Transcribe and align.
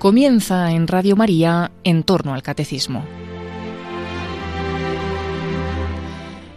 Comienza 0.00 0.72
en 0.72 0.88
Radio 0.88 1.14
María 1.14 1.72
en 1.84 2.04
torno 2.04 2.32
al 2.32 2.42
catecismo. 2.42 3.04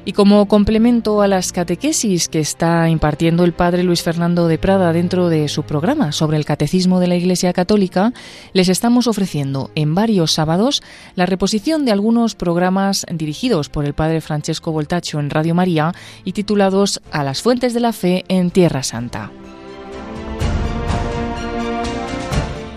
Y 0.06 0.14
como 0.14 0.48
complemento 0.48 1.22
a 1.22 1.28
las 1.28 1.52
catequesis 1.52 2.30
que 2.30 2.40
está 2.40 2.88
impartiendo 2.88 3.44
el 3.44 3.52
padre 3.52 3.84
Luis 3.84 4.02
Fernando 4.02 4.48
de 4.48 4.58
Prada 4.58 4.94
dentro 4.94 5.28
de 5.28 5.50
su 5.50 5.64
programa 5.64 6.14
sobre 6.14 6.38
el 6.38 6.46
catecismo 6.46 7.02
de 7.02 7.08
la 7.08 7.18
Iglesia 7.18 7.52
Católica, 7.52 8.14
les 8.54 8.70
estamos 8.70 9.08
ofreciendo 9.08 9.72
en 9.76 9.94
varios 9.94 10.32
sábados 10.32 10.82
la 11.16 11.26
reposición 11.26 11.84
de 11.84 11.92
algunos 11.92 12.36
programas 12.36 13.06
dirigidos 13.12 13.68
por 13.68 13.84
el 13.84 13.94
padre 13.94 14.22
Francesco 14.22 14.72
Voltacho 14.72 15.20
en 15.20 15.30
Radio 15.30 15.54
María 15.54 15.92
y 16.24 16.32
titulados 16.32 17.02
A 17.12 17.26
las 17.26 17.42
fuentes 17.42 17.74
de 17.74 17.82
la 17.82 17.92
fe 17.92 18.24
en 18.30 18.52
Tierra 18.52 18.84
Santa. 18.84 19.32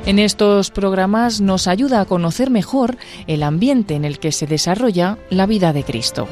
En 0.07 0.19
estos 0.21 0.71
programas 0.71 1.41
nos 1.41 1.67
ayuda 1.67 2.01
a 2.01 2.05
conocer 2.05 2.49
mejor 2.49 2.97
el 3.27 3.43
ambiente 3.43 3.95
en 3.95 4.05
el 4.05 4.21
que 4.21 4.31
se 4.31 4.47
desarrolla 4.47 5.19
la 5.31 5.47
vida 5.47 5.73
de 5.73 5.83
Cristo. 5.83 6.29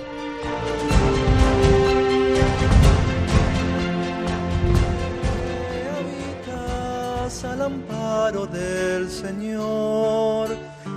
al 7.43 7.63
amparo 7.63 8.47
del 8.47 9.11
Señor 9.11 10.57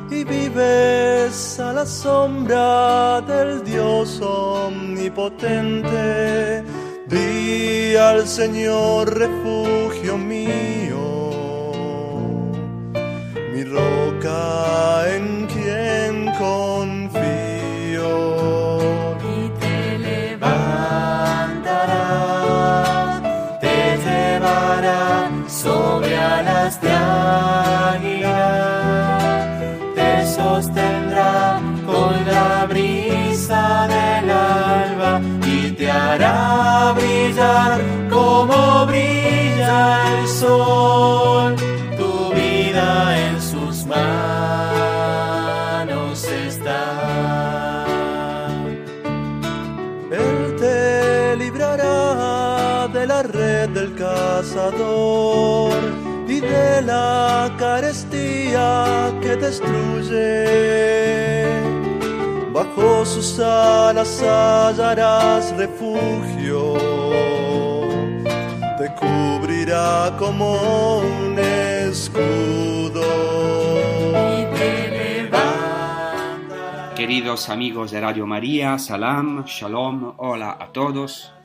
y 0.09 0.23
vives 0.23 1.59
a 1.59 1.73
la 1.73 1.86
sombra 1.86 3.22
del 3.22 3.64
Dios 3.64 4.22
omnipotente. 4.22 6.64
Di 7.08 7.95
al 7.95 8.28
Señor 8.28 9.17
refugio 9.17 10.17
mío 10.17 11.16
mi 13.58 13.63
roca 13.63 15.09
en 15.16 15.47
quien 15.47 16.13
confío. 16.38 18.13
Y 19.36 19.50
te 19.61 19.97
levantarás, 19.97 21.61
te 23.59 23.97
llevará 24.05 25.31
sobre 25.47 26.16
alas 26.17 26.80
de 26.81 26.91
águila, 27.94 28.44
te 29.95 30.11
sostendrá 30.28 31.59
con 31.83 32.13
la 32.25 32.67
brisa 32.69 33.88
del 33.95 34.30
alba 34.30 35.22
y 35.47 35.72
te 35.72 35.89
hará 35.89 36.94
brillar 36.94 37.81
como 38.09 38.85
brilla 38.85 40.19
el 40.19 40.28
sol. 40.28 41.66
La 53.17 53.23
red 53.23 53.69
del 53.69 53.95
cazador 53.95 55.71
y 56.27 56.39
de 56.39 56.81
la 56.83 57.51
carestía 57.57 59.11
que 59.21 59.35
destruye. 59.35 60.27
Bajo 62.53 63.05
sus 63.05 63.39
alas 63.39 64.21
hallarás 64.21 65.55
refugio, 65.57 66.73
te 68.77 68.88
cubrirá 69.01 70.15
como 70.19 70.99
un 70.99 71.39
escudo. 71.39 73.07
Y 74.39 74.45
te 74.57 74.71
levantará. 75.23 76.94
Queridos 76.95 77.50
amigos 77.50 77.89
de 77.91 78.01
Radio 78.01 78.27
María, 78.27 78.77
salam, 78.77 79.44
shalom, 79.45 80.13
hola 80.17 80.57
a 80.59 80.67
todos. 80.72 81.37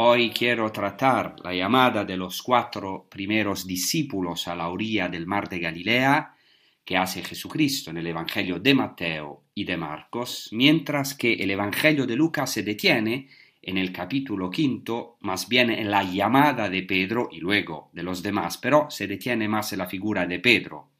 Hoy 0.00 0.30
quiero 0.30 0.70
tratar 0.70 1.34
la 1.42 1.52
llamada 1.52 2.04
de 2.04 2.16
los 2.16 2.40
cuatro 2.40 3.08
primeros 3.10 3.66
discípulos 3.66 4.46
a 4.46 4.54
la 4.54 4.68
orilla 4.68 5.08
del 5.08 5.26
mar 5.26 5.48
de 5.48 5.58
Galilea 5.58 6.36
que 6.84 6.96
hace 6.96 7.20
Jesucristo 7.24 7.90
en 7.90 7.96
el 7.96 8.06
Evangelio 8.06 8.60
de 8.60 8.74
Mateo 8.74 9.42
y 9.56 9.64
de 9.64 9.76
Marcos, 9.76 10.50
mientras 10.52 11.14
que 11.14 11.32
el 11.32 11.50
Evangelio 11.50 12.06
de 12.06 12.14
Lucas 12.14 12.52
se 12.52 12.62
detiene 12.62 13.26
en 13.60 13.76
el 13.76 13.90
capítulo 13.90 14.48
quinto, 14.50 15.16
más 15.22 15.48
bien 15.48 15.68
en 15.70 15.90
la 15.90 16.04
llamada 16.04 16.70
de 16.70 16.84
Pedro 16.84 17.28
y 17.32 17.40
luego 17.40 17.90
de 17.92 18.04
los 18.04 18.22
demás, 18.22 18.56
pero 18.56 18.86
se 18.90 19.08
detiene 19.08 19.48
más 19.48 19.72
en 19.72 19.80
la 19.80 19.88
figura 19.88 20.26
de 20.26 20.38
Pedro. 20.38 20.90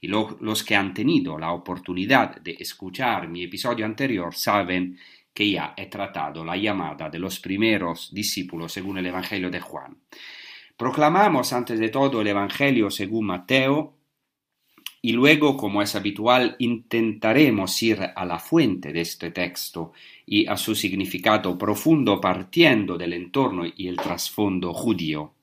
Y 0.00 0.06
lo- 0.06 0.38
los 0.40 0.62
que 0.62 0.76
han 0.76 0.94
tenido 0.94 1.40
la 1.40 1.50
oportunidad 1.50 2.40
de 2.40 2.56
escuchar 2.60 3.26
mi 3.26 3.42
episodio 3.42 3.84
anterior 3.84 4.32
saben 4.32 4.96
que 5.34 5.50
ya 5.50 5.74
he 5.76 5.86
tratado 5.86 6.44
la 6.44 6.56
llamada 6.56 7.10
de 7.10 7.18
los 7.18 7.40
primeros 7.40 8.14
discípulos 8.14 8.72
según 8.72 8.98
el 8.98 9.06
Evangelio 9.06 9.50
de 9.50 9.60
Juan. 9.60 9.98
Proclamamos 10.76 11.52
antes 11.52 11.78
de 11.78 11.88
todo 11.88 12.20
el 12.20 12.28
Evangelio 12.28 12.90
según 12.90 13.26
Mateo 13.26 13.98
y 15.02 15.12
luego, 15.12 15.58
como 15.58 15.82
es 15.82 15.94
habitual, 15.96 16.56
intentaremos 16.58 17.82
ir 17.82 17.98
a 18.16 18.24
la 18.24 18.38
fuente 18.38 18.90
de 18.90 19.02
este 19.02 19.30
texto 19.32 19.92
y 20.24 20.46
a 20.46 20.56
su 20.56 20.74
significado 20.74 21.58
profundo 21.58 22.18
partiendo 22.18 22.96
del 22.96 23.12
entorno 23.12 23.64
y 23.66 23.88
el 23.88 23.96
trasfondo 23.96 24.72
judío. 24.72 25.34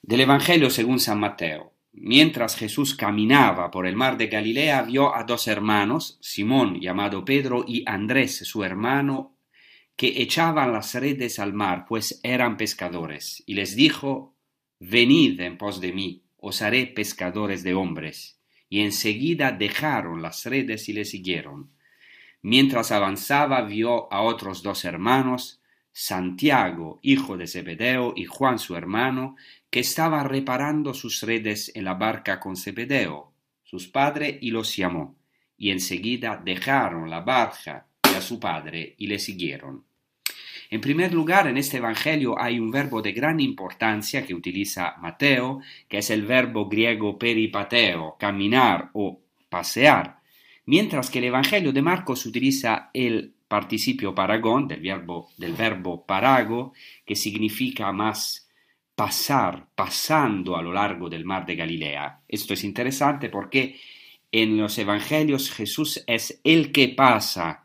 Del 0.00 0.20
Evangelio 0.20 0.70
según 0.70 1.00
San 1.00 1.18
Mateo. 1.18 1.72
Mientras 2.00 2.56
Jesús 2.56 2.94
caminaba 2.94 3.70
por 3.70 3.86
el 3.86 3.96
mar 3.96 4.16
de 4.16 4.28
Galilea, 4.28 4.82
vio 4.82 5.14
a 5.14 5.24
dos 5.24 5.48
hermanos, 5.48 6.18
Simón 6.20 6.80
llamado 6.80 7.24
Pedro 7.24 7.64
y 7.66 7.82
Andrés 7.86 8.36
su 8.36 8.62
hermano, 8.62 9.36
que 9.96 10.22
echaban 10.22 10.72
las 10.72 10.94
redes 10.94 11.40
al 11.40 11.52
mar, 11.52 11.86
pues 11.88 12.20
eran 12.22 12.56
pescadores, 12.56 13.42
y 13.46 13.54
les 13.54 13.74
dijo, 13.74 14.36
Venid 14.78 15.40
en 15.40 15.58
pos 15.58 15.80
de 15.80 15.92
mí, 15.92 16.22
os 16.36 16.62
haré 16.62 16.86
pescadores 16.86 17.64
de 17.64 17.74
hombres. 17.74 18.40
Y 18.68 18.82
enseguida 18.82 19.50
dejaron 19.50 20.22
las 20.22 20.44
redes 20.46 20.88
y 20.88 20.92
le 20.92 21.04
siguieron. 21.04 21.72
Mientras 22.42 22.92
avanzaba 22.92 23.62
vio 23.62 24.12
a 24.12 24.22
otros 24.22 24.62
dos 24.62 24.84
hermanos, 24.84 25.57
Santiago, 26.00 27.00
hijo 27.02 27.36
de 27.36 27.48
Zebedeo, 27.48 28.12
y 28.14 28.24
Juan 28.24 28.60
su 28.60 28.76
hermano, 28.76 29.34
que 29.68 29.80
estaba 29.80 30.22
reparando 30.22 30.94
sus 30.94 31.22
redes 31.22 31.72
en 31.74 31.82
la 31.82 31.94
barca 31.94 32.38
con 32.38 32.54
Zebedeo, 32.56 33.32
sus 33.64 33.88
padre, 33.88 34.38
y 34.40 34.52
los 34.52 34.76
llamó. 34.76 35.16
Y 35.56 35.72
enseguida 35.72 36.40
dejaron 36.42 37.10
la 37.10 37.22
barca 37.22 37.88
y 38.08 38.14
a 38.14 38.20
su 38.20 38.38
padre 38.38 38.94
y 38.96 39.08
le 39.08 39.18
siguieron. 39.18 39.82
En 40.70 40.80
primer 40.80 41.12
lugar, 41.12 41.48
en 41.48 41.56
este 41.56 41.78
Evangelio 41.78 42.40
hay 42.40 42.60
un 42.60 42.70
verbo 42.70 43.02
de 43.02 43.10
gran 43.10 43.40
importancia 43.40 44.24
que 44.24 44.34
utiliza 44.34 44.94
Mateo, 44.98 45.62
que 45.88 45.98
es 45.98 46.10
el 46.10 46.24
verbo 46.24 46.68
griego 46.68 47.18
peripateo, 47.18 48.14
caminar 48.20 48.90
o 48.92 49.20
pasear, 49.48 50.20
mientras 50.64 51.10
que 51.10 51.18
el 51.18 51.24
Evangelio 51.24 51.72
de 51.72 51.82
Marcos 51.82 52.24
utiliza 52.24 52.90
el 52.94 53.34
participio 53.48 54.14
paragón 54.14 54.68
del 54.68 54.80
verbo, 54.80 55.30
del 55.36 55.54
verbo 55.54 56.04
parago, 56.04 56.74
que 57.04 57.16
significa 57.16 57.90
más 57.92 58.48
pasar, 58.94 59.68
pasando 59.74 60.56
a 60.56 60.62
lo 60.62 60.72
largo 60.72 61.08
del 61.08 61.24
mar 61.24 61.46
de 61.46 61.56
Galilea. 61.56 62.20
Esto 62.28 62.54
es 62.54 62.64
interesante 62.64 63.28
porque 63.28 63.80
en 64.30 64.58
los 64.58 64.76
Evangelios 64.78 65.50
Jesús 65.50 66.02
es 66.06 66.40
el 66.44 66.72
que 66.72 66.88
pasa, 66.88 67.64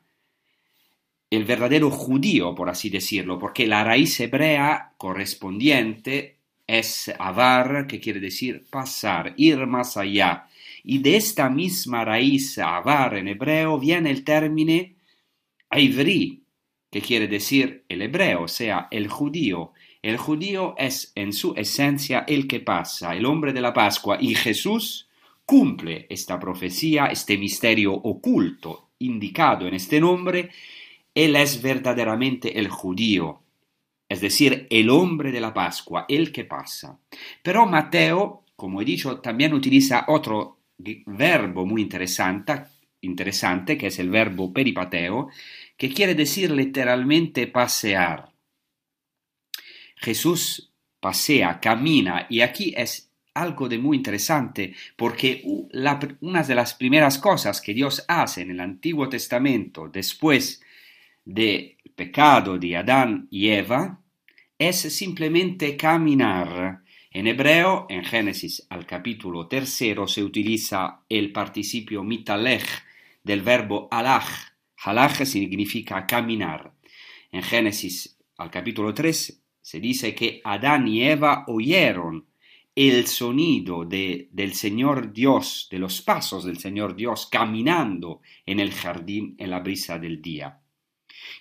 el 1.30 1.46
verdadero 1.46 1.90
judío, 1.90 2.54
por 2.54 2.70
así 2.70 2.90
decirlo, 2.90 3.40
porque 3.40 3.66
la 3.66 3.84
raíz 3.84 4.20
hebrea 4.20 4.94
correspondiente 4.98 6.38
es 6.68 7.12
avar, 7.18 7.88
que 7.88 8.00
quiere 8.00 8.20
decir 8.20 8.68
pasar, 8.70 9.34
ir 9.38 9.66
más 9.66 9.98
allá. 9.98 10.48
Y 10.84 11.00
de 11.00 11.16
esta 11.16 11.50
misma 11.50 12.06
raíz 12.06 12.60
avar 12.60 13.18
en 13.18 13.28
hebreo 13.28 13.80
viene 13.80 14.12
el 14.12 14.24
término 14.24 14.94
aivri, 15.74 16.44
que 16.92 17.02
quiere 17.02 17.28
decir 17.28 17.86
el 17.90 18.02
hebreo, 18.02 18.44
o 18.44 18.48
sea, 18.48 18.88
el 18.92 19.08
judío. 19.08 19.74
El 20.02 20.18
judío 20.18 20.76
es 20.78 21.12
en 21.16 21.34
su 21.34 21.54
esencia 21.56 22.24
el 22.28 22.48
que 22.48 22.60
pasa, 22.60 23.16
el 23.16 23.26
hombre 23.26 23.54
de 23.54 23.62
la 23.62 23.74
Pascua, 23.74 24.18
y 24.20 24.36
Jesús 24.36 25.08
cumple 25.46 26.06
esta 26.10 26.40
profecía, 26.40 27.08
este 27.08 27.38
misterio 27.38 27.94
oculto 27.94 28.90
indicado 29.00 29.68
en 29.68 29.74
este 29.74 30.00
nombre, 30.00 30.50
él 31.14 31.36
es 31.36 31.62
verdaderamente 31.62 32.60
el 32.60 32.70
judío, 32.70 33.42
es 34.10 34.22
decir, 34.22 34.68
el 34.70 34.90
hombre 34.90 35.32
de 35.32 35.42
la 35.42 35.54
Pascua, 35.54 36.06
el 36.08 36.32
que 36.32 36.46
pasa. 36.46 37.00
Pero 37.42 37.66
Mateo, 37.66 38.44
como 38.56 38.82
he 38.82 38.86
dicho, 38.86 39.20
también 39.20 39.54
utiliza 39.54 40.06
otro 40.08 40.60
verbo 40.78 41.66
muy 41.66 41.82
interesante, 41.82 42.64
interesante, 43.02 43.78
que 43.78 43.88
es 43.88 44.00
el 44.00 44.10
verbo 44.10 44.52
peripateo, 44.52 45.30
que 45.78 45.94
quiere 45.94 46.16
decir 46.16 46.52
literalmente 46.52 47.48
pasear. 47.48 48.32
Jesús 49.96 50.72
pasea, 51.00 51.60
camina, 51.60 52.28
y 52.30 52.42
aquí 52.42 52.74
es 52.76 53.12
algo 53.34 53.68
de 53.68 53.78
muy 53.78 53.98
interesante, 53.98 54.74
porque 54.96 55.42
una 56.22 56.44
de 56.44 56.56
las 56.56 56.76
primeras 56.76 57.18
cosas 57.18 57.62
que 57.62 57.74
Dios 57.74 58.06
hace 58.08 58.42
en 58.42 58.52
el 58.52 58.60
Antiguo 58.60 59.10
Testamento 59.10 59.90
después 59.90 60.62
del 61.26 61.78
pecado 61.96 62.58
de 62.58 62.78
Adán 62.78 63.28
y 63.32 63.50
Eva 63.50 64.00
es 64.58 64.82
simplemente 64.94 65.76
caminar. 65.76 66.82
En 67.12 67.28
hebreo, 67.28 67.86
en 67.90 68.04
Génesis 68.04 68.66
al 68.70 68.86
capítulo 68.86 69.48
tercero, 69.48 70.08
se 70.08 70.24
utiliza 70.24 71.02
el 71.10 71.32
participio 71.32 72.04
mitalech 72.04 72.66
del 73.24 73.42
verbo 73.42 73.88
alach. 73.92 74.53
Halach 74.84 75.24
significa 75.26 76.06
caminar. 76.06 76.74
En 77.32 77.42
Génesis 77.42 78.18
al 78.38 78.52
capítulo 78.52 78.94
3 78.94 79.42
se 79.62 79.80
dice 79.80 80.14
que 80.14 80.42
Adán 80.44 80.88
y 80.88 81.04
Eva 81.04 81.46
oyeron 81.48 82.26
el 82.76 83.08
sonido 83.08 83.86
de, 83.86 84.28
del 84.32 84.54
Señor 84.54 85.14
Dios, 85.14 85.68
de 85.72 85.80
los 85.80 86.02
pasos 86.02 86.44
del 86.44 86.58
Señor 86.58 86.96
Dios 86.96 87.28
caminando 87.32 88.22
en 88.46 88.60
el 88.60 88.74
jardín 88.74 89.36
en 89.38 89.52
la 89.52 89.60
brisa 89.60 90.00
del 90.00 90.22
día. 90.22 90.60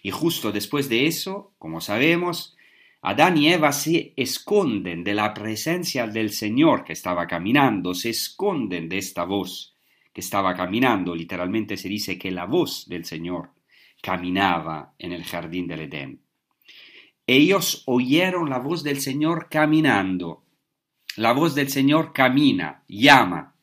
Y 0.02 0.10
justo 0.10 0.52
después 0.52 0.88
de 0.88 1.06
eso, 1.06 1.54
como 1.58 1.80
sabemos, 1.80 2.56
Adán 3.00 3.38
y 3.38 3.52
Eva 3.52 3.72
se 3.72 4.12
esconden 4.16 5.02
de 5.02 5.14
la 5.14 5.34
presencia 5.34 6.06
del 6.06 6.30
Señor 6.30 6.84
que 6.84 6.92
estaba 6.92 7.26
caminando, 7.26 7.94
se 7.94 8.10
esconden 8.10 8.88
de 8.88 8.98
esta 8.98 9.24
voz 9.24 9.71
que 10.12 10.20
estaba 10.20 10.54
caminando. 10.54 11.14
Literalmente 11.14 11.76
se 11.76 11.88
dice 11.88 12.18
que 12.18 12.30
la 12.30 12.46
voz 12.46 12.88
del 12.88 13.04
Señor 13.04 13.50
caminaba 14.02 14.94
en 14.98 15.12
el 15.12 15.24
jardín 15.24 15.66
del 15.66 15.80
Edén. 15.80 16.20
Ellos 17.26 17.84
oyeron 17.86 18.50
la 18.50 18.58
voz 18.58 18.82
del 18.82 19.00
Señor 19.00 19.48
caminando. 19.50 20.44
La 21.16 21.32
voz 21.32 21.54
del 21.54 21.68
Señor 21.68 22.12
camina, 22.12 22.84
llama. 22.88 23.54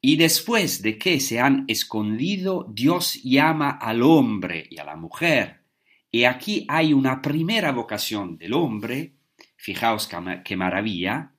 Y 0.00 0.16
después 0.16 0.82
de 0.82 0.98
que 0.98 1.20
se 1.20 1.40
han 1.40 1.64
escondido, 1.68 2.66
Dios 2.68 3.22
llama 3.22 3.70
al 3.70 4.02
hombre 4.02 4.66
y 4.68 4.78
a 4.78 4.84
la 4.84 4.96
mujer. 4.96 5.62
Y 6.10 6.24
aquí 6.24 6.66
hay 6.68 6.92
una 6.92 7.22
primera 7.22 7.72
vocación 7.72 8.36
del 8.36 8.52
hombre. 8.52 9.14
Fijaos 9.56 10.10
qué 10.44 10.56
maravilla. 10.56 11.31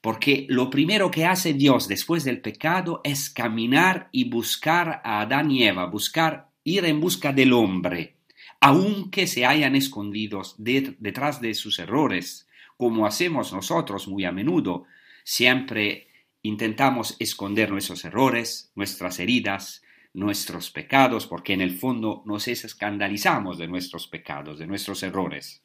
Porque 0.00 0.46
lo 0.48 0.70
primero 0.70 1.10
que 1.10 1.26
hace 1.26 1.54
Dios 1.54 1.88
después 1.88 2.24
del 2.24 2.40
pecado 2.40 3.00
es 3.04 3.30
caminar 3.30 4.08
y 4.12 4.30
buscar 4.30 5.00
a 5.04 5.20
Adán 5.20 5.50
y 5.50 5.64
Eva, 5.64 5.86
buscar, 5.86 6.50
ir 6.64 6.84
en 6.84 7.00
busca 7.00 7.32
del 7.32 7.52
hombre 7.52 8.18
aunque 8.60 9.26
se 9.26 9.46
hayan 9.46 9.76
escondido 9.76 10.42
detrás 10.58 11.40
de 11.40 11.54
sus 11.54 11.78
errores, 11.78 12.48
como 12.76 13.06
hacemos 13.06 13.52
nosotros 13.52 14.08
muy 14.08 14.24
a 14.24 14.32
menudo, 14.32 14.84
siempre 15.24 16.08
intentamos 16.42 17.16
esconder 17.18 17.70
nuestros 17.70 18.04
errores, 18.04 18.72
nuestras 18.74 19.18
heridas, 19.20 19.82
nuestros 20.14 20.70
pecados, 20.70 21.26
porque 21.26 21.52
en 21.52 21.60
el 21.60 21.76
fondo 21.76 22.22
nos 22.24 22.48
escandalizamos 22.48 23.58
de 23.58 23.68
nuestros 23.68 24.08
pecados, 24.08 24.58
de 24.58 24.66
nuestros 24.66 25.02
errores. 25.02 25.62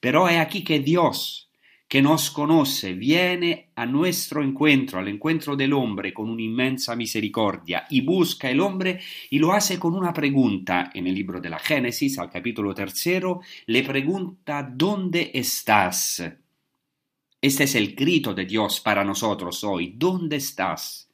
Pero 0.00 0.26
hay 0.26 0.36
aquí 0.36 0.64
que 0.64 0.80
Dios 0.80 1.50
que 1.92 2.00
nos 2.00 2.30
conoce, 2.30 2.94
viene 2.94 3.68
a 3.74 3.84
nuestro 3.84 4.42
encuentro, 4.42 4.98
al 4.98 5.08
encuentro 5.08 5.54
del 5.54 5.74
hombre 5.74 6.14
con 6.14 6.30
una 6.30 6.40
inmensa 6.40 6.96
misericordia 6.96 7.86
y 7.90 8.00
busca 8.00 8.48
el 8.48 8.60
hombre 8.60 8.98
y 9.28 9.38
lo 9.38 9.52
hace 9.52 9.78
con 9.78 9.94
una 9.94 10.10
pregunta. 10.10 10.90
En 10.94 11.06
el 11.06 11.14
libro 11.14 11.38
de 11.38 11.50
la 11.50 11.58
Génesis, 11.58 12.18
al 12.18 12.30
capítulo 12.30 12.74
tercero, 12.74 13.42
le 13.66 13.82
pregunta 13.82 14.62
¿dónde 14.62 15.32
estás? 15.34 16.22
Este 17.42 17.64
es 17.64 17.74
el 17.74 17.94
grito 17.94 18.32
de 18.32 18.46
Dios 18.46 18.80
para 18.80 19.04
nosotros 19.04 19.62
hoy. 19.62 19.92
¿Dónde 19.94 20.36
estás? 20.36 21.10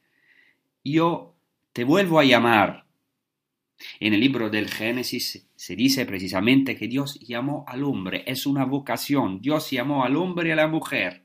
Yo 0.85 1.35
te 1.73 1.83
vuelvo 1.83 2.21
a 2.21 2.25
llamar. 2.25 2.87
En 3.99 4.15
el 4.15 4.21
libro 4.21 4.49
del 4.49 4.71
Génesis 4.71 5.48
se 5.59 5.75
dice 5.75 6.07
precisamente 6.07 6.77
que 6.77 6.87
Dios 6.87 7.19
llamó 7.19 7.65
al 7.67 7.83
hombre, 7.83 8.23
es 8.29 8.47
una 8.47 8.65
vocación, 8.65 9.41
Dios 9.41 9.73
llamó 9.73 10.05
al 10.05 10.15
hombre 10.15 10.51
y 10.51 10.53
a 10.53 10.57
la 10.57 10.69
mujer 10.69 11.25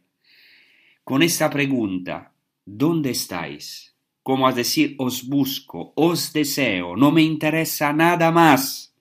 con 1.04 1.22
esta 1.22 1.52
pregunta, 1.52 2.34
¿dónde 2.66 3.12
estáis? 3.12 3.96
Como 4.24 4.48
a 4.48 4.54
decir, 4.54 4.96
os 4.98 5.28
busco, 5.28 5.94
os 5.96 6.34
deseo, 6.34 6.96
no 6.96 7.12
me 7.12 7.22
interesa 7.22 7.94
nada 7.94 8.32
más. 8.32 8.96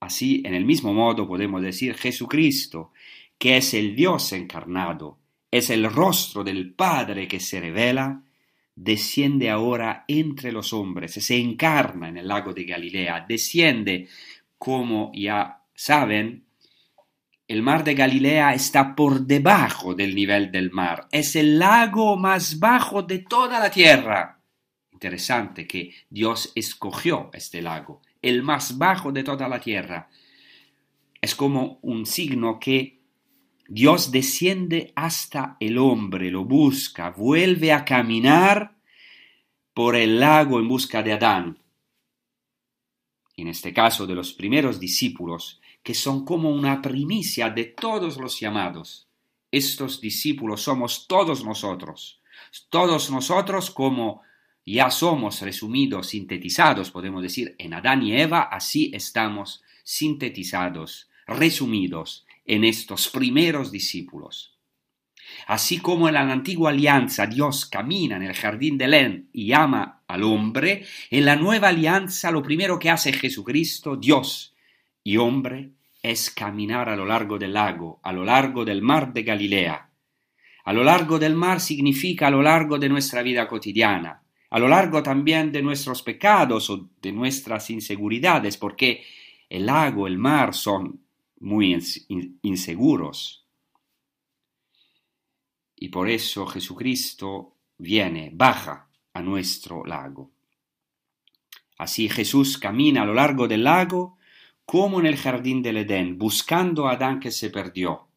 Así, 0.00 0.42
en 0.44 0.52
el 0.52 0.66
mismo 0.66 0.92
modo 0.92 1.26
podemos 1.26 1.62
decir 1.62 1.94
Jesucristo, 1.94 2.92
que 3.38 3.56
es 3.56 3.72
el 3.72 3.96
Dios 3.96 4.34
encarnado, 4.34 5.18
es 5.50 5.70
el 5.70 5.90
rostro 5.90 6.44
del 6.44 6.74
Padre 6.74 7.26
que 7.26 7.40
se 7.40 7.58
revela, 7.58 8.22
desciende 8.80 9.50
ahora 9.50 10.04
entre 10.06 10.52
los 10.52 10.72
hombres, 10.72 11.12
se 11.12 11.36
encarna 11.36 12.08
en 12.08 12.18
el 12.18 12.28
lago 12.28 12.54
de 12.54 12.64
Galilea, 12.64 13.26
desciende, 13.28 14.08
como 14.56 15.10
ya 15.14 15.64
saben, 15.74 16.44
el 17.48 17.62
mar 17.62 17.82
de 17.82 17.94
Galilea 17.94 18.54
está 18.54 18.94
por 18.94 19.26
debajo 19.26 19.94
del 19.94 20.14
nivel 20.14 20.52
del 20.52 20.70
mar, 20.70 21.08
es 21.10 21.34
el 21.34 21.58
lago 21.58 22.16
más 22.16 22.60
bajo 22.60 23.02
de 23.02 23.18
toda 23.18 23.58
la 23.58 23.70
tierra. 23.70 24.40
Interesante 24.92 25.66
que 25.66 25.92
Dios 26.08 26.52
escogió 26.54 27.30
este 27.32 27.60
lago, 27.62 28.02
el 28.22 28.44
más 28.44 28.78
bajo 28.78 29.10
de 29.10 29.24
toda 29.24 29.48
la 29.48 29.60
tierra. 29.60 30.08
Es 31.20 31.34
como 31.34 31.80
un 31.82 32.06
signo 32.06 32.60
que 32.60 32.97
Dios 33.70 34.10
desciende 34.10 34.94
hasta 34.96 35.58
el 35.60 35.76
hombre, 35.76 36.30
lo 36.30 36.46
busca, 36.46 37.10
vuelve 37.10 37.70
a 37.70 37.84
caminar 37.84 38.78
por 39.74 39.94
el 39.94 40.18
lago 40.18 40.58
en 40.58 40.66
busca 40.66 41.02
de 41.02 41.12
Adán. 41.12 41.58
En 43.36 43.46
este 43.46 43.74
caso 43.74 44.06
de 44.06 44.14
los 44.14 44.32
primeros 44.32 44.80
discípulos, 44.80 45.60
que 45.82 45.92
son 45.92 46.24
como 46.24 46.50
una 46.50 46.80
primicia 46.80 47.50
de 47.50 47.64
todos 47.64 48.16
los 48.16 48.40
llamados. 48.40 49.06
Estos 49.50 50.00
discípulos 50.00 50.62
somos 50.62 51.06
todos 51.06 51.44
nosotros. 51.44 52.22
Todos 52.70 53.10
nosotros 53.10 53.70
como 53.70 54.22
ya 54.64 54.90
somos 54.90 55.42
resumidos, 55.42 56.06
sintetizados, 56.08 56.90
podemos 56.90 57.22
decir, 57.22 57.54
en 57.58 57.74
Adán 57.74 58.02
y 58.02 58.18
Eva, 58.18 58.48
así 58.50 58.90
estamos 58.94 59.62
sintetizados, 59.84 61.10
resumidos 61.26 62.24
en 62.48 62.64
estos 62.64 63.08
primeros 63.08 63.70
discípulos. 63.70 64.58
Así 65.46 65.78
como 65.78 66.08
en 66.08 66.14
la 66.14 66.20
antigua 66.20 66.70
alianza 66.70 67.26
Dios 67.26 67.66
camina 67.66 68.16
en 68.16 68.22
el 68.22 68.34
jardín 68.34 68.78
de 68.78 68.86
Edén 68.86 69.28
y 69.32 69.46
llama 69.46 70.02
al 70.08 70.24
hombre, 70.24 70.84
en 71.10 71.24
la 71.26 71.36
nueva 71.36 71.68
alianza 71.68 72.30
lo 72.30 72.42
primero 72.42 72.78
que 72.78 72.90
hace 72.90 73.12
Jesucristo, 73.12 73.96
Dios 73.96 74.56
y 75.04 75.18
hombre, 75.18 75.72
es 76.02 76.30
caminar 76.30 76.88
a 76.88 76.96
lo 76.96 77.04
largo 77.04 77.38
del 77.38 77.52
lago, 77.52 78.00
a 78.02 78.12
lo 78.12 78.24
largo 78.24 78.64
del 78.64 78.82
mar 78.82 79.12
de 79.12 79.22
Galilea. 79.22 79.90
A 80.64 80.72
lo 80.72 80.84
largo 80.84 81.18
del 81.18 81.34
mar 81.34 81.60
significa 81.60 82.28
a 82.28 82.30
lo 82.30 82.42
largo 82.42 82.78
de 82.78 82.88
nuestra 82.88 83.22
vida 83.22 83.46
cotidiana, 83.46 84.22
a 84.50 84.58
lo 84.58 84.68
largo 84.68 85.02
también 85.02 85.52
de 85.52 85.62
nuestros 85.62 86.02
pecados 86.02 86.70
o 86.70 86.88
de 87.02 87.12
nuestras 87.12 87.68
inseguridades, 87.70 88.56
porque 88.56 89.04
el 89.48 89.66
lago, 89.66 90.06
el 90.06 90.18
mar 90.18 90.54
son 90.54 91.07
muy 91.40 91.78
inseguros. 92.42 93.46
Y 95.76 95.88
por 95.88 96.08
eso 96.08 96.46
Jesucristo 96.46 97.54
viene, 97.78 98.30
baja 98.32 98.88
a 99.12 99.22
nuestro 99.22 99.84
lago. 99.84 100.30
Así 101.78 102.08
Jesús 102.08 102.58
camina 102.58 103.02
a 103.02 103.06
lo 103.06 103.14
largo 103.14 103.46
del 103.46 103.64
lago 103.64 104.18
como 104.64 105.00
en 105.00 105.06
el 105.06 105.16
jardín 105.16 105.62
del 105.62 105.78
Edén, 105.78 106.18
buscando 106.18 106.88
a 106.88 106.92
Adán 106.92 107.20
que 107.20 107.30
se 107.30 107.48
perdió, 107.48 108.08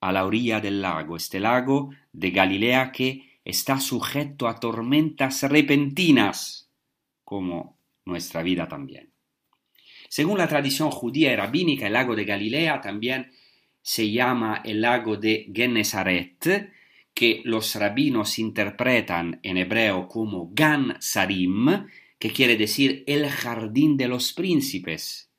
a 0.00 0.10
la 0.10 0.24
orilla 0.24 0.60
del 0.60 0.80
lago, 0.80 1.16
este 1.16 1.40
lago 1.40 1.90
de 2.12 2.30
Galilea 2.30 2.90
que 2.90 3.38
está 3.44 3.78
sujeto 3.78 4.48
a 4.48 4.58
tormentas 4.58 5.42
repentinas, 5.42 6.70
como 7.22 7.76
nuestra 8.04 8.42
vida 8.42 8.66
también. 8.66 9.11
Según 10.12 10.36
la 10.36 10.46
tradición 10.46 10.90
judía 10.90 11.32
y 11.32 11.36
rabínica, 11.36 11.86
el 11.86 11.94
lago 11.94 12.14
de 12.14 12.26
Galilea 12.26 12.82
también 12.82 13.32
se 13.80 14.10
llama 14.10 14.60
el 14.62 14.82
lago 14.82 15.16
de 15.16 15.50
Gennesaret, 15.54 16.70
que 17.14 17.40
los 17.46 17.74
rabinos 17.76 18.38
interpretan 18.38 19.40
en 19.42 19.56
hebreo 19.56 20.08
como 20.08 20.50
Gan 20.52 20.98
Sarim, 21.00 21.86
que 22.18 22.30
quiere 22.30 22.58
decir 22.58 23.04
el 23.06 23.26
jardín 23.30 23.96
de 23.96 24.08
los 24.08 24.34
príncipes. 24.34 25.30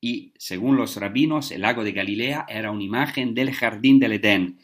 Y 0.00 0.32
según 0.36 0.76
los 0.76 0.96
rabinos, 0.96 1.52
el 1.52 1.60
lago 1.60 1.84
de 1.84 1.92
Galilea 1.92 2.44
era 2.48 2.72
una 2.72 2.82
imagen 2.82 3.34
del 3.34 3.54
jardín 3.54 4.00
del 4.00 4.14
Edén, 4.14 4.58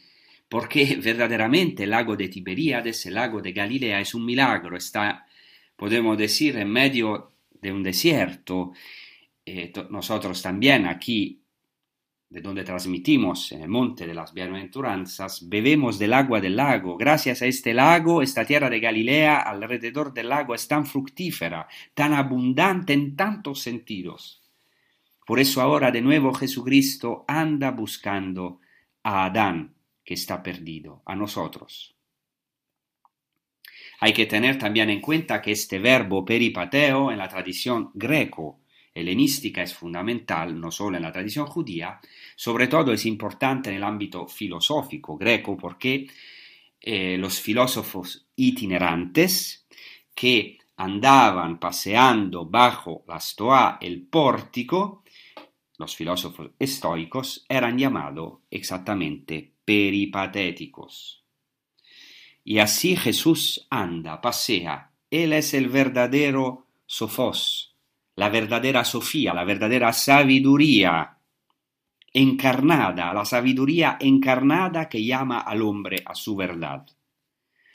porque 0.48 0.96
verdaderamente 1.00 1.84
el 1.84 1.90
lago 1.90 2.16
de 2.16 2.28
Tiberíades, 2.28 3.06
el 3.06 3.14
lago 3.14 3.40
de 3.40 3.52
Galilea, 3.52 4.00
es 4.00 4.14
un 4.16 4.24
milagro, 4.24 4.76
está, 4.76 5.28
podemos 5.76 6.18
decir, 6.18 6.56
en 6.56 6.70
medio 6.70 7.30
de 7.62 7.70
un 7.70 7.84
desierto, 7.84 8.72
eh, 9.46 9.72
nosotros 9.90 10.40
también 10.42 10.86
aquí 10.86 11.44
de 12.34 12.40
donde 12.40 12.64
transmitimos 12.64 13.52
en 13.52 13.62
el 13.62 13.68
monte 13.68 14.08
de 14.08 14.14
las 14.14 14.34
bienaventuranzas, 14.34 15.48
bebemos 15.48 16.00
del 16.00 16.14
agua 16.14 16.40
del 16.40 16.56
lago. 16.56 16.96
Gracias 16.96 17.42
a 17.42 17.46
este 17.46 17.72
lago, 17.72 18.22
esta 18.22 18.44
tierra 18.44 18.68
de 18.68 18.80
Galilea 18.80 19.38
alrededor 19.38 20.12
del 20.12 20.30
lago 20.30 20.54
es 20.54 20.66
tan 20.66 20.84
fructífera, 20.84 21.68
tan 21.94 22.12
abundante 22.12 22.92
en 22.92 23.14
tantos 23.14 23.60
sentidos. 23.60 24.42
Por 25.24 25.38
eso 25.38 25.60
ahora 25.62 25.92
de 25.92 26.02
nuevo 26.02 26.34
Jesucristo 26.34 27.24
anda 27.28 27.70
buscando 27.70 28.58
a 29.04 29.26
Adán, 29.26 29.74
que 30.04 30.14
está 30.14 30.42
perdido, 30.42 31.02
a 31.06 31.14
nosotros. 31.14 31.94
Hay 34.00 34.12
que 34.12 34.26
tener 34.26 34.58
también 34.58 34.90
en 34.90 35.00
cuenta 35.00 35.40
que 35.40 35.52
este 35.52 35.78
verbo 35.78 36.24
peripateo 36.24 37.12
en 37.12 37.18
la 37.18 37.28
tradición 37.28 37.90
greco 37.94 38.63
helenística 38.94 39.62
es 39.62 39.74
fundamental, 39.74 40.58
no 40.58 40.70
solo 40.70 40.96
en 40.96 41.02
la 41.02 41.12
tradición 41.12 41.46
judía, 41.46 42.00
sobre 42.36 42.68
todo 42.68 42.92
es 42.92 43.04
importante 43.06 43.70
en 43.70 43.76
el 43.76 43.84
ámbito 43.84 44.28
filosófico 44.28 45.16
greco, 45.16 45.56
porque 45.56 46.06
eh, 46.80 47.16
los 47.18 47.40
filósofos 47.40 48.26
itinerantes 48.36 49.66
que 50.14 50.58
andaban 50.76 51.58
paseando 51.58 52.46
bajo 52.46 53.04
la 53.08 53.18
stoa, 53.18 53.78
el 53.80 54.02
pórtico, 54.02 55.02
los 55.78 55.96
filósofos 55.96 56.50
estoicos, 56.58 57.44
eran 57.48 57.78
llamados 57.78 58.40
exactamente 58.50 59.54
peripatéticos. 59.64 61.24
Y 62.44 62.58
así 62.58 62.96
Jesús 62.96 63.66
anda, 63.70 64.20
pasea, 64.20 64.92
Él 65.10 65.32
es 65.32 65.54
el 65.54 65.68
verdadero 65.68 66.66
sofos, 66.86 67.73
la 68.16 68.28
verdadera 68.28 68.84
Sofía, 68.84 69.34
la 69.34 69.44
verdadera 69.44 69.92
sabiduría 69.92 71.18
encarnada, 72.12 73.12
la 73.12 73.24
sabiduría 73.24 73.96
encarnada 74.00 74.88
que 74.88 75.04
llama 75.04 75.40
al 75.40 75.62
hombre 75.62 76.02
a 76.06 76.14
su 76.14 76.36
verdad. 76.36 76.86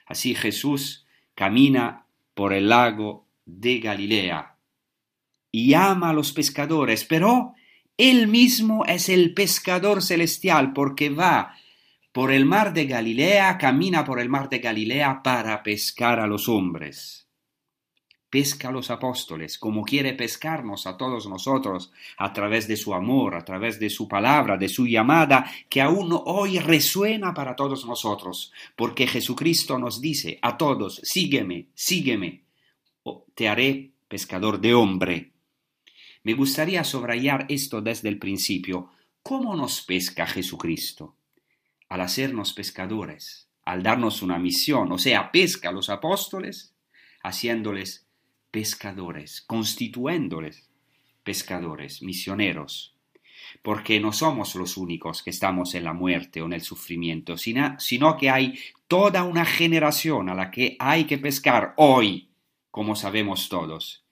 Así 0.06 0.34
Jesús 0.34 1.06
camina 1.36 2.06
por 2.34 2.54
el 2.54 2.70
lago 2.70 3.28
de 3.46 3.80
Galilea 3.80 4.56
y 5.52 5.74
ama 5.74 6.12
a 6.12 6.14
los 6.14 6.32
pescadores, 6.32 7.04
pero 7.04 7.54
él 7.98 8.28
mismo 8.28 8.86
es 8.86 9.10
el 9.10 9.34
pescador 9.34 10.02
celestial 10.02 10.72
porque 10.72 11.10
va 11.10 11.56
por 12.14 12.32
el 12.32 12.46
mar 12.46 12.74
de 12.74 12.86
Galilea, 12.86 13.58
camina 13.58 14.06
por 14.06 14.20
el 14.20 14.30
mar 14.30 14.48
de 14.48 14.60
Galilea 14.60 15.22
para 15.22 15.62
pescar 15.64 16.20
a 16.20 16.28
los 16.28 16.48
hombres 16.48 17.29
pesca 18.30 18.70
a 18.70 18.72
los 18.72 18.92
apóstoles, 18.92 19.58
como 19.58 19.84
quiere 19.84 20.14
pescarnos 20.14 20.86
a 20.86 20.98
todos 20.98 21.28
nosotros 21.28 21.92
a 22.18 22.32
través 22.32 22.68
de 22.68 22.78
su 22.78 22.94
amor, 22.94 23.36
a 23.36 23.44
través 23.44 23.80
de 23.80 23.90
su 23.90 24.08
palabra, 24.08 24.58
de 24.58 24.70
su 24.70 24.86
llamada, 24.86 25.50
que 25.68 25.82
aún 25.82 26.10
hoy 26.26 26.60
resuena 26.60 27.34
para 27.34 27.56
todos 27.56 27.86
nosotros, 27.86 28.52
porque 28.76 29.08
Jesucristo 29.08 29.80
nos 29.80 30.00
dice 30.00 30.38
a 30.42 30.58
todos, 30.58 31.02
sígueme, 31.04 31.68
sígueme, 31.74 32.44
o 33.04 33.26
te 33.34 33.50
haré 33.50 33.92
pescador 34.08 34.60
de 34.60 34.74
hombre. 34.74 35.32
Me 36.24 36.34
gustaría 36.34 36.84
subrayar 36.84 37.46
esto 37.50 37.82
desde 37.82 38.10
el 38.10 38.20
principio. 38.20 38.92
¿Cómo 39.24 39.56
nos 39.56 39.82
pesca 39.82 40.28
Jesucristo? 40.28 41.16
Al 41.88 42.02
hacernos 42.02 42.54
pescadores, 42.54 43.48
al 43.66 43.82
darnos 43.82 44.22
una 44.22 44.38
misión, 44.38 44.92
o 44.92 44.98
sea, 44.98 45.32
pesca 45.32 45.70
a 45.70 45.72
los 45.72 45.90
apóstoles, 45.90 46.76
haciéndoles 47.24 48.09
pescadores, 48.52 49.42
constituyéndoles 49.42 50.70
pescadores, 51.24 52.02
misioneros, 52.02 52.96
porque 53.62 54.00
no 54.00 54.12
somos 54.12 54.56
los 54.56 54.78
únicos 54.78 55.22
que 55.22 55.30
estamos 55.30 55.76
en 55.76 55.84
la 55.84 55.94
muerte 55.94 56.42
o 56.42 56.46
en 56.46 56.54
el 56.54 56.62
sufrimiento, 56.62 57.38
sino, 57.38 58.18
que 58.18 58.30
hay 58.30 58.58
toda 58.88 59.24
una 59.24 59.46
generación 59.46 60.30
a 60.30 60.36
la 60.36 60.52
que 60.52 60.76
hay 60.80 61.06
que 61.06 61.18
pescar 61.18 61.74
hoy, 61.78 62.30
como 62.72 62.96
sabemos 62.96 63.50
todos. 63.50 64.04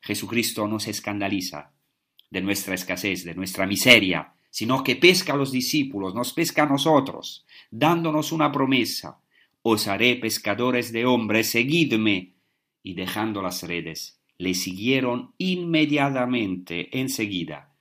Jesucristo 0.00 0.66
no 0.68 0.80
se 0.80 0.90
escandaliza 0.90 1.72
de 2.30 2.40
nuestra 2.40 2.74
escasez, 2.74 3.24
de 3.24 3.34
nuestra 3.34 3.66
miseria, 3.66 4.32
sino 4.50 4.82
que 4.82 4.96
pesca 4.96 5.32
a 5.32 5.36
los 5.36 5.52
discípulos, 5.52 6.14
nos 6.14 6.32
pesca 6.32 6.62
a 6.62 6.66
nosotros, 6.66 7.44
dándonos 7.70 8.32
una 8.32 8.50
promesa. 8.50 9.18
Os 9.62 9.88
haré 9.88 10.16
pescadores 10.16 10.92
de 10.92 11.04
hombres, 11.04 11.50
seguidme, 11.50 12.32
y 12.82 12.94
dejando 12.94 13.42
las 13.42 13.62
redes, 13.62 14.20
le 14.38 14.54
siguieron 14.54 15.34
inmediatamente 15.38 16.98
enseguida. 16.98 17.74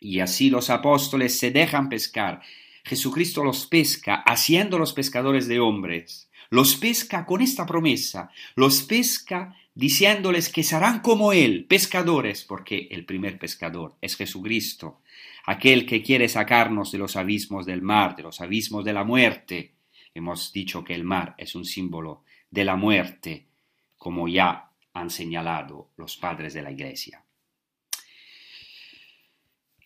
Y 0.00 0.20
así 0.20 0.48
los 0.48 0.70
apóstoles 0.70 1.38
se 1.38 1.50
dejan 1.50 1.88
pescar. 1.88 2.40
Jesucristo 2.84 3.44
los 3.44 3.66
pesca, 3.66 4.22
haciéndolos 4.26 4.94
pescadores 4.94 5.46
de 5.46 5.60
hombres. 5.60 6.30
Los 6.48 6.76
pesca 6.76 7.26
con 7.26 7.42
esta 7.42 7.66
promesa. 7.66 8.30
Los 8.56 8.82
pesca 8.82 9.54
diciéndoles 9.74 10.48
que 10.48 10.64
serán 10.64 11.00
como 11.00 11.32
Él, 11.32 11.66
pescadores, 11.66 12.44
porque 12.44 12.88
el 12.90 13.04
primer 13.04 13.38
pescador 13.38 13.96
es 14.00 14.16
Jesucristo, 14.16 15.02
aquel 15.44 15.86
que 15.86 16.02
quiere 16.02 16.28
sacarnos 16.28 16.90
de 16.92 16.98
los 16.98 17.16
abismos 17.16 17.66
del 17.66 17.82
mar, 17.82 18.16
de 18.16 18.22
los 18.22 18.40
abismos 18.40 18.84
de 18.84 18.92
la 18.92 19.04
muerte. 19.04 19.74
Hemos 20.14 20.52
dicho 20.52 20.82
que 20.82 20.94
el 20.94 21.04
mar 21.04 21.34
es 21.38 21.54
un 21.54 21.64
símbolo 21.64 22.24
de 22.50 22.64
la 22.64 22.76
muerte, 22.76 23.46
como 24.00 24.28
ya 24.28 24.70
han 24.94 25.10
señalado 25.10 25.90
los 25.98 26.16
padres 26.16 26.54
de 26.54 26.62
la 26.62 26.70
Iglesia. 26.70 27.22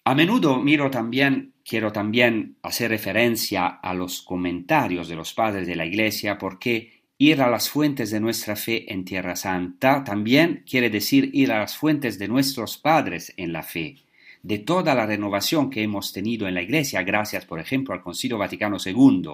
A 0.05 0.15
menudo 0.15 0.61
miro 0.61 0.89
también, 0.89 1.55
quiero 1.65 1.91
también 1.91 2.57
hacer 2.63 2.91
referencia 2.91 3.67
a 3.67 3.93
los 3.93 4.23
comentarios 4.23 5.09
de 5.09 5.17
los 5.17 5.35
padres 5.35 5.67
de 5.67 5.75
la 5.75 5.85
Iglesia 5.85 6.39
porque 6.39 7.03
ir 7.19 7.43
a 7.43 7.51
las 7.51 7.69
fuentes 7.69 8.13
de 8.13 8.21
nuestra 8.21 8.55
fe 8.55 8.93
en 8.93 9.05
Tierra 9.05 9.35
Santa 9.35 10.05
también 10.05 10.63
quiere 10.65 10.91
decir 10.91 11.31
ir 11.33 11.51
a 11.51 11.59
las 11.59 11.77
fuentes 11.77 12.17
de 12.17 12.29
nuestros 12.29 12.79
padres 12.79 13.35
en 13.37 13.53
la 13.53 13.65
fe, 13.65 13.97
de 14.45 14.59
toda 14.59 14.95
la 14.95 15.07
renovación 15.07 15.71
que 15.71 15.83
hemos 15.83 16.13
tenido 16.13 16.47
en 16.47 16.53
la 16.53 16.61
Iglesia, 16.61 17.03
gracias, 17.03 17.47
por 17.47 17.61
ejemplo, 17.61 17.95
al 17.95 18.03
Concilio 18.03 18.37
Vaticano 18.37 18.77
II, 18.85 19.31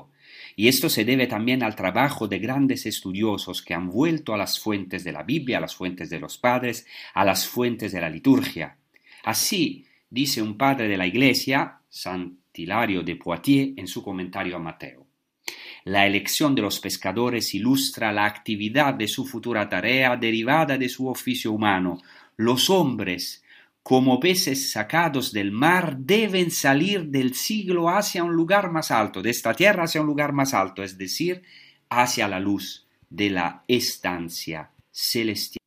y 0.55 0.69
esto 0.69 0.88
se 0.88 1.05
debe 1.05 1.26
también 1.26 1.64
al 1.64 1.75
trabajo 1.75 2.29
de 2.29 2.38
grandes 2.38 2.87
estudiosos 2.87 3.61
que 3.61 3.75
han 3.75 3.90
vuelto 3.90 4.33
a 4.33 4.37
las 4.37 4.61
fuentes 4.61 5.02
de 5.02 5.11
la 5.11 5.25
Biblia, 5.25 5.59
a 5.59 5.62
las 5.62 5.75
fuentes 5.75 6.11
de 6.11 6.21
los 6.21 6.38
padres, 6.38 6.87
a 7.12 7.25
las 7.25 7.49
fuentes 7.49 7.90
de 7.90 8.00
la 8.00 8.09
liturgia. 8.09 8.76
Así 9.25 9.85
dice 10.09 10.43
un 10.43 10.57
padre 10.57 10.87
de 10.87 10.97
la 10.97 11.09
Iglesia, 11.09 11.81
San 11.88 12.38
Hilario 12.55 13.02
de 13.02 13.17
Poitiers, 13.17 13.73
en 13.79 13.88
su 13.88 14.05
comentario 14.05 14.57
a 14.57 14.61
Mateo. 14.61 15.09
La 15.87 16.07
elección 16.07 16.55
de 16.55 16.62
los 16.62 16.79
pescadores 16.79 17.52
ilustra 17.52 18.12
la 18.12 18.26
actividad 18.26 18.95
de 18.95 19.09
su 19.09 19.26
futura 19.26 19.69
tarea 19.69 20.17
derivada 20.17 20.79
de 20.79 20.88
su 20.88 21.09
oficio 21.09 21.50
humano. 21.50 22.00
Los 22.37 22.71
hombres 22.71 23.43
como 23.82 24.20
peces 24.20 24.72
sacados 24.72 25.32
del 25.32 25.52
mar, 25.52 25.96
deben 25.99 26.50
salir 26.50 27.06
del 27.06 27.34
siglo 27.34 27.88
hacia 27.88 28.22
un 28.22 28.34
lugar 28.34 28.70
más 28.70 28.90
alto, 28.90 29.22
de 29.22 29.30
esta 29.30 29.54
tierra 29.54 29.84
hacia 29.84 30.00
un 30.00 30.06
lugar 30.06 30.32
más 30.32 30.54
alto, 30.54 30.82
es 30.82 30.99
decir, 30.99 31.42
hacia 31.88 32.28
la 32.28 32.38
luz 32.38 32.87
de 33.08 33.30
la 33.30 33.64
estancia 33.66 34.70
celestial. 34.90 35.60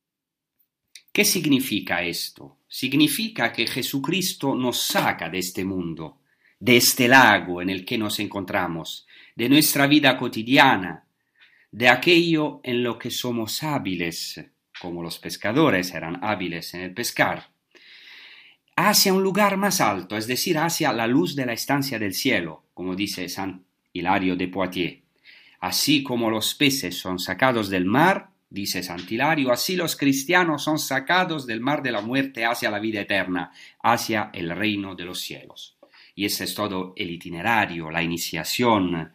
¿Qué 1.12 1.24
significa 1.24 2.02
esto? 2.02 2.58
Significa 2.68 3.52
que 3.52 3.66
Jesucristo 3.66 4.54
nos 4.54 4.80
saca 4.80 5.28
de 5.28 5.38
este 5.38 5.64
mundo, 5.64 6.20
de 6.58 6.76
este 6.76 7.08
lago 7.08 7.62
en 7.62 7.70
el 7.70 7.84
que 7.84 7.98
nos 7.98 8.18
encontramos, 8.20 9.06
de 9.36 9.48
nuestra 9.48 9.86
vida 9.86 10.16
cotidiana, 10.16 11.06
de 11.70 11.88
aquello 11.88 12.60
en 12.62 12.82
lo 12.82 12.98
que 12.98 13.10
somos 13.10 13.62
hábiles, 13.62 14.40
como 14.80 15.02
los 15.02 15.18
pescadores 15.18 15.92
eran 15.92 16.24
hábiles 16.24 16.74
en 16.74 16.80
el 16.80 16.94
pescar 16.94 17.53
hacia 18.76 19.12
un 19.12 19.22
lugar 19.22 19.56
más 19.56 19.80
alto, 19.80 20.16
es 20.16 20.26
decir, 20.26 20.58
hacia 20.58 20.92
la 20.92 21.06
luz 21.06 21.36
de 21.36 21.46
la 21.46 21.52
estancia 21.52 21.98
del 21.98 22.14
cielo, 22.14 22.64
como 22.74 22.96
dice 22.96 23.28
San 23.28 23.64
Hilario 23.92 24.36
de 24.36 24.48
Poitiers. 24.48 25.02
Así 25.60 26.02
como 26.02 26.30
los 26.30 26.54
peces 26.54 26.98
son 26.98 27.18
sacados 27.18 27.70
del 27.70 27.84
mar, 27.84 28.30
dice 28.50 28.82
San 28.82 29.00
Hilario, 29.08 29.52
así 29.52 29.76
los 29.76 29.96
cristianos 29.96 30.62
son 30.62 30.78
sacados 30.78 31.46
del 31.46 31.60
mar 31.60 31.82
de 31.82 31.92
la 31.92 32.00
muerte 32.00 32.44
hacia 32.44 32.70
la 32.70 32.80
vida 32.80 33.00
eterna, 33.00 33.52
hacia 33.82 34.30
el 34.32 34.50
reino 34.50 34.94
de 34.94 35.04
los 35.04 35.20
cielos. 35.20 35.76
Y 36.14 36.24
ese 36.24 36.44
es 36.44 36.54
todo 36.54 36.92
el 36.96 37.10
itinerario, 37.10 37.90
la 37.90 38.02
iniciación 38.02 39.12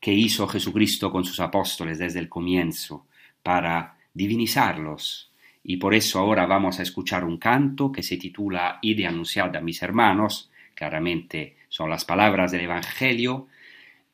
que 0.00 0.12
hizo 0.12 0.48
Jesucristo 0.48 1.12
con 1.12 1.24
sus 1.24 1.38
apóstoles 1.40 1.98
desde 1.98 2.18
el 2.18 2.28
comienzo, 2.28 3.06
para 3.42 3.96
divinizarlos, 4.14 5.31
y 5.64 5.76
por 5.76 5.94
eso 5.94 6.18
ahora 6.18 6.46
vamos 6.46 6.78
a 6.78 6.82
escuchar 6.82 7.24
un 7.24 7.38
canto 7.38 7.92
que 7.92 8.02
se 8.02 8.16
titula 8.16 8.78
Ide 8.82 9.06
anunciad 9.06 9.54
a 9.56 9.60
mis 9.60 9.82
hermanos, 9.82 10.50
claramente 10.74 11.56
son 11.68 11.90
las 11.90 12.04
palabras 12.04 12.50
del 12.52 12.62
Evangelio, 12.62 13.48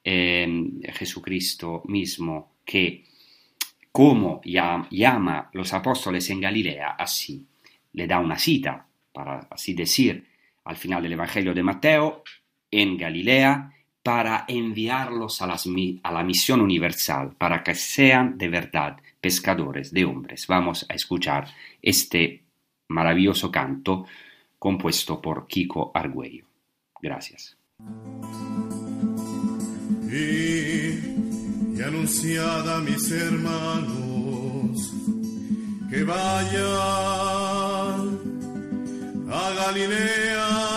eh, 0.04 0.70
Jesucristo 0.92 1.82
mismo 1.86 2.52
que 2.64 3.04
como 3.90 4.40
llama 4.44 5.38
a 5.38 5.50
los 5.52 5.72
apóstoles 5.72 6.28
en 6.30 6.40
Galilea, 6.40 6.90
así 6.90 7.44
le 7.94 8.06
da 8.06 8.18
una 8.18 8.38
cita, 8.38 8.86
para 9.12 9.48
así 9.50 9.74
decir, 9.74 10.24
al 10.64 10.76
final 10.76 11.02
del 11.02 11.14
Evangelio 11.14 11.54
de 11.54 11.62
Mateo, 11.62 12.22
en 12.70 12.96
Galilea 12.96 13.72
para 14.02 14.44
enviarlos 14.46 15.42
a, 15.42 15.46
la 15.46 16.22
misión 16.22 16.60
universal, 16.60 17.34
para 17.36 17.62
que 17.62 17.74
sean 17.74 18.38
de 18.38 18.48
verdad 18.48 18.96
pescadores 19.20 19.92
de 19.92 20.04
hombres. 20.04 20.46
Vamos 20.46 20.86
a 20.88 20.94
escuchar 20.94 21.48
este 21.82 22.44
maravilloso 22.88 23.50
canto 23.50 24.06
compuesto 24.58 25.20
por 25.20 25.46
Kiko 25.46 25.90
Argüello. 25.94 26.46
Gracias. 27.00 27.56
Y, 30.10 31.80
anunciada 31.80 32.78
a 32.78 32.80
mis 32.80 33.10
hermanos 33.12 34.92
que 35.90 36.02
vayan 36.02 36.58
a 39.30 39.50
Galilea 39.54 40.67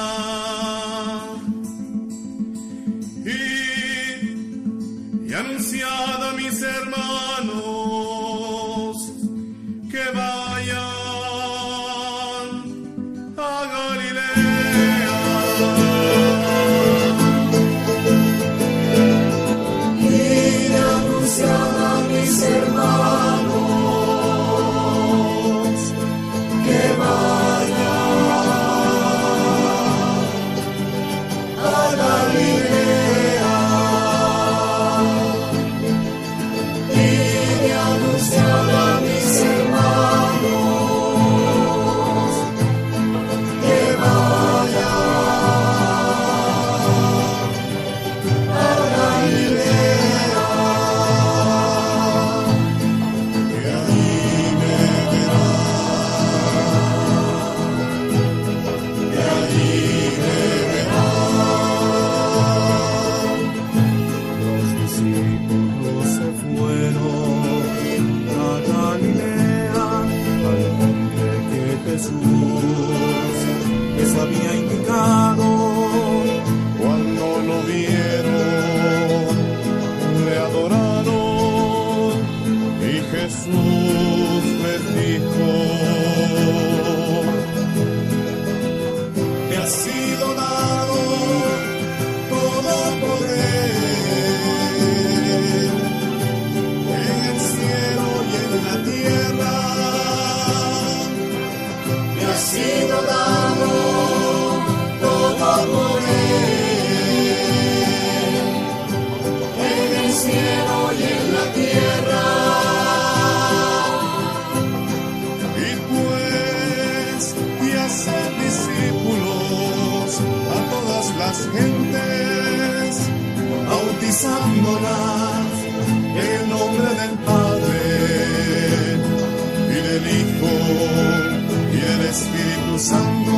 some 132.81 133.30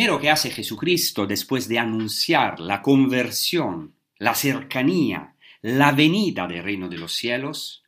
primero 0.00 0.18
que 0.18 0.30
hace 0.30 0.48
Jesucristo 0.48 1.26
después 1.26 1.68
de 1.68 1.78
anunciar 1.78 2.58
la 2.58 2.80
conversión, 2.80 3.96
la 4.16 4.34
cercanía, 4.34 5.34
la 5.60 5.92
venida 5.92 6.46
del 6.46 6.62
reino 6.62 6.88
de 6.88 6.96
los 6.96 7.12
cielos, 7.12 7.84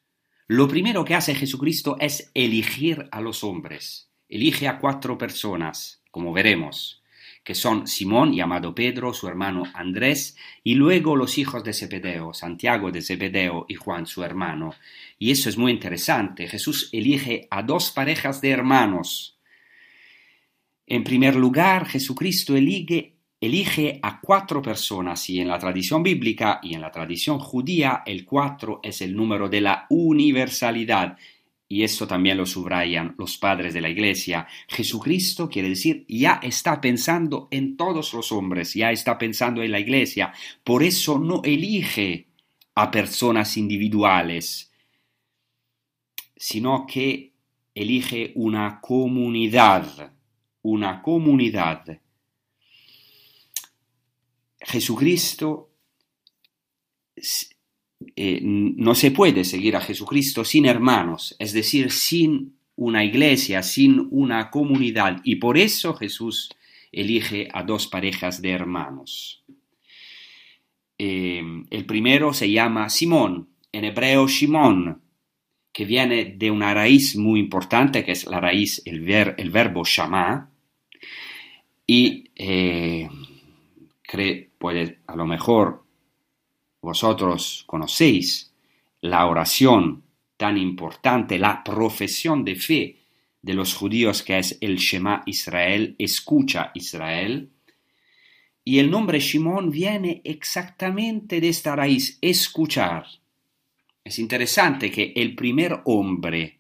lo 0.47 0.69
primero 0.69 1.07
que 1.07 1.15
hace 1.15 1.35
Jesucristo 1.35 1.97
es 1.99 2.31
elegir 2.35 3.09
a 3.11 3.23
los 3.23 3.43
hombres. 3.43 4.11
Elige 4.29 4.69
a 4.69 4.79
cuatro 4.79 5.17
personas, 5.17 6.03
como 6.11 6.35
veremos, 6.35 7.03
que 7.43 7.55
son 7.55 7.87
Simón, 7.87 8.35
llamado 8.35 8.75
Pedro, 8.75 9.15
su 9.15 9.27
hermano 9.27 9.63
Andrés, 9.73 10.37
y 10.63 10.75
luego 10.75 11.17
los 11.17 11.39
hijos 11.39 11.65
de 11.65 11.73
Zebedeo, 11.73 12.35
Santiago 12.35 12.93
de 12.93 13.01
Zebedeo 13.01 13.65
y 13.71 13.77
Juan, 13.77 14.05
su 14.05 14.23
hermano. 14.23 14.75
Y 15.19 15.31
eso 15.31 15.49
es 15.49 15.57
muy 15.57 15.73
interesante. 15.73 16.47
Jesús 16.47 16.91
elige 16.93 17.49
a 17.51 17.63
dos 17.63 17.91
parejas 17.91 18.43
de 18.43 18.51
hermanos, 18.51 19.39
en 20.87 21.05
primer 21.05 21.37
lugar, 21.37 21.87
Jesucristo 21.87 22.57
elige 22.57 23.13
elige 23.43 23.99
a 24.03 24.21
cuatro 24.21 24.63
personas 24.63 25.29
y 25.29 25.41
en 25.41 25.49
la 25.49 25.59
tradición 25.59 26.05
bíblica 26.05 26.61
y 26.63 26.75
en 26.75 26.81
la 26.81 26.93
tradición 26.93 27.41
judía 27.41 28.05
el 28.07 28.25
cuatro 28.25 28.79
es 28.85 29.03
el 29.03 29.17
número 29.17 29.49
de 29.49 29.61
la 29.61 29.87
universalidad. 29.91 31.19
Y 31.69 31.83
esto 31.83 32.07
también 32.07 32.37
lo 32.37 32.47
subrayan 32.47 33.17
los 33.19 33.39
padres 33.39 33.75
de 33.75 33.81
la 33.81 33.89
iglesia. 33.89 34.47
Jesucristo 34.69 35.49
quiere 35.49 35.71
decir 35.71 36.05
ya 36.09 36.39
está 36.41 36.81
pensando 36.81 37.49
en 37.51 37.77
todos 37.77 38.15
los 38.15 38.31
hombres, 38.31 38.75
ya 38.75 38.93
está 38.93 39.19
pensando 39.19 39.61
en 39.61 39.73
la 39.73 39.81
iglesia. 39.81 40.33
Por 40.63 40.85
eso 40.85 41.19
no 41.19 41.41
elige 41.43 42.29
a 42.77 42.93
personas 42.93 43.57
individuales, 43.57 44.71
sino 46.37 46.87
que 46.87 47.33
elige 47.75 48.31
una 48.37 48.81
comunidad, 48.81 50.13
una 50.63 51.03
comunidad 51.03 51.85
Jesucristo, 54.65 55.71
eh, 58.17 58.41
no 58.43 58.95
se 58.95 59.11
puede 59.11 59.45
seguir 59.45 59.77
a 59.77 59.81
Jesucristo 59.81 60.45
sin 60.45 60.67
hermanos, 60.67 61.37
es 61.39 61.53
decir, 61.53 61.91
sin 61.91 62.57
una 62.77 63.05
iglesia, 63.05 63.63
sin 63.63 64.09
una 64.11 64.51
comunidad, 64.51 65.21
y 65.25 65.37
por 65.37 65.59
eso 65.59 65.95
Jesús 65.95 66.51
elige 66.91 67.49
a 67.53 67.63
dos 67.63 67.87
parejas 67.87 68.41
de 68.41 68.51
hermanos. 68.51 69.45
Eh, 70.99 71.43
el 71.71 71.87
primero 71.87 72.33
se 72.33 72.51
llama 72.51 72.89
Simón, 72.89 73.49
en 73.73 73.85
hebreo 73.85 74.29
Shimón, 74.29 75.03
que 75.73 75.85
viene 75.85 76.37
de 76.37 76.51
una 76.51 76.75
raíz 76.75 77.17
muy 77.17 77.41
importante, 77.41 78.05
que 78.05 78.13
es 78.13 78.27
la 78.27 78.41
raíz, 78.41 78.83
el, 78.85 79.01
verbo 79.01 79.85
shama, 79.85 80.52
y 81.87 82.31
eh, 82.37 83.09
puede, 84.59 85.01
a 85.07 85.17
lo 85.17 85.27
mejor 85.27 85.85
vosotros 86.81 87.65
conocéis 87.67 88.53
la 89.01 89.27
oración 89.27 90.03
tan 90.37 90.59
importante, 90.59 91.39
la 91.39 91.63
profesión 91.63 92.45
de 92.45 92.57
fe 92.57 92.97
de 93.41 93.55
los 93.55 93.75
judíos 93.75 94.23
que 94.23 94.39
es 94.39 94.59
el 94.61 94.77
Shema 94.77 95.23
Israel, 95.27 95.97
escucha 95.99 96.71
Israel. 96.75 97.51
Y 98.65 98.79
el 98.79 98.91
nombre 98.91 99.19
Shimón 99.19 99.71
viene 99.71 100.21
exactamente 100.25 101.41
de 101.41 101.49
esta 101.49 101.75
raíz, 101.75 102.19
escuchar. 102.21 103.07
Es 104.05 104.19
interesante 104.19 104.91
que 104.91 105.13
el 105.17 105.35
primer 105.35 105.81
hombre 105.85 106.59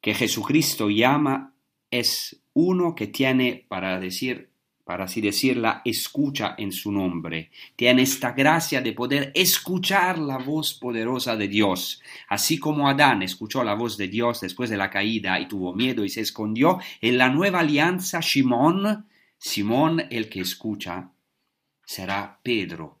que 0.00 0.14
Jesucristo 0.14 0.88
llama 0.90 1.54
es 1.90 2.41
uno 2.54 2.94
que 2.94 3.06
tiene, 3.06 3.64
para 3.68 3.98
decir, 3.98 4.52
para 4.84 5.04
así 5.04 5.20
decirla, 5.20 5.80
escucha 5.84 6.54
en 6.58 6.72
su 6.72 6.90
nombre. 6.90 7.50
Tiene 7.76 8.02
esta 8.02 8.32
gracia 8.32 8.80
de 8.80 8.92
poder 8.92 9.32
escuchar 9.34 10.18
la 10.18 10.38
voz 10.38 10.74
poderosa 10.74 11.36
de 11.36 11.48
Dios. 11.48 12.02
Así 12.28 12.58
como 12.58 12.88
Adán 12.88 13.22
escuchó 13.22 13.62
la 13.62 13.74
voz 13.74 13.96
de 13.96 14.08
Dios 14.08 14.40
después 14.40 14.70
de 14.70 14.76
la 14.76 14.90
caída 14.90 15.38
y 15.38 15.46
tuvo 15.46 15.72
miedo 15.72 16.04
y 16.04 16.08
se 16.08 16.20
escondió, 16.20 16.78
en 17.00 17.16
la 17.16 17.28
nueva 17.28 17.60
alianza 17.60 18.20
Simón, 18.22 19.06
Simón 19.38 20.04
el 20.10 20.28
que 20.28 20.40
escucha, 20.40 21.10
será 21.84 22.40
Pedro. 22.42 22.98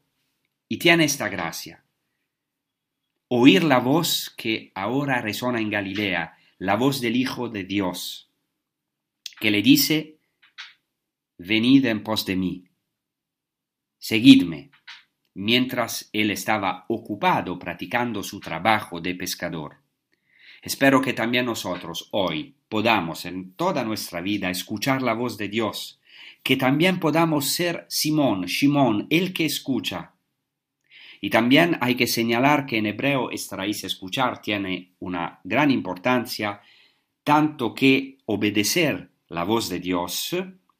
Y 0.68 0.78
tiene 0.78 1.04
esta 1.04 1.28
gracia. 1.28 1.84
Oír 3.28 3.64
la 3.64 3.78
voz 3.78 4.32
que 4.36 4.72
ahora 4.74 5.20
resona 5.20 5.60
en 5.60 5.70
Galilea, 5.70 6.36
la 6.58 6.76
voz 6.76 7.00
del 7.00 7.16
Hijo 7.16 7.48
de 7.48 7.64
Dios, 7.64 8.31
que 9.42 9.50
le 9.50 9.60
dice, 9.60 10.20
venid 11.36 11.86
en 11.86 12.04
pos 12.04 12.24
de 12.24 12.36
mí. 12.36 12.64
Seguidme. 13.98 14.70
Mientras 15.34 16.08
él 16.12 16.30
estaba 16.30 16.84
ocupado 16.86 17.58
practicando 17.58 18.22
su 18.22 18.38
trabajo 18.38 19.00
de 19.00 19.16
pescador. 19.16 19.78
Espero 20.62 21.00
que 21.02 21.12
también 21.12 21.46
nosotros 21.46 22.08
hoy 22.12 22.54
podamos 22.68 23.24
en 23.24 23.54
toda 23.54 23.82
nuestra 23.82 24.20
vida 24.20 24.48
escuchar 24.48 25.02
la 25.02 25.14
voz 25.14 25.36
de 25.36 25.48
Dios, 25.48 26.00
que 26.44 26.56
también 26.56 27.00
podamos 27.00 27.46
ser 27.46 27.84
Simón, 27.88 28.44
Shimón, 28.44 29.08
el 29.10 29.32
que 29.32 29.46
escucha. 29.46 30.14
Y 31.20 31.30
también 31.30 31.78
hay 31.80 31.96
que 31.96 32.06
señalar 32.06 32.64
que 32.64 32.78
en 32.78 32.86
hebreo 32.86 33.32
esta 33.32 33.56
raíz 33.56 33.82
escuchar 33.82 34.40
tiene 34.40 34.92
una 35.00 35.40
gran 35.42 35.72
importancia, 35.72 36.60
tanto 37.24 37.74
que 37.74 38.18
obedecer 38.26 39.11
la 39.32 39.44
voz 39.44 39.68
de 39.68 39.80
Dios 39.80 40.34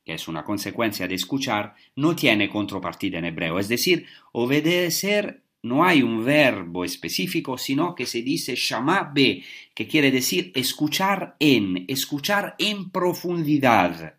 que 0.04 0.14
es 0.14 0.28
una 0.28 0.44
consecuencia 0.44 1.06
de 1.06 1.14
escuchar, 1.14 1.74
no 1.96 2.16
tiene 2.16 2.48
contrapartida 2.48 3.18
en 3.18 3.26
hebreo. 3.26 3.58
Es 3.58 3.68
decir, 3.68 4.06
obedecer 4.32 5.42
no 5.62 5.84
hay 5.84 6.02
un 6.02 6.24
verbo 6.24 6.84
específico, 6.84 7.56
sino 7.56 7.94
que 7.94 8.04
se 8.04 8.22
dice 8.22 8.56
shama 8.56 9.12
be, 9.14 9.44
que 9.74 9.86
quiere 9.86 10.10
decir 10.10 10.50
escuchar 10.56 11.36
en, 11.38 11.84
escuchar 11.86 12.56
en 12.58 12.90
profundidad. 12.90 14.16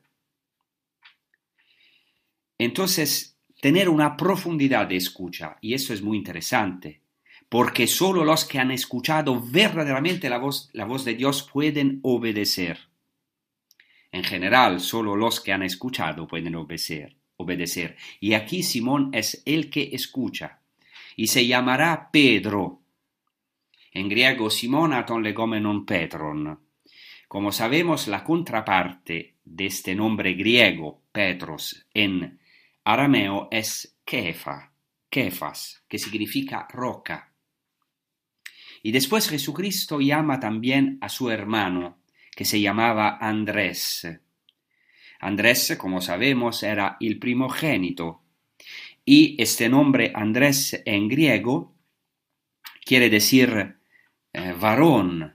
Entonces, 2.57 3.37
tener 3.59 3.89
una 3.89 4.15
profundidad 4.15 4.87
de 4.87 4.95
escucha, 4.95 5.57
y 5.59 5.73
eso 5.73 5.93
es 5.93 6.01
muy 6.01 6.17
interesante, 6.17 7.01
porque 7.49 7.87
solo 7.87 8.23
los 8.23 8.45
que 8.45 8.59
han 8.59 8.71
escuchado 8.71 9.41
verdaderamente 9.41 10.29
la 10.29 10.37
voz, 10.37 10.69
la 10.71 10.85
voz 10.85 11.03
de 11.03 11.15
Dios 11.15 11.49
pueden 11.51 11.99
obedecer. 12.03 12.92
En 14.13 14.23
general, 14.23 14.79
solo 14.79 15.15
los 15.15 15.41
que 15.41 15.51
han 15.51 15.63
escuchado 15.63 16.27
pueden 16.27 16.55
obedecer. 16.55 17.17
obedecer. 17.37 17.97
Y 18.19 18.35
aquí 18.35 18.61
Simón 18.61 19.09
es 19.11 19.41
el 19.43 19.71
que 19.71 19.89
escucha. 19.91 20.59
Y 21.15 21.27
se 21.27 21.47
llamará 21.47 22.11
Pedro. 22.11 22.81
En 23.91 24.07
griego, 24.07 24.51
Simón 24.51 24.93
aton 24.93 25.23
legomenon 25.23 25.83
Petron. 25.83 26.59
Como 27.27 27.51
sabemos, 27.51 28.07
la 28.07 28.23
contraparte 28.23 29.37
de 29.43 29.65
este 29.65 29.95
nombre 29.95 30.33
griego, 30.35 31.01
Petros, 31.11 31.87
en 31.91 32.39
arameo 32.83 33.47
es 33.49 33.97
Kefa, 34.05 34.73
Kefas, 35.09 35.85
que 35.87 35.97
significa 35.97 36.67
roca. 36.69 37.33
Y 38.83 38.91
después 38.91 39.27
Jesucristo 39.27 39.99
llama 39.99 40.39
también 40.39 40.99
a 41.01 41.09
su 41.09 41.31
hermano, 41.31 42.02
que 42.35 42.45
se 42.45 42.59
llamaba 42.59 43.17
Andrés. 43.19 44.07
Andrés, 45.19 45.75
como 45.77 46.01
sabemos, 46.01 46.63
era 46.63 46.97
el 46.99 47.17
primogénito, 47.19 48.21
y 49.05 49.41
este 49.41 49.69
nombre 49.69 50.11
Andrés 50.13 50.81
en 50.85 51.07
griego 51.07 51.75
quiere 52.85 53.09
decir 53.09 53.75
eh, 54.33 54.53
varón, 54.59 55.33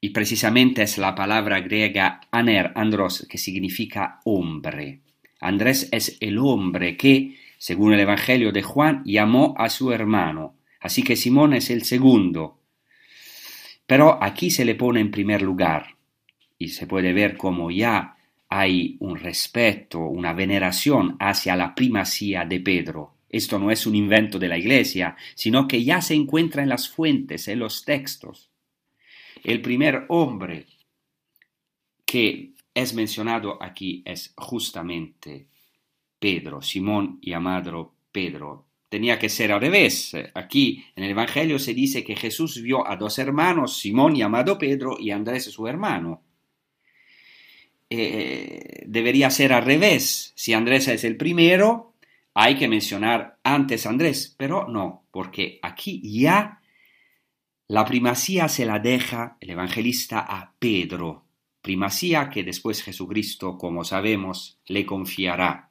y 0.00 0.10
precisamente 0.10 0.82
es 0.82 0.98
la 0.98 1.14
palabra 1.14 1.60
griega 1.60 2.20
aner, 2.30 2.72
andros, 2.74 3.26
que 3.28 3.38
significa 3.38 4.20
hombre. 4.24 5.00
Andrés 5.40 5.88
es 5.92 6.16
el 6.20 6.38
hombre 6.38 6.96
que, 6.96 7.36
según 7.58 7.94
el 7.94 8.00
Evangelio 8.00 8.52
de 8.52 8.62
Juan, 8.62 9.02
llamó 9.04 9.54
a 9.56 9.68
su 9.70 9.92
hermano. 9.92 10.56
Así 10.80 11.02
que 11.02 11.16
Simón 11.16 11.54
es 11.54 11.70
el 11.70 11.82
segundo. 11.84 12.60
Pero 13.86 14.22
aquí 14.22 14.50
se 14.50 14.64
le 14.64 14.76
pone 14.76 15.00
en 15.00 15.10
primer 15.10 15.42
lugar 15.42 15.97
y 16.58 16.68
se 16.68 16.86
puede 16.86 17.12
ver 17.12 17.36
como 17.36 17.70
ya 17.70 18.16
hay 18.48 18.96
un 19.00 19.16
respeto, 19.16 20.00
una 20.00 20.32
veneración 20.32 21.16
hacia 21.20 21.54
la 21.54 21.74
primacía 21.74 22.44
de 22.44 22.60
Pedro. 22.60 23.14
Esto 23.28 23.58
no 23.58 23.70
es 23.70 23.86
un 23.86 23.94
invento 23.94 24.38
de 24.38 24.48
la 24.48 24.56
Iglesia, 24.56 25.16
sino 25.34 25.68
que 25.68 25.84
ya 25.84 26.00
se 26.00 26.14
encuentra 26.14 26.62
en 26.62 26.70
las 26.70 26.88
fuentes, 26.88 27.46
en 27.48 27.58
los 27.58 27.84
textos. 27.84 28.50
El 29.44 29.60
primer 29.60 30.06
hombre 30.08 30.66
que 32.04 32.54
es 32.74 32.94
mencionado 32.94 33.62
aquí 33.62 34.02
es 34.06 34.32
justamente 34.36 35.48
Pedro, 36.18 36.62
Simón 36.62 37.18
llamado 37.20 37.94
Pedro. 38.10 38.64
Tenía 38.88 39.18
que 39.18 39.28
ser 39.28 39.52
al 39.52 39.60
revés. 39.60 40.16
Aquí 40.34 40.84
en 40.96 41.04
el 41.04 41.10
Evangelio 41.10 41.58
se 41.58 41.74
dice 41.74 42.02
que 42.02 42.16
Jesús 42.16 42.62
vio 42.62 42.88
a 42.88 42.96
dos 42.96 43.18
hermanos, 43.18 43.76
Simón 43.76 44.14
llamado 44.14 44.56
Pedro 44.56 44.96
y 44.98 45.10
Andrés 45.10 45.44
su 45.44 45.68
hermano. 45.68 46.22
Eh, 47.90 48.84
debería 48.86 49.30
ser 49.30 49.52
al 49.52 49.64
revés. 49.64 50.32
Si 50.34 50.52
Andrés 50.52 50.88
es 50.88 51.04
el 51.04 51.16
primero, 51.16 51.94
hay 52.34 52.56
que 52.56 52.68
mencionar 52.68 53.38
antes 53.42 53.86
Andrés, 53.86 54.34
pero 54.38 54.68
no, 54.68 55.06
porque 55.10 55.58
aquí 55.62 56.00
ya 56.04 56.60
la 57.66 57.84
primacía 57.84 58.48
se 58.48 58.64
la 58.64 58.78
deja 58.78 59.36
el 59.40 59.50
evangelista 59.50 60.20
a 60.20 60.54
Pedro, 60.58 61.26
primacía 61.60 62.30
que 62.30 62.44
después 62.44 62.82
Jesucristo, 62.82 63.58
como 63.58 63.84
sabemos, 63.84 64.58
le 64.66 64.86
confiará. 64.86 65.70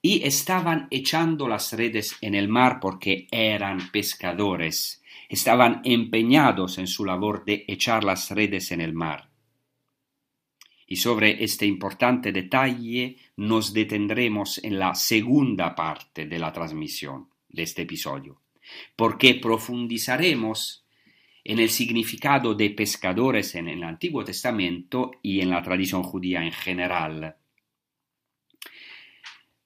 Y 0.00 0.24
estaban 0.24 0.88
echando 0.90 1.48
las 1.48 1.72
redes 1.72 2.16
en 2.20 2.34
el 2.34 2.48
mar 2.48 2.78
porque 2.80 3.26
eran 3.30 3.90
pescadores, 3.90 5.02
estaban 5.28 5.80
empeñados 5.84 6.78
en 6.78 6.86
su 6.86 7.04
labor 7.04 7.44
de 7.44 7.64
echar 7.68 8.04
las 8.04 8.30
redes 8.30 8.72
en 8.72 8.80
el 8.80 8.94
mar. 8.94 9.31
Y 10.92 10.96
sobre 10.96 11.42
este 11.42 11.64
importante 11.64 12.32
detalle 12.32 13.16
nos 13.36 13.72
detendremos 13.72 14.62
en 14.62 14.78
la 14.78 14.94
segunda 14.94 15.74
parte 15.74 16.26
de 16.26 16.38
la 16.38 16.52
transmisión 16.52 17.30
de 17.48 17.62
este 17.62 17.80
episodio, 17.80 18.42
porque 18.94 19.36
profundizaremos 19.36 20.84
en 21.44 21.60
el 21.60 21.70
significado 21.70 22.54
de 22.54 22.68
pescadores 22.68 23.54
en 23.54 23.68
el 23.68 23.82
Antiguo 23.84 24.22
Testamento 24.22 25.12
y 25.22 25.40
en 25.40 25.48
la 25.48 25.62
tradición 25.62 26.02
judía 26.02 26.44
en 26.44 26.52
general. 26.52 27.36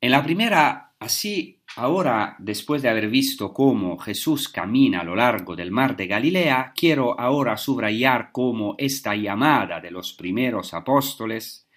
En 0.01 0.11
la 0.13 0.23
primera, 0.23 0.86
así, 0.99 1.61
ahora, 1.77 2.37
después 2.39 2.83
de 2.83 2.89
haber 2.89 3.09
visto 3.09 3.53
cómo 3.53 3.99
Jesús 3.99 4.49
camina 4.49 5.01
a 5.01 5.05
lo 5.05 5.17
largo 5.17 5.55
del 5.57 5.71
mar 5.71 5.97
de 5.97 6.07
Galilea, 6.07 6.73
quiero 6.75 7.19
ahora 7.19 7.57
subrayar 7.57 8.31
cómo 8.33 8.75
esta 8.79 9.15
llamada 9.15 9.81
de 9.81 9.91
los 9.91 10.13
primeros 10.13 10.75
apóstoles, 10.75 11.69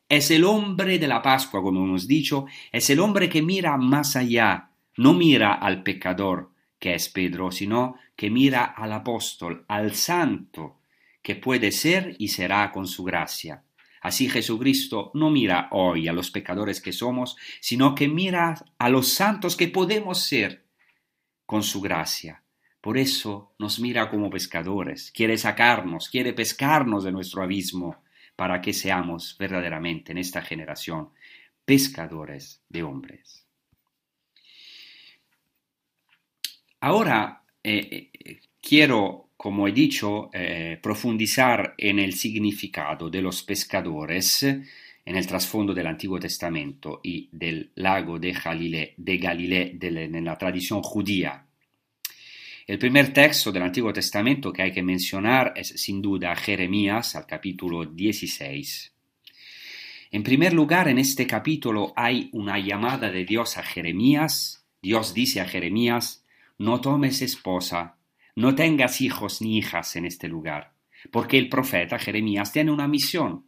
Es 0.10 0.32
el 0.32 0.46
hombre 0.46 1.00
de 1.00 1.08
la 1.08 1.22
Pascua, 1.22 1.62
como 1.62 1.84
hemos 1.84 2.08
dicho, 2.08 2.46
es 2.72 2.90
el 2.90 3.00
hombre 3.00 3.28
que 3.28 3.42
mira 3.42 3.76
más 3.76 4.16
allá, 4.16 4.70
no 4.96 5.14
mira 5.14 5.54
al 5.54 5.84
pecador, 5.84 6.52
que 6.80 6.94
es 6.94 7.10
Pedro, 7.10 7.52
sino 7.52 7.96
que 8.16 8.30
mira 8.30 8.64
al 8.64 8.94
apóstol, 8.94 9.66
al 9.68 9.96
santo, 9.96 10.80
que 11.22 11.36
puede 11.36 11.72
ser 11.72 12.16
y 12.20 12.30
será 12.30 12.72
con 12.72 12.88
su 12.88 13.04
gracia. 13.04 13.64
Así 14.02 14.30
Jesucristo 14.30 15.12
no 15.14 15.30
mira 15.30 15.68
hoy 15.72 16.08
a 16.08 16.14
los 16.14 16.32
pecadores 16.32 16.80
que 16.80 16.94
somos, 16.94 17.36
sino 17.60 17.94
que 17.94 18.08
mira 18.08 18.56
a 18.78 18.90
los 18.90 19.10
santos 19.10 19.58
que 19.58 19.68
podemos 19.68 20.24
ser 20.24 20.64
con 21.46 21.64
su 21.64 21.82
gracia. 21.82 22.44
Por 22.88 22.98
eso 22.98 23.52
nos 23.60 23.82
mira 23.82 24.10
como 24.10 24.30
pescadores, 24.30 25.12
quiere 25.12 25.38
sacarnos, 25.38 26.08
quiere 26.08 26.32
pescarnos 26.32 27.04
de 27.04 27.12
nuestro 27.12 27.44
abismo, 27.44 28.02
para 28.34 28.62
que 28.62 28.72
seamos 28.72 29.36
verdaderamente 29.38 30.14
en 30.14 30.20
esta 30.20 30.42
generación 30.42 31.10
pescadores 31.66 32.62
de 32.70 32.84
hombres. 32.84 33.46
Ahora 36.80 37.44
eh, 37.62 38.10
eh, 38.14 38.40
quiero 38.62 39.32
como 39.36 39.68
he 39.68 39.74
dicho, 39.74 40.30
eh, 40.32 40.80
profundizar 40.82 41.76
en 41.78 42.00
el 42.00 42.14
significado 42.14 43.10
de 43.10 43.22
los 43.22 43.44
pescadores 43.44 44.44
en 44.44 44.64
el 45.04 45.28
trasfondo 45.28 45.74
del 45.74 45.88
Antiguo 45.88 46.20
Testamento 46.20 47.02
y 47.04 47.28
del 47.34 47.70
lago 47.76 48.18
de 48.18 48.32
Galilea, 48.32 48.88
de 48.96 49.18
Galilea 49.18 49.72
en 49.82 50.24
la 50.24 50.38
tradición 50.38 50.82
judía. 50.82 51.47
El 52.68 52.78
primer 52.78 53.14
texto 53.14 53.52
del 53.52 53.64
Antiguo 53.64 53.92
Testamento 53.92 54.54
que 54.54 54.62
hay 54.62 54.72
que 54.72 54.84
mencionar 54.84 55.54
es 55.56 55.70
sin 55.70 56.02
duda 56.02 56.36
Jeremías 56.36 57.16
al 57.16 57.26
capítulo 57.26 57.86
16. 57.86 58.94
En 60.12 60.22
primer 60.22 60.54
lugar, 60.54 60.88
en 60.88 61.00
este 61.00 61.26
capítulo 61.26 61.94
hay 61.96 62.30
una 62.34 62.60
llamada 62.60 63.10
de 63.10 63.26
Dios 63.26 63.58
a 63.58 63.64
Jeremías. 63.64 64.66
Dios 64.82 65.14
dice 65.14 65.42
a 65.42 65.46
Jeremías, 65.46 66.26
no 66.58 66.82
tomes 66.82 67.22
esposa 67.22 67.98
no 68.38 68.54
tengas 68.54 69.02
hijos 69.02 69.42
ni 69.42 69.58
hijas 69.58 69.96
en 69.96 70.06
este 70.06 70.28
lugar, 70.28 70.74
porque 71.12 71.40
el 71.40 71.50
profeta 71.50 71.98
Jeremías 71.98 72.54
tiene 72.54 72.70
una 72.70 72.88
misión 72.88 73.46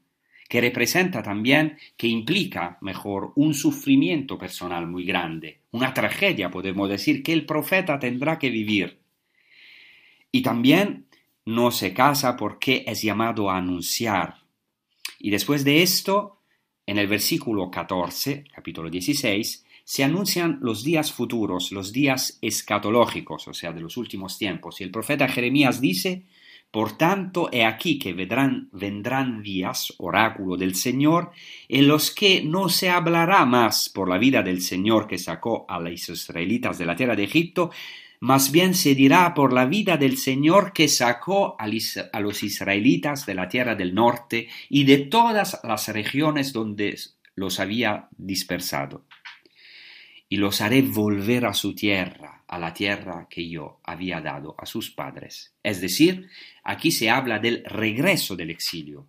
que 0.49 0.61
representa 0.61 1.21
también, 1.21 1.77
que 1.95 2.07
implica, 2.07 2.79
mejor, 2.81 3.31
un 3.35 3.53
sufrimiento 3.53 4.39
personal 4.39 4.87
muy 4.87 5.05
grande, 5.05 5.59
una 5.69 5.93
tragedia, 5.93 6.49
podemos 6.49 6.89
decir, 6.89 7.21
que 7.21 7.33
el 7.33 7.45
profeta 7.45 7.99
tendrá 7.99 8.39
que 8.39 8.49
vivir. 8.49 8.98
Y 10.31 10.41
también 10.41 11.07
no 11.45 11.71
se 11.71 11.93
casa 11.93 12.37
porque 12.37 12.83
es 12.87 13.01
llamado 13.01 13.49
a 13.49 13.57
anunciar. 13.57 14.37
Y 15.19 15.31
después 15.31 15.63
de 15.63 15.81
esto, 15.81 16.39
en 16.85 16.97
el 16.97 17.07
versículo 17.07 17.69
14, 17.69 18.45
capítulo 18.53 18.89
16, 18.89 19.65
se 19.83 20.03
anuncian 20.03 20.59
los 20.61 20.83
días 20.83 21.11
futuros, 21.11 21.71
los 21.71 21.91
días 21.91 22.37
escatológicos, 22.41 23.47
o 23.47 23.53
sea, 23.53 23.73
de 23.73 23.81
los 23.81 23.97
últimos 23.97 24.37
tiempos. 24.37 24.79
Y 24.79 24.83
el 24.83 24.91
profeta 24.91 25.27
Jeremías 25.27 25.81
dice, 25.81 26.25
por 26.71 26.95
tanto, 26.95 27.49
he 27.51 27.65
aquí 27.65 27.97
que 27.97 28.13
vendrán, 28.13 28.69
vendrán 28.71 29.41
días, 29.41 29.91
oráculo 29.97 30.55
del 30.55 30.75
Señor, 30.75 31.31
en 31.67 31.87
los 31.87 32.11
que 32.11 32.43
no 32.43 32.69
se 32.69 32.91
hablará 32.91 33.43
más 33.45 33.89
por 33.89 34.07
la 34.07 34.19
vida 34.19 34.43
del 34.43 34.61
Señor 34.61 35.07
que 35.07 35.17
sacó 35.17 35.65
a 35.67 35.79
los 35.79 36.07
israelitas 36.07 36.77
de 36.77 36.85
la 36.85 36.95
tierra 36.95 37.15
de 37.15 37.23
Egipto, 37.23 37.71
más 38.19 38.51
bien 38.51 38.73
se 38.73 38.95
dirá 38.95 39.33
por 39.33 39.53
la 39.53 39.65
vida 39.65 39.95
del 39.97 40.17
Señor 40.17 40.73
que 40.73 40.87
sacó 40.87 41.55
a 41.57 42.19
los 42.19 42.43
israelitas 42.43 43.25
de 43.25 43.35
la 43.35 43.47
tierra 43.47 43.75
del 43.75 43.95
norte 43.95 44.49
y 44.67 44.83
de 44.83 44.97
todas 44.97 45.59
las 45.63 45.87
regiones 45.87 46.51
donde 46.51 46.99
los 47.35 47.59
había 47.59 48.09
dispersado 48.17 49.05
y 50.27 50.37
los 50.37 50.61
haré 50.61 50.81
volver 50.83 51.45
a 51.45 51.53
su 51.53 51.73
tierra, 51.73 52.43
a 52.47 52.59
la 52.59 52.73
tierra 52.73 53.27
que 53.29 53.49
yo 53.49 53.79
había 53.83 54.21
dado 54.21 54.53
a 54.57 54.65
sus 54.65 54.91
padres. 54.91 55.55
Es 55.63 55.81
decir, 55.81 56.29
aquí 56.63 56.91
se 56.91 57.09
habla 57.09 57.39
del 57.39 57.63
regreso 57.65 58.35
del 58.35 58.51
exilio 58.51 59.07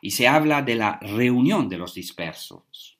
y 0.00 0.12
se 0.12 0.28
habla 0.28 0.62
de 0.62 0.76
la 0.76 0.98
reunión 1.00 1.68
de 1.68 1.78
los 1.78 1.94
dispersos. 1.94 2.95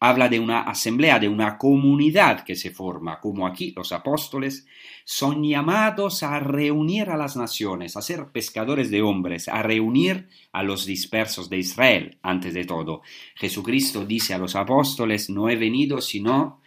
Habla 0.00 0.28
de 0.28 0.38
una 0.38 0.62
asamblea, 0.62 1.18
de 1.18 1.28
una 1.28 1.56
comunidad 1.56 2.44
que 2.44 2.54
se 2.54 2.70
forma, 2.70 3.18
como 3.20 3.46
aquí 3.46 3.72
los 3.74 3.92
apóstoles 3.92 4.66
son 5.04 5.42
llamados 5.42 6.22
a 6.22 6.38
reunir 6.40 7.10
a 7.10 7.16
las 7.16 7.36
naciones, 7.36 7.96
a 7.96 8.02
ser 8.02 8.26
pescadores 8.32 8.90
de 8.90 9.02
hombres, 9.02 9.48
a 9.48 9.62
reunir 9.62 10.28
a 10.52 10.62
los 10.62 10.84
dispersos 10.84 11.48
de 11.48 11.58
Israel, 11.58 12.18
antes 12.22 12.52
de 12.54 12.64
todo. 12.64 13.02
Jesucristo 13.34 14.04
dice 14.04 14.34
a 14.34 14.38
los 14.38 14.56
apóstoles, 14.56 15.30
no 15.30 15.48
he 15.48 15.56
venido 15.56 16.00
sino 16.00 16.60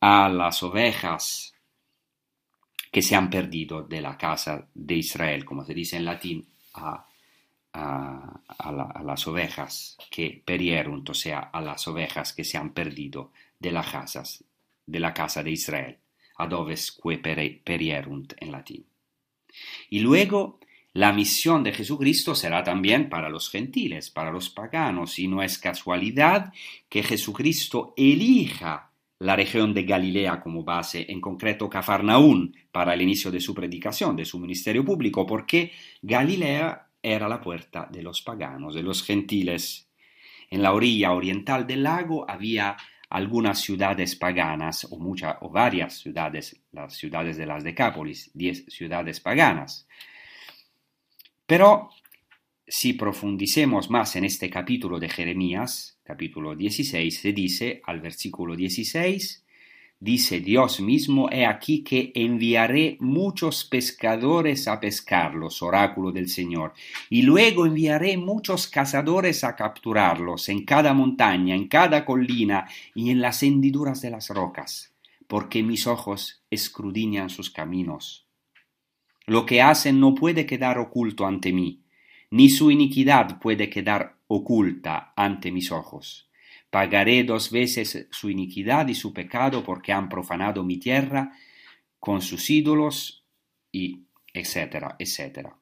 a 0.00 0.28
las 0.28 0.62
ovejas 0.62 1.54
que 2.90 3.02
se 3.02 3.14
han 3.14 3.30
perdido 3.30 3.82
de 3.82 4.00
la 4.00 4.18
casa 4.18 4.68
de 4.74 4.96
Israel, 4.96 5.44
como 5.44 5.64
se 5.64 5.72
dice 5.72 5.96
en 5.96 6.04
latín, 6.04 6.46
a, 6.74 7.06
a, 7.72 8.40
la, 8.70 9.02
las 9.04 9.26
ovejas 9.26 9.96
que 10.10 10.42
perieron, 10.44 11.04
o 11.08 11.14
sea, 11.14 11.38
a 11.38 11.60
las 11.60 11.86
ovejas 11.88 12.32
que 12.32 12.44
se 12.44 12.58
han 12.58 12.72
perdido 12.72 13.32
de 13.58 13.72
las 13.72 13.90
casas, 13.90 14.44
de 14.86 15.00
la 15.00 15.14
casa 15.14 15.42
de 15.42 15.52
Israel, 15.52 15.98
adoves 16.36 16.92
que 16.92 17.18
perierunt 17.64 18.34
en 18.38 18.52
latín. 18.52 18.86
Y 19.90 20.00
luego 20.00 20.60
la 20.94 21.12
misión 21.12 21.62
de 21.62 21.72
Jesucristo 21.72 22.34
será 22.34 22.62
también 22.62 23.08
para 23.08 23.30
los 23.30 23.50
gentiles, 23.50 24.10
para 24.10 24.30
los 24.30 24.50
paganos, 24.50 25.18
y 25.18 25.26
no 25.26 25.42
es 25.42 25.58
casualidad 25.58 26.52
que 26.88 27.02
Jesucristo 27.02 27.94
elija 27.96 28.90
la 29.18 29.36
región 29.36 29.72
de 29.72 29.84
Galilea 29.84 30.40
como 30.40 30.64
base, 30.64 31.06
en 31.08 31.20
concreto 31.20 31.70
Cafarnaún, 31.70 32.56
para 32.72 32.92
el 32.92 33.02
inicio 33.02 33.30
de 33.30 33.40
su 33.40 33.54
predicación, 33.54 34.16
de 34.16 34.24
su 34.24 34.38
ministerio 34.38 34.84
público, 34.84 35.24
porque 35.24 35.72
Galilea 36.02 36.88
era 37.02 37.28
la 37.28 37.40
puerta 37.40 37.88
de 37.90 38.02
los 38.02 38.22
paganos, 38.22 38.74
de 38.74 38.82
los 38.82 39.02
gentiles. 39.02 39.88
En 40.50 40.62
la 40.62 40.72
orilla 40.72 41.12
oriental 41.12 41.66
del 41.66 41.82
lago 41.82 42.28
había 42.28 42.76
algunas 43.10 43.60
ciudades 43.60 44.16
paganas, 44.16 44.86
o, 44.90 44.98
muchas, 44.98 45.36
o 45.40 45.50
varias 45.50 45.98
ciudades, 45.98 46.62
las 46.70 46.96
ciudades 46.96 47.36
de 47.36 47.46
las 47.46 47.64
Decápolis, 47.64 48.30
diez 48.32 48.64
ciudades 48.68 49.20
paganas. 49.20 49.86
Pero 51.44 51.90
si 52.66 52.94
profundicemos 52.94 53.90
más 53.90 54.16
en 54.16 54.24
este 54.24 54.48
capítulo 54.48 54.98
de 54.98 55.10
Jeremías, 55.10 56.00
capítulo 56.02 56.56
16, 56.56 57.20
se 57.20 57.32
dice 57.34 57.82
al 57.84 58.00
versículo 58.00 58.56
16, 58.56 59.41
dice 60.02 60.40
Dios 60.40 60.80
mismo, 60.80 61.30
he 61.30 61.46
aquí 61.46 61.82
que 61.82 62.12
enviaré 62.14 62.96
muchos 63.00 63.64
pescadores 63.64 64.66
a 64.68 64.80
pescarlos, 64.80 65.62
oráculo 65.62 66.10
del 66.10 66.28
Señor, 66.28 66.74
y 67.08 67.22
luego 67.22 67.66
enviaré 67.66 68.16
muchos 68.16 68.66
cazadores 68.66 69.44
a 69.44 69.54
capturarlos 69.54 70.48
en 70.48 70.64
cada 70.64 70.92
montaña, 70.92 71.54
en 71.54 71.68
cada 71.68 72.04
colina 72.04 72.68
y 72.94 73.10
en 73.10 73.20
las 73.20 73.42
hendiduras 73.42 74.02
de 74.02 74.10
las 74.10 74.28
rocas, 74.30 74.92
porque 75.26 75.62
mis 75.62 75.86
ojos 75.86 76.42
escrudiñan 76.50 77.30
sus 77.30 77.50
caminos. 77.50 78.26
Lo 79.26 79.46
que 79.46 79.62
hacen 79.62 80.00
no 80.00 80.14
puede 80.14 80.46
quedar 80.46 80.78
oculto 80.78 81.26
ante 81.26 81.52
mí 81.52 81.82
ni 82.32 82.48
su 82.48 82.70
iniquidad 82.70 83.38
puede 83.38 83.68
quedar 83.68 84.16
oculta 84.26 85.12
ante 85.16 85.52
mis 85.52 85.70
ojos. 85.70 86.30
Pagaré 86.72 87.22
dos 87.22 87.50
veces 87.50 88.08
su 88.10 88.30
iniquidad 88.30 88.88
y 88.88 88.94
su 88.94 89.12
pecado 89.12 89.62
porque 89.62 89.92
han 89.92 90.08
profanado 90.08 90.64
mi 90.64 90.78
tierra 90.78 91.36
con 92.00 92.22
sus 92.22 92.48
ídolos 92.48 93.26
y 93.70 94.06
etcétera, 94.32 94.96
etcétera. 94.98 95.54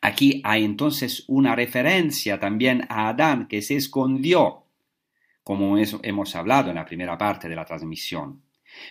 Aquí 0.00 0.40
hay 0.44 0.62
entonces 0.62 1.24
una 1.26 1.56
referencia 1.56 2.38
también 2.38 2.86
a 2.88 3.08
Adán 3.08 3.48
que 3.48 3.62
se 3.62 3.74
escondió, 3.74 4.62
como 5.42 5.76
hemos 5.76 6.36
hablado 6.36 6.70
en 6.70 6.76
la 6.76 6.84
primera 6.84 7.18
parte 7.18 7.48
de 7.48 7.56
la 7.56 7.64
transmisión. 7.64 8.42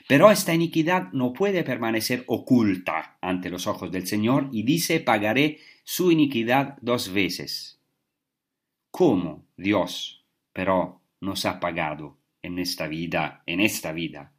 Pero 0.09 0.29
esta 0.29 0.53
iniquidad 0.53 1.13
no 1.13 1.31
puede 1.31 1.63
permanecer 1.63 2.25
oculta 2.27 3.17
ante 3.21 3.49
los 3.49 3.67
ojos 3.67 3.89
del 3.89 4.05
Señor 4.05 4.49
y 4.51 4.63
dice 4.63 4.99
pagaré 4.99 5.59
su 5.85 6.11
iniquidad 6.11 6.75
dos 6.81 7.13
veces. 7.13 7.79
¿Cómo 8.91 9.45
Dios, 9.55 10.25
pero, 10.51 11.00
nos 11.21 11.45
ha 11.45 11.59
pagado 11.59 12.17
en 12.41 12.59
esta 12.59 12.87
vida, 12.87 13.43
en 13.45 13.61
esta 13.61 13.93
vida, 13.93 14.33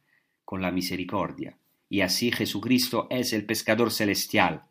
con 0.45 0.61
la 0.61 0.71
misericordia? 0.71 1.57
Y 1.89 2.01
así 2.01 2.31
Jesucristo 2.31 3.07
es 3.09 3.33
el 3.33 3.45
pescador 3.45 3.91
celestial, 3.91 4.63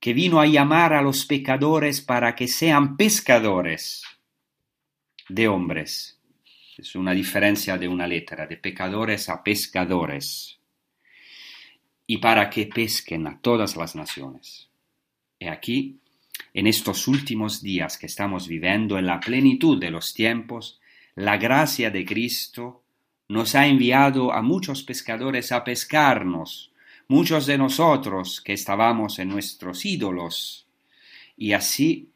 que 0.00 0.12
vino 0.12 0.40
a 0.40 0.46
llamar 0.46 0.92
a 0.92 1.02
los 1.02 1.24
pecadores 1.24 2.00
para 2.00 2.34
que 2.34 2.48
sean 2.48 2.96
pescadores 2.96 4.02
de 5.28 5.48
hombres. 5.48 6.20
Es 6.76 6.94
una 6.94 7.12
diferencia 7.12 7.78
de 7.78 7.88
una 7.88 8.06
letra, 8.06 8.46
de 8.46 8.56
pecadores 8.56 9.28
a 9.28 9.42
pescadores, 9.42 10.60
y 12.06 12.18
para 12.18 12.50
que 12.50 12.66
pesquen 12.66 13.26
a 13.26 13.40
todas 13.40 13.76
las 13.76 13.96
naciones. 13.96 14.68
Y 15.38 15.46
aquí, 15.46 16.00
en 16.56 16.66
estos 16.66 17.06
últimos 17.06 17.60
días 17.60 17.98
que 17.98 18.06
estamos 18.06 18.48
viviendo, 18.48 18.96
en 18.98 19.04
la 19.04 19.20
plenitud 19.20 19.78
de 19.78 19.90
los 19.90 20.14
tiempos, 20.14 20.80
la 21.14 21.36
gracia 21.36 21.90
de 21.90 22.06
Cristo 22.06 22.82
nos 23.28 23.54
ha 23.54 23.66
enviado 23.66 24.32
a 24.32 24.40
muchos 24.40 24.82
pescadores 24.82 25.52
a 25.52 25.64
pescarnos, 25.64 26.72
muchos 27.08 27.44
de 27.44 27.58
nosotros 27.58 28.40
que 28.40 28.54
estábamos 28.54 29.18
en 29.18 29.28
nuestros 29.28 29.84
ídolos, 29.84 30.66
y 31.36 31.52
así 31.52 32.08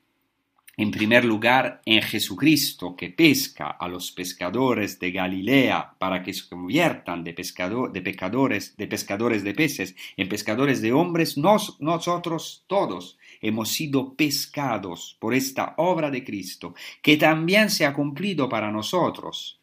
en 0.79 0.91
primer 0.91 1.27
lugar, 1.27 1.83
en 1.85 2.01
Jesucristo, 2.01 2.97
que 2.97 3.11
pesca 3.11 3.67
a 3.67 3.87
los 3.89 4.11
pescadores 4.11 4.99
de 4.99 5.11
Galilea 5.13 5.97
para 5.99 6.23
que 6.23 6.33
se 6.33 6.49
conviertan 6.49 7.23
de, 7.23 7.35
de 7.35 8.01
pecadores, 8.01 8.75
de 8.79 8.87
pescadores 8.87 9.45
de 9.45 9.53
peces 9.53 9.95
en 10.17 10.31
pescadores 10.31 10.81
de 10.81 10.95
hombres, 10.95 11.37
nosotros 11.37 12.65
todos 12.67 13.19
hemos 13.41 13.71
sido 13.71 14.15
pescados 14.15 15.17
por 15.19 15.35
esta 15.35 15.75
obra 15.79 16.11
de 16.11 16.23
Cristo, 16.25 16.75
que 17.03 17.17
también 17.17 17.71
se 17.71 17.87
ha 17.87 17.95
cumplido 17.95 18.49
para 18.49 18.71
nosotros 18.71 19.61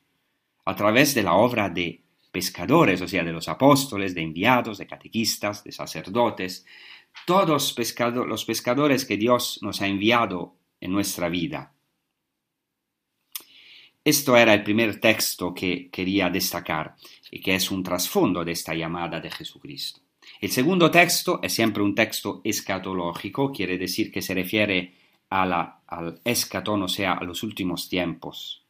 a 0.66 0.76
través 0.76 1.14
de 1.14 1.24
la 1.24 1.34
obra 1.34 1.70
de 1.70 2.04
pescadores, 2.32 3.02
o 3.02 3.08
sea, 3.08 3.24
de 3.24 3.32
los 3.32 3.48
apóstoles, 3.48 4.14
de 4.14 4.22
enviados, 4.22 4.78
de 4.78 4.88
catequistas, 4.88 5.64
de 5.64 5.72
sacerdotes, 5.72 6.66
todos 7.26 7.76
los 8.28 8.46
pescadores 8.46 9.06
que 9.06 9.18
Dios 9.18 9.60
nos 9.62 9.82
ha 9.82 9.88
enviado 9.88 10.56
en 10.80 10.92
nuestra 10.92 11.30
vida. 11.30 11.74
Esto 14.04 14.38
era 14.38 14.54
el 14.54 14.64
primer 14.64 15.02
texto 15.02 15.54
que 15.54 15.90
quería 15.90 16.30
destacar 16.30 16.96
y 17.30 17.42
que 17.42 17.56
es 17.56 17.72
un 17.72 17.84
trasfondo 17.84 18.46
de 18.46 18.54
esta 18.54 18.74
llamada 18.74 19.20
de 19.20 19.30
Jesucristo. 19.30 20.07
El 20.40 20.52
segundo 20.52 20.92
texto 20.92 21.40
es 21.42 21.54
siempre 21.54 21.82
un 21.82 21.96
texto 21.96 22.42
escatológico, 22.44 23.52
quiere 23.52 23.78
decir 23.78 24.12
que 24.12 24.22
se 24.22 24.36
refiere 24.36 24.94
al 25.30 26.22
escatón, 26.24 26.84
o 26.84 26.88
sea, 26.88 27.14
a 27.14 27.24
los 27.24 27.44
últimos 27.44 27.90
tiempos. 27.90 28.64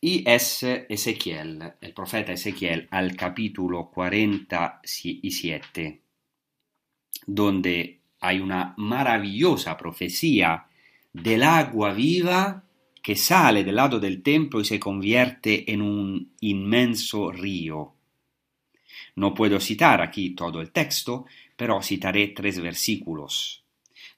Y 0.00 0.22
es 0.28 0.62
Ezequiel, 0.62 1.72
el 1.80 1.92
profeta 1.92 2.32
Ezequiel, 2.32 2.86
al 2.90 3.16
capítulo 3.16 3.90
47, 3.90 6.00
donde 7.26 7.98
hay 8.20 8.38
una 8.38 8.74
maravillosa 8.76 9.76
profecía 9.76 10.66
del 11.12 11.42
agua 11.42 11.92
viva 11.92 12.62
que 13.02 13.16
sale 13.16 13.64
del 13.64 13.76
lado 13.76 13.98
del 13.98 14.22
templo 14.22 14.60
y 14.60 14.64
se 14.64 14.78
convierte 14.78 15.72
en 15.72 15.82
un 15.82 16.32
inmenso 16.40 17.32
río. 17.32 17.94
No 19.18 19.34
puedo 19.34 19.58
citar 19.58 20.00
aquí 20.00 20.30
todo 20.30 20.60
el 20.60 20.70
texto, 20.70 21.26
pero 21.56 21.82
citaré 21.82 22.28
tres 22.28 22.60
versículos, 22.60 23.64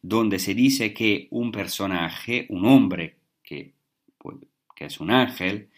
donde 0.03 0.39
se 0.39 0.53
dice 0.53 0.93
que 0.93 1.27
un 1.31 1.51
personaje, 1.51 2.45
un 2.51 2.67
hombre 2.67 3.17
que, 3.43 3.73
es 4.77 5.01
un 5.01 5.11
ángel, 5.11 5.71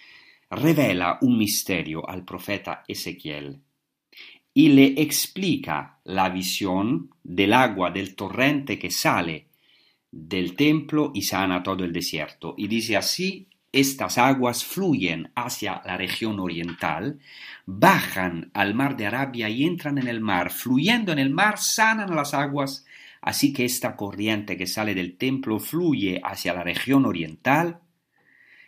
revela 0.51 1.19
un 1.21 1.39
misterio 1.39 2.09
al 2.09 2.25
profeta 2.25 2.83
Ezequiel 2.89 3.61
y 4.55 4.69
le 4.71 5.01
explica 5.01 6.01
la 6.03 6.29
visión 6.29 7.11
del 7.23 7.53
agua 7.53 7.93
del 7.93 8.17
torrente 8.17 8.77
que 8.77 8.91
sale 8.91 9.47
del 10.11 10.57
templo 10.57 11.13
y 11.15 11.23
sana 11.23 11.63
todo 11.63 11.85
el 11.85 11.93
desierto. 11.93 12.55
Y 12.59 12.67
dice 12.67 12.97
así, 12.97 13.47
estas 13.73 14.19
aguas 14.19 14.65
fluyen 14.65 15.31
hacia 15.35 15.83
la 15.87 15.97
región 15.97 16.39
oriental, 16.39 17.19
bajan 17.67 18.51
al 18.53 18.75
mar 18.75 18.97
de 18.97 19.07
Arabia 19.07 19.49
y 19.49 19.65
entran 19.65 19.99
en 19.99 20.09
el 20.09 20.21
mar, 20.21 20.51
fluyendo 20.51 21.13
en 21.13 21.19
el 21.19 21.31
mar 21.31 21.59
sanan 21.59 22.15
las 22.15 22.35
aguas, 22.35 22.85
así 23.23 23.53
que 23.53 23.65
esta 23.65 23.97
corriente 23.97 24.57
que 24.57 24.67
sale 24.67 24.95
del 24.95 25.17
templo 25.17 25.59
fluye 25.59 26.21
hacia 26.23 26.53
la 26.53 26.63
región 26.63 27.07
oriental. 27.07 27.81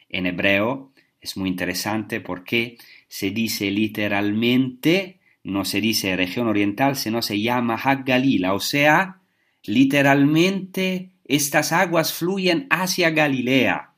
En 0.08 0.26
hebreo 0.26 0.92
es 1.20 1.36
muy 1.36 1.50
interesante 1.50 2.20
porque 2.20 2.78
se 3.08 3.30
dice 3.30 3.70
literalmente 3.70 5.20
no 5.44 5.66
se 5.66 5.80
dice 5.82 6.16
región 6.16 6.48
oriental, 6.48 6.96
sino 6.96 7.20
se 7.20 7.40
llama 7.40 7.78
Galila, 8.04 8.54
o 8.54 8.60
sea, 8.60 9.20
literalmente 9.62 11.10
estas 11.26 11.70
aguas 11.72 12.14
fluyen 12.14 12.66
hacia 12.70 13.10
Galilea. 13.10 13.93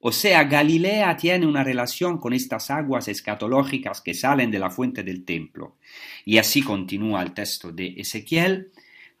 O 0.00 0.12
sea, 0.12 0.44
Galilea 0.44 1.14
tiene 1.16 1.46
una 1.46 1.62
relación 1.62 2.18
con 2.18 2.32
estas 2.32 2.70
aguas 2.70 3.06
escatológicas 3.08 4.00
que 4.00 4.14
salen 4.14 4.50
de 4.50 4.58
la 4.58 4.70
fuente 4.70 5.02
del 5.02 5.24
templo. 5.24 5.76
Y 6.24 6.38
así 6.38 6.62
continúa 6.62 7.22
el 7.22 7.32
texto 7.32 7.70
de 7.70 7.94
Ezequiel, 7.98 8.72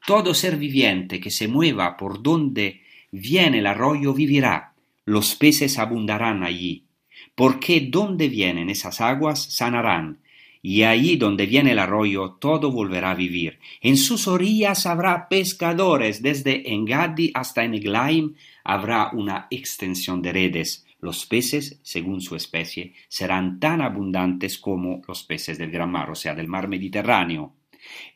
todo 0.06 0.32
ser 0.32 0.56
viviente 0.56 1.20
que 1.20 1.30
se 1.30 1.48
mueva 1.48 1.98
por 1.98 2.22
donde 2.22 2.80
viene 3.12 3.58
el 3.58 3.66
arroyo 3.66 4.14
vivirá, 4.14 4.72
los 5.04 5.34
peces 5.34 5.78
abundarán 5.78 6.42
allí, 6.42 6.86
porque 7.34 7.80
donde 7.80 8.28
vienen 8.28 8.70
esas 8.70 9.02
aguas 9.02 9.52
sanarán, 9.52 10.20
y 10.62 10.82
allí 10.82 11.16
donde 11.16 11.46
viene 11.46 11.72
el 11.72 11.78
arroyo 11.78 12.32
todo 12.40 12.70
volverá 12.70 13.12
a 13.12 13.14
vivir. 13.14 13.58
En 13.80 13.96
sus 13.96 14.28
orillas 14.28 14.86
habrá 14.86 15.28
pescadores, 15.28 16.22
desde 16.22 16.72
Engadi 16.72 17.30
hasta 17.34 17.64
Englaim 17.64 18.34
habrá 18.70 19.10
una 19.12 19.48
extensión 19.50 20.22
de 20.22 20.32
redes. 20.32 20.86
Los 21.00 21.26
peces, 21.26 21.80
según 21.82 22.20
su 22.20 22.36
especie, 22.36 22.94
serán 23.08 23.58
tan 23.58 23.80
abundantes 23.80 24.58
como 24.58 25.02
los 25.08 25.24
peces 25.24 25.58
del 25.58 25.72
gran 25.72 25.90
mar, 25.90 26.08
o 26.08 26.14
sea, 26.14 26.36
del 26.36 26.46
mar 26.46 26.68
Mediterráneo. 26.68 27.56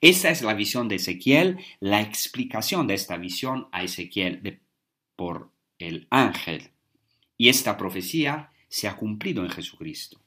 Esa 0.00 0.30
es 0.30 0.42
la 0.42 0.54
visión 0.54 0.86
de 0.86 0.96
Ezequiel, 0.96 1.58
la 1.80 2.02
explicación 2.02 2.86
de 2.86 2.94
esta 2.94 3.16
visión 3.16 3.66
a 3.72 3.82
Ezequiel 3.82 4.60
por 5.16 5.50
el 5.80 6.06
ángel. 6.10 6.70
Y 7.36 7.48
esta 7.48 7.76
profecía 7.76 8.50
se 8.68 8.86
ha 8.86 8.94
cumplido 8.94 9.42
en 9.42 9.50
Jesucristo. 9.50 10.20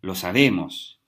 Lo 0.00 0.14
sabemos, 0.14 0.98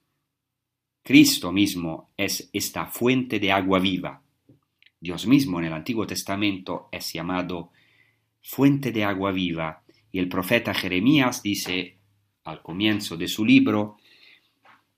Cristo 1.01 1.51
mismo 1.51 2.11
es 2.15 2.47
esta 2.53 2.85
fuente 2.85 3.39
de 3.39 3.51
agua 3.51 3.79
viva. 3.79 4.21
Dios 4.99 5.25
mismo 5.25 5.57
en 5.57 5.65
el 5.65 5.73
Antiguo 5.73 6.05
Testamento 6.05 6.89
es 6.91 7.11
llamado 7.11 7.71
fuente 8.41 8.91
de 8.91 9.03
agua 9.03 9.31
viva 9.31 9.83
y 10.11 10.19
el 10.19 10.27
profeta 10.27 10.73
Jeremías 10.73 11.43
dice 11.43 11.97
al 12.43 12.61
comienzo 12.61 13.15
de 13.15 13.27
su 13.27 13.45
libro, 13.45 13.97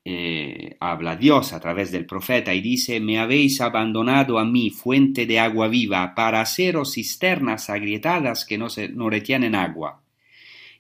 eh, 0.04 0.78
habla 0.80 1.16
Dios 1.16 1.54
a 1.54 1.60
través 1.60 1.92
del 1.92 2.06
profeta 2.06 2.54
y 2.54 2.62
dice, 2.62 3.00
me 3.00 3.20
habéis 3.20 3.62
abandonado 3.62 4.40
a 4.40 4.46
mí, 4.46 4.70
fuente 4.70 5.26
de 5.26 5.40
agua 5.40 5.68
viva, 5.68 6.16
para 6.16 6.42
haceros 6.42 6.94
cisternas 6.94 7.70
agrietadas 7.70 8.46
que 8.46 8.58
no, 8.58 8.70
se, 8.70 8.90
no 8.90 9.10
retienen 9.10 9.54
agua. 9.54 10.02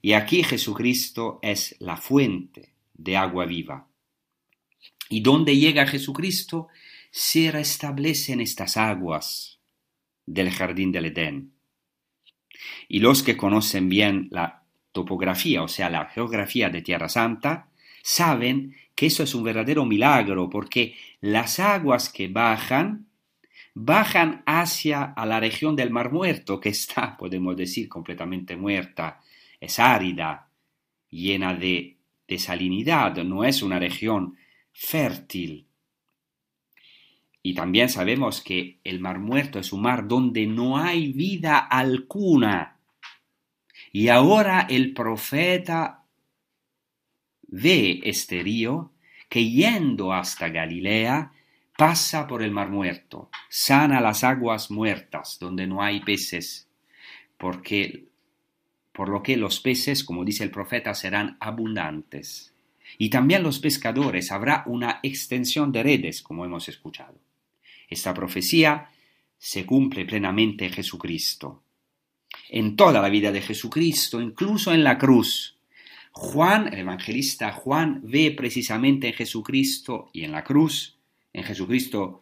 Y 0.01 0.13
aquí 0.13 0.43
Jesucristo 0.43 1.39
es 1.43 1.75
la 1.79 1.97
fuente 1.97 2.73
de 2.93 3.17
agua 3.17 3.45
viva. 3.45 3.87
Y 5.09 5.19
donde 5.19 5.57
llega 5.57 5.85
Jesucristo, 5.85 6.69
se 7.11 7.51
restablecen 7.51 8.41
estas 8.41 8.77
aguas 8.77 9.59
del 10.25 10.49
jardín 10.49 10.91
del 10.91 11.05
Edén. 11.05 11.51
Y 12.87 12.99
los 12.99 13.23
que 13.23 13.37
conocen 13.37 13.89
bien 13.89 14.27
la 14.31 14.63
topografía, 14.91 15.63
o 15.63 15.67
sea, 15.67 15.89
la 15.89 16.05
geografía 16.05 16.69
de 16.69 16.81
Tierra 16.81 17.09
Santa, 17.09 17.67
saben 18.03 18.75
que 18.95 19.07
eso 19.07 19.23
es 19.23 19.33
un 19.33 19.43
verdadero 19.43 19.85
milagro, 19.85 20.49
porque 20.49 20.95
las 21.21 21.59
aguas 21.59 22.09
que 22.09 22.27
bajan, 22.27 23.07
bajan 23.73 24.43
hacia 24.45 25.03
a 25.03 25.25
la 25.25 25.39
región 25.39 25.75
del 25.75 25.91
Mar 25.91 26.11
Muerto, 26.11 26.59
que 26.59 26.69
está, 26.69 27.17
podemos 27.19 27.55
decir, 27.55 27.87
completamente 27.87 28.55
muerta, 28.55 29.21
es 29.59 29.79
árida, 29.79 30.49
llena 31.09 31.53
de, 31.53 31.97
de 32.27 32.39
salinidad, 32.39 33.15
no 33.23 33.43
es 33.43 33.61
una 33.61 33.79
región 33.79 34.37
fértil. 34.71 35.67
Y 37.43 37.55
también 37.55 37.89
sabemos 37.89 38.41
que 38.41 38.79
el 38.83 38.99
mar 38.99 39.19
muerto 39.19 39.59
es 39.59 39.73
un 39.73 39.81
mar 39.81 40.07
donde 40.07 40.45
no 40.45 40.77
hay 40.77 41.11
vida 41.11 41.57
alguna. 41.57 42.77
Y 43.91 44.09
ahora 44.09 44.67
el 44.69 44.93
profeta 44.93 46.03
ve 47.47 47.99
este 48.03 48.43
río 48.43 48.91
que 49.27 49.49
yendo 49.49 50.13
hasta 50.13 50.49
Galilea 50.49 51.31
pasa 51.77 52.27
por 52.27 52.43
el 52.43 52.51
mar 52.51 52.69
muerto, 52.69 53.29
sana 53.49 53.99
las 54.01 54.23
aguas 54.23 54.69
muertas 54.69 55.37
donde 55.39 55.65
no 55.65 55.81
hay 55.81 56.01
peces, 56.01 56.67
porque 57.37 58.05
por 58.91 59.09
lo 59.09 59.23
que 59.23 59.35
los 59.35 59.59
peces, 59.61 60.03
como 60.03 60.23
dice 60.23 60.43
el 60.43 60.51
profeta, 60.51 60.93
serán 60.93 61.37
abundantes 61.39 62.53
y 62.97 63.09
también 63.09 63.43
los 63.43 63.59
pescadores 63.59 64.31
habrá 64.31 64.63
una 64.67 64.99
extensión 65.01 65.71
de 65.71 65.83
redes, 65.83 66.21
como 66.21 66.45
hemos 66.45 66.69
escuchado. 66.69 67.15
Esta 67.91 68.13
profecía 68.13 68.89
se 69.37 69.65
cumple 69.65 70.05
plenamente 70.05 70.65
en 70.65 70.71
Jesucristo. 70.71 71.61
En 72.49 72.77
toda 72.77 73.01
la 73.01 73.09
vida 73.09 73.31
de 73.33 73.41
Jesucristo, 73.41 74.21
incluso 74.21 74.73
en 74.73 74.83
la 74.83 74.97
cruz, 74.97 75.57
Juan, 76.13 76.73
el 76.73 76.79
evangelista 76.79 77.51
Juan, 77.51 77.99
ve 78.03 78.31
precisamente 78.31 79.07
en 79.07 79.13
Jesucristo 79.13 80.09
y 80.13 80.23
en 80.23 80.31
la 80.31 80.43
cruz, 80.43 80.97
en 81.33 81.43
Jesucristo 81.43 82.21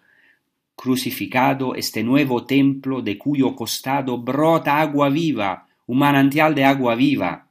crucificado, 0.76 1.76
este 1.76 2.04
nuevo 2.04 2.46
templo 2.46 3.02
de 3.02 3.18
cuyo 3.18 3.56
costado 3.56 4.18
brota 4.18 4.80
agua 4.80 5.10
viva, 5.10 5.68
un 5.86 6.00
manantial 6.00 6.56
de 6.56 6.64
agua 6.64 6.96
viva, 6.96 7.48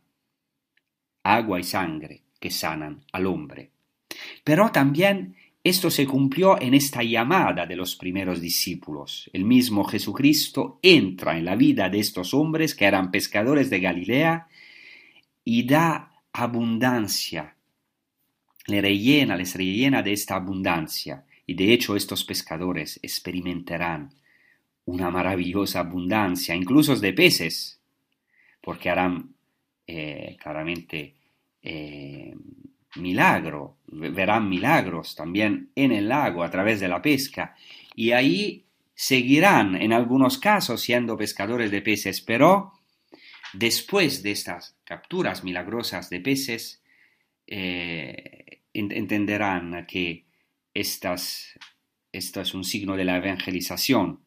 agua 1.22 1.60
y 1.60 1.62
sangre 1.62 2.22
que 2.40 2.50
sanan 2.50 3.04
al 3.12 3.26
hombre. 3.26 3.70
Pero 4.42 4.72
también 4.72 5.36
esto 5.68 5.90
se 5.90 6.06
cumplió 6.06 6.60
en 6.60 6.74
esta 6.74 7.02
llamada 7.02 7.66
de 7.66 7.76
los 7.76 7.96
primeros 7.96 8.40
discípulos. 8.40 9.30
El 9.32 9.44
mismo 9.44 9.84
Jesucristo 9.84 10.78
entra 10.82 11.38
en 11.38 11.44
la 11.44 11.56
vida 11.56 11.88
de 11.88 12.00
estos 12.00 12.34
hombres 12.34 12.74
que 12.74 12.84
eran 12.84 13.10
pescadores 13.10 13.70
de 13.70 13.80
Galilea 13.80 14.48
y 15.44 15.66
da 15.66 16.12
abundancia. 16.32 17.56
Le 18.66 18.80
rellena, 18.80 19.36
les 19.36 19.54
rellena 19.54 20.02
de 20.02 20.12
esta 20.12 20.36
abundancia. 20.36 21.24
Y 21.46 21.54
de 21.54 21.72
hecho 21.72 21.96
estos 21.96 22.24
pescadores 22.24 23.00
experimentarán 23.02 24.10
una 24.84 25.10
maravillosa 25.10 25.80
abundancia, 25.80 26.54
incluso 26.54 26.96
de 26.96 27.12
peces, 27.12 27.80
porque 28.60 28.90
harán 28.90 29.34
eh, 29.86 30.36
claramente 30.40 31.14
eh, 31.62 32.34
milagro, 32.96 33.78
verán 33.86 34.48
milagros 34.48 35.14
también 35.14 35.70
en 35.74 35.92
el 35.92 36.08
lago 36.08 36.42
a 36.42 36.50
través 36.50 36.80
de 36.80 36.88
la 36.88 37.02
pesca. 37.02 37.54
Y 37.94 38.12
ahí 38.12 38.64
seguirán 38.94 39.76
en 39.76 39.92
algunos 39.92 40.38
casos 40.38 40.80
siendo 40.80 41.16
pescadores 41.16 41.70
de 41.70 41.82
peces, 41.82 42.20
pero 42.20 42.72
después 43.52 44.22
de 44.22 44.32
estas 44.32 44.76
capturas 44.84 45.44
milagrosas 45.44 46.10
de 46.10 46.20
peces, 46.20 46.82
eh, 47.46 48.62
entenderán 48.72 49.86
que 49.86 50.26
estas, 50.74 51.58
esto 52.12 52.40
es 52.40 52.54
un 52.54 52.64
signo 52.64 52.96
de 52.96 53.04
la 53.04 53.16
evangelización, 53.16 54.20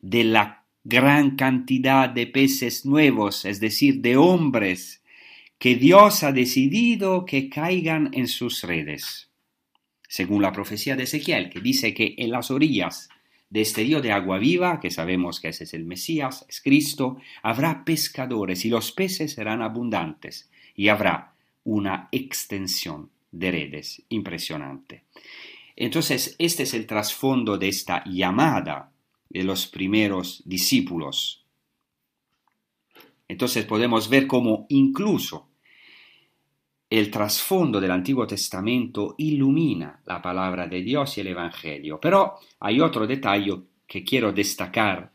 de 0.00 0.24
la 0.24 0.64
gran 0.84 1.36
cantidad 1.36 2.08
de 2.08 2.26
peces 2.26 2.84
nuevos, 2.84 3.44
es 3.44 3.58
decir, 3.58 4.00
de 4.00 4.16
hombres 4.16 5.02
que 5.58 5.76
Dios 5.76 6.22
ha 6.22 6.32
decidido 6.32 7.24
que 7.24 7.48
caigan 7.48 8.10
en 8.12 8.28
sus 8.28 8.62
redes. 8.62 9.30
Según 10.08 10.42
la 10.42 10.52
profecía 10.52 10.96
de 10.96 11.04
Ezequiel, 11.04 11.50
que 11.50 11.60
dice 11.60 11.94
que 11.94 12.14
en 12.18 12.30
las 12.30 12.50
orillas 12.50 13.08
de 13.50 13.60
este 13.60 13.82
río 13.82 14.00
de 14.00 14.12
agua 14.12 14.38
viva, 14.38 14.80
que 14.80 14.90
sabemos 14.90 15.40
que 15.40 15.48
ese 15.48 15.64
es 15.64 15.74
el 15.74 15.84
Mesías, 15.84 16.44
es 16.48 16.60
Cristo, 16.60 17.18
habrá 17.42 17.84
pescadores 17.84 18.64
y 18.64 18.68
los 18.68 18.92
peces 18.92 19.32
serán 19.32 19.62
abundantes 19.62 20.50
y 20.74 20.88
habrá 20.88 21.34
una 21.64 22.08
extensión 22.12 23.10
de 23.30 23.50
redes 23.50 24.02
impresionante. 24.08 25.04
Entonces, 25.76 26.36
este 26.38 26.64
es 26.64 26.74
el 26.74 26.86
trasfondo 26.86 27.58
de 27.58 27.68
esta 27.68 28.04
llamada 28.06 28.92
de 29.28 29.44
los 29.44 29.66
primeros 29.66 30.42
discípulos 30.44 31.43
entonces 33.28 33.64
podemos 33.64 34.08
ver 34.08 34.26
cómo 34.26 34.66
incluso 34.68 35.48
el 36.90 37.10
trasfondo 37.10 37.80
del 37.80 37.90
Antiguo 37.90 38.26
Testamento 38.26 39.14
ilumina 39.18 40.00
la 40.06 40.22
palabra 40.22 40.66
de 40.66 40.82
Dios 40.82 41.16
y 41.16 41.22
el 41.22 41.28
Evangelio. 41.28 41.98
Pero 42.00 42.34
hay 42.60 42.80
otro 42.80 43.06
detalle 43.06 43.54
que 43.86 44.04
quiero 44.04 44.32
destacar 44.32 45.10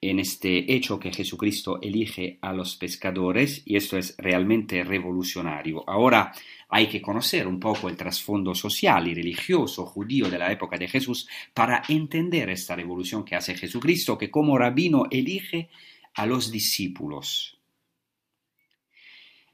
en 0.00 0.20
este 0.20 0.72
hecho 0.72 1.00
que 1.00 1.12
Jesucristo 1.12 1.80
elige 1.80 2.38
a 2.42 2.52
los 2.52 2.76
pescadores 2.76 3.62
y 3.64 3.76
esto 3.76 3.96
es 3.96 4.14
realmente 4.18 4.84
revolucionario. 4.84 5.82
Ahora 5.88 6.32
hay 6.68 6.86
que 6.86 7.00
conocer 7.02 7.46
un 7.46 7.58
poco 7.58 7.88
el 7.88 7.96
trasfondo 7.96 8.54
social 8.54 9.08
y 9.08 9.14
religioso 9.14 9.86
judío 9.86 10.28
de 10.28 10.38
la 10.38 10.52
época 10.52 10.76
de 10.76 10.88
Jesús 10.88 11.26
para 11.54 11.82
entender 11.88 12.50
esta 12.50 12.76
revolución 12.76 13.24
que 13.24 13.34
hace 13.34 13.54
Jesucristo, 13.54 14.18
que 14.18 14.30
como 14.30 14.58
rabino 14.58 15.04
elige 15.10 15.70
a 16.16 16.26
los 16.26 16.50
discípulos. 16.50 17.60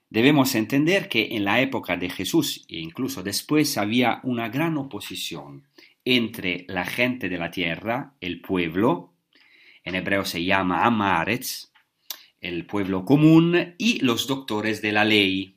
Debemos 0.09 0.55
entender 0.55 1.09
que 1.09 1.37
en 1.37 1.45
la 1.45 1.61
época 1.61 1.97
de 1.97 2.09
Jesús 2.09 2.65
e 2.69 2.79
incluso 2.79 3.23
después 3.23 3.77
había 3.79 4.21
una 4.23 4.49
gran 4.49 4.77
oposición 4.77 5.67
entre 6.05 6.65
la 6.69 6.85
gente 6.85 7.29
de 7.29 7.39
la 7.39 7.51
tierra, 7.51 8.15
el 8.21 8.41
pueblo, 8.41 9.13
en 9.85 9.95
hebreo 9.95 10.25
se 10.25 10.45
llama 10.45 10.85
Amaretz, 10.85 11.73
el 12.41 12.67
pueblo 12.67 13.05
común, 13.05 13.75
y 13.79 14.01
los 14.01 14.27
doctores 14.27 14.83
de 14.83 14.93
la 14.93 15.05
ley. 15.05 15.57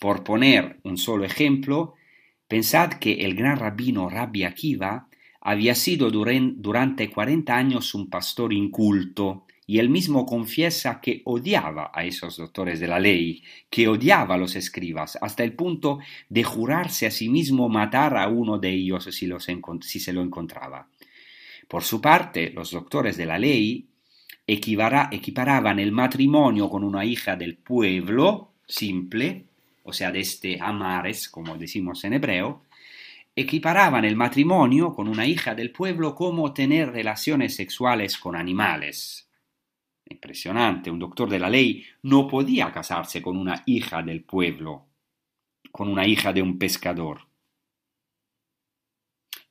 Por 0.00 0.24
poner 0.24 0.80
un 0.82 0.96
solo 0.96 1.24
ejemplo, 1.24 1.94
pensad 2.46 2.94
que 2.94 3.24
el 3.24 3.34
gran 3.34 3.58
rabino 3.58 4.08
Rabbi 4.08 4.44
Akiva 4.44 5.08
había 5.40 5.74
sido 5.74 6.10
durante 6.10 7.10
40 7.10 7.56
años 7.56 7.94
un 7.94 8.08
pastor 8.08 8.52
inculto 8.52 9.46
y 9.68 9.80
él 9.80 9.90
mismo 9.90 10.24
confiesa 10.24 10.98
que 10.98 11.20
odiaba 11.26 11.90
a 11.94 12.02
esos 12.02 12.38
doctores 12.38 12.80
de 12.80 12.88
la 12.88 12.98
ley, 12.98 13.44
que 13.68 13.86
odiaba 13.86 14.34
a 14.34 14.38
los 14.38 14.56
escribas, 14.56 15.18
hasta 15.20 15.44
el 15.44 15.52
punto 15.52 15.98
de 16.30 16.42
jurarse 16.42 17.06
a 17.06 17.10
sí 17.10 17.28
mismo 17.28 17.68
matar 17.68 18.16
a 18.16 18.28
uno 18.28 18.58
de 18.58 18.70
ellos 18.70 19.04
si, 19.04 20.00
se 20.00 20.12
lo 20.14 20.22
encontraba. 20.22 20.88
Por 21.68 21.84
su 21.84 22.00
parte, 22.00 22.48
los 22.48 22.70
doctores 22.70 23.18
de 23.18 23.26
la 23.26 23.38
ley 23.38 23.86
equiparaban 24.46 25.78
el 25.78 25.92
matrimonio 25.92 26.70
con 26.70 26.82
una 26.82 27.04
hija 27.04 27.36
del 27.36 27.58
pueblo 27.58 28.52
simple, 28.66 29.44
o 29.82 29.92
sea, 29.92 30.10
de 30.10 30.20
este 30.20 30.58
amares, 30.58 31.28
como 31.28 31.58
decimos 31.58 32.02
en 32.04 32.14
hebreo, 32.14 32.62
equiparaban 33.36 34.06
el 34.06 34.16
matrimonio 34.16 34.94
con 34.94 35.08
una 35.08 35.26
hija 35.26 35.54
del 35.54 35.72
pueblo 35.72 36.14
como 36.14 36.54
tener 36.54 36.90
relaciones 36.90 37.54
sexuales 37.54 38.16
con 38.16 38.34
animales. 38.34 39.27
Impresionante, 40.10 40.90
un 40.90 40.98
doctor 40.98 41.28
de 41.28 41.38
la 41.38 41.50
ley 41.50 41.84
no 42.02 42.26
podía 42.26 42.72
casarse 42.72 43.20
con 43.20 43.36
una 43.36 43.62
hija 43.66 44.02
del 44.02 44.24
pueblo, 44.24 44.86
con 45.70 45.88
una 45.88 46.06
hija 46.06 46.32
de 46.32 46.40
un 46.40 46.58
pescador. 46.58 47.28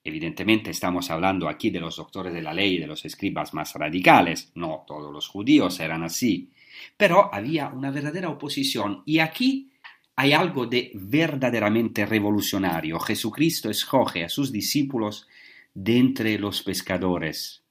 Evidentemente 0.04 0.72
estamos 0.72 1.12
hablando 1.12 1.48
aquí 1.48 1.70
de 1.70 1.82
los 1.82 1.98
doctores 1.98 2.34
de 2.34 2.42
la 2.42 2.54
ley, 2.54 2.80
de 2.80 2.88
los 2.88 3.06
escribas 3.06 3.54
más 3.54 3.74
radicales, 3.74 4.52
no 4.56 4.84
todos 4.88 5.12
los 5.12 5.28
judíos 5.28 5.80
eran 5.80 6.04
así, 6.04 6.50
pero 6.96 7.34
había 7.34 7.68
una 7.68 7.92
verdadera 7.92 8.30
oposición 8.30 9.04
y 9.06 9.20
aquí 9.20 9.72
hay 10.16 10.34
algo 10.34 10.66
de 10.66 10.92
verdaderamente 10.96 12.06
revolucionario. 12.06 13.00
Jesucristo 13.00 13.70
escoge 13.70 14.24
a 14.24 14.30
sus 14.30 14.52
discípulos 14.52 15.28
de 15.74 15.98
entre 15.98 16.40
los 16.40 16.64
pescadores. 16.64 17.67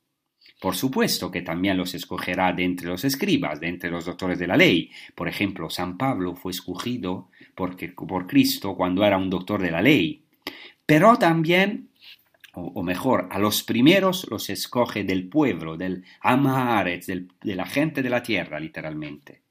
Por 0.60 0.74
supuesto 0.74 1.30
que 1.30 1.42
también 1.42 1.76
los 1.76 1.94
escogerá 1.94 2.52
de 2.52 2.64
entre 2.64 2.88
los 2.88 3.04
escribas, 3.04 3.60
de 3.60 3.68
entre 3.68 3.90
los 3.90 4.06
doctores 4.06 4.38
de 4.38 4.46
la 4.46 4.56
ley. 4.56 4.90
Por 5.14 5.28
ejemplo, 5.28 5.68
San 5.68 5.98
Pablo 5.98 6.34
fue 6.34 6.52
escogido 6.52 7.28
por 7.54 8.26
Cristo 8.26 8.74
cuando 8.74 9.04
era 9.04 9.18
un 9.18 9.28
doctor 9.28 9.60
de 9.60 9.70
la 9.70 9.82
ley. 9.82 10.26
Pero 10.86 11.16
también, 11.16 11.90
o, 12.54 12.82
mejor, 12.82 13.28
a 13.30 13.38
los 13.38 13.64
primeros 13.64 14.26
los 14.30 14.48
escoge 14.48 15.02
del 15.02 15.28
pueblo, 15.28 15.76
del 15.76 16.04
Amaharetz, 16.20 17.06
de 17.06 17.54
la 17.54 17.66
gente 17.66 18.02
de 18.02 18.10
la 18.10 18.22
tierra, 18.22 18.60
literalmente. 18.60 19.42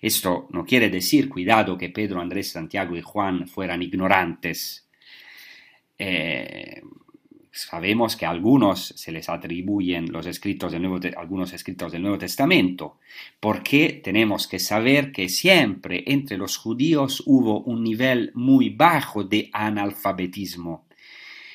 Esto 0.00 0.48
no 0.52 0.64
quiere 0.64 0.88
decir, 0.88 1.28
cuidado, 1.28 1.76
que 1.76 1.90
Pedro, 1.90 2.20
Andrés, 2.20 2.52
Santiago 2.52 2.96
y 2.96 3.02
Juan 3.02 3.46
fueran 3.48 3.82
ignorantes. 3.82 4.88
Eh, 5.98 6.80
Sabemos 7.52 8.14
que 8.14 8.26
a 8.26 8.30
algunos 8.30 8.94
se 8.96 9.10
les 9.10 9.28
atribuyen 9.28 10.12
los 10.12 10.24
escritos 10.26 10.70
del 10.70 10.82
Nuevo, 10.82 11.00
algunos 11.16 11.52
escritos 11.52 11.90
del 11.90 12.02
Nuevo 12.02 12.18
Testamento, 12.18 12.98
porque 13.40 14.00
tenemos 14.04 14.46
que 14.46 14.60
saber 14.60 15.10
que 15.10 15.28
siempre 15.28 16.04
entre 16.06 16.36
los 16.36 16.56
judíos 16.56 17.24
hubo 17.26 17.60
un 17.62 17.82
nivel 17.82 18.30
muy 18.34 18.70
bajo 18.70 19.24
de 19.24 19.50
analfabetismo, 19.52 20.86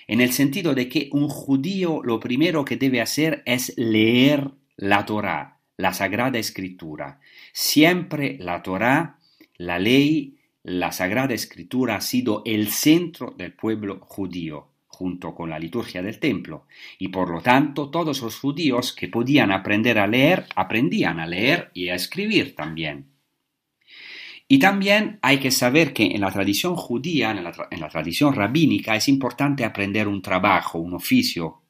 en 0.05 0.19
el 0.19 0.33
sentido 0.33 0.75
de 0.75 0.89
que 0.89 1.09
un 1.13 1.29
judío 1.29 2.01
lo 2.03 2.19
primero 2.19 2.65
que 2.65 2.75
debe 2.75 2.99
hacer 2.99 3.41
es 3.45 3.73
leer 3.77 4.51
la 4.75 5.05
Torá, 5.05 5.59
la 5.77 5.93
Sagrada 5.93 6.37
Escritura. 6.37 7.21
Siempre 7.53 8.37
la 8.39 8.61
Torá, 8.61 9.17
la 9.57 9.79
ley, 9.79 10.35
la 10.61 10.91
Sagrada 10.91 11.33
Escritura 11.33 11.95
ha 11.95 12.01
sido 12.01 12.41
el 12.45 12.69
centro 12.69 13.33
del 13.37 13.53
pueblo 13.53 13.99
judío 14.01 14.74
junto 14.95 15.35
con 15.35 15.49
la 15.49 15.59
liturgia 15.59 16.01
del 16.01 16.19
templo, 16.19 16.67
y 16.97 17.09
por 17.09 17.29
lo 17.29 17.41
tanto 17.41 17.89
todos 17.89 18.21
los 18.21 18.39
judíos 18.39 18.93
que 18.93 19.09
podían 19.09 19.51
aprender 19.51 19.99
a 19.99 20.07
leer, 20.07 20.45
aprendían 20.55 21.19
a 21.19 21.27
leer 21.27 21.69
y 21.73 21.89
a 21.89 21.95
escribir 21.95 22.55
también. 22.55 23.15
Y 24.47 24.59
también 24.59 25.19
hay 25.21 25.39
que 25.39 25.51
saber 25.51 25.91
que 25.91 26.05
en 26.05 26.21
la 26.21 26.31
tradición 26.31 26.75
judía, 26.75 27.31
en 27.31 27.43
la, 27.43 27.89
tradición 27.89 28.33
rabínica, 28.33 28.95
es 28.95 29.07
importante 29.09 29.65
aprender 29.65 30.07
un 30.07 30.21
trabajo, 30.21 30.77
un 30.77 30.93
oficio. 30.93 31.63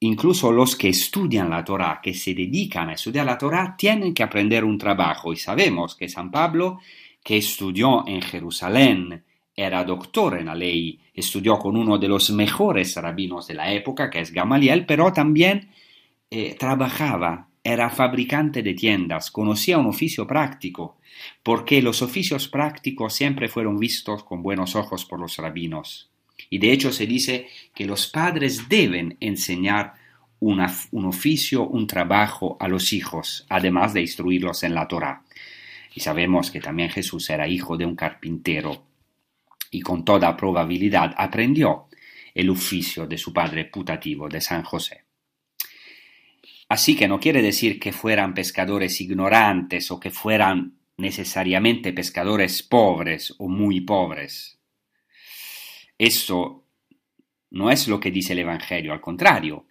Incluso 0.00 0.50
los 0.52 0.74
que 0.76 0.88
estudian 0.88 1.48
la 1.48 1.64
Torah, 1.64 2.00
que 2.02 2.12
se 2.12 2.34
dedican 2.34 2.90
a 2.90 2.94
estudiar 2.94 3.24
la 3.24 3.38
Torah, 3.38 3.76
tienen 3.78 4.12
que 4.12 4.24
aprender 4.24 4.64
un 4.64 4.76
trabajo. 4.76 5.32
Y 5.32 5.36
sabemos 5.36 5.94
que 5.94 6.08
San 6.08 6.30
Pablo, 6.30 6.80
que 7.22 7.36
estudió 7.36 8.04
en 8.06 8.20
Jerusalén, 8.20 9.24
era 9.54 9.84
doctor 9.84 10.38
en 10.38 10.46
la 10.46 10.54
ley, 10.54 11.00
estudió 11.16 11.58
con 11.58 11.76
uno 11.76 11.96
de 11.96 12.08
los 12.08 12.30
mejores 12.30 12.94
rabinos 12.94 13.48
de 13.48 13.54
la 13.54 13.72
época, 13.72 14.10
que 14.10 14.20
es 14.20 14.30
Gamaliel, 14.30 14.84
pero 14.84 15.12
también 15.12 15.70
eh, 16.30 16.54
trabajaba, 16.58 17.48
era 17.64 17.88
fabricante 17.88 18.62
de 18.62 18.74
tiendas, 18.74 19.30
conocía 19.30 19.78
un 19.78 19.86
oficio 19.86 20.26
práctico, 20.26 20.98
porque 21.42 21.80
los 21.80 22.02
oficios 22.02 22.48
prácticos 22.48 23.14
siempre 23.14 23.48
fueron 23.48 23.78
vistos 23.78 24.22
con 24.24 24.42
buenos 24.42 24.76
ojos 24.76 25.06
por 25.06 25.18
los 25.18 25.38
rabinos. 25.38 26.10
Y 26.50 26.58
de 26.58 26.70
hecho 26.70 26.92
se 26.92 27.06
dice 27.06 27.48
que 27.74 27.86
los 27.86 28.06
padres 28.08 28.68
deben 28.68 29.16
enseñar 29.20 29.94
un 30.38 30.60
oficio, 31.06 31.66
un 31.66 31.86
trabajo 31.86 32.58
a 32.60 32.68
los 32.68 32.92
hijos, 32.92 33.46
además 33.48 33.94
de 33.94 34.02
instruirlos 34.02 34.62
en 34.62 34.74
la 34.74 34.86
Torah. 34.86 35.22
Y 35.94 36.00
sabemos 36.00 36.50
que 36.50 36.60
también 36.60 36.90
Jesús 36.90 37.30
era 37.30 37.48
hijo 37.48 37.78
de 37.78 37.86
un 37.86 37.96
carpintero 37.96 38.85
y 39.70 39.80
con 39.80 40.04
toda 40.04 40.36
probabilidad 40.36 41.14
aprendió 41.16 41.88
el 42.34 42.50
oficio 42.50 43.06
de 43.06 43.16
su 43.16 43.32
padre 43.32 43.64
putativo 43.64 44.28
de 44.28 44.40
San 44.40 44.62
José. 44.62 45.04
Así 46.68 46.96
que 46.96 47.08
no 47.08 47.20
quiere 47.20 47.42
decir 47.42 47.78
que 47.78 47.92
fueran 47.92 48.34
pescadores 48.34 49.00
ignorantes 49.00 49.90
o 49.90 50.00
que 50.00 50.10
fueran 50.10 50.78
necesariamente 50.98 51.92
pescadores 51.92 52.62
pobres 52.62 53.34
o 53.38 53.48
muy 53.48 53.80
pobres. 53.80 54.58
Eso 55.96 56.64
no 57.50 57.70
es 57.70 57.88
lo 57.88 58.00
que 58.00 58.10
dice 58.10 58.32
el 58.32 58.40
Evangelio, 58.40 58.92
al 58.92 59.00
contrario. 59.00 59.66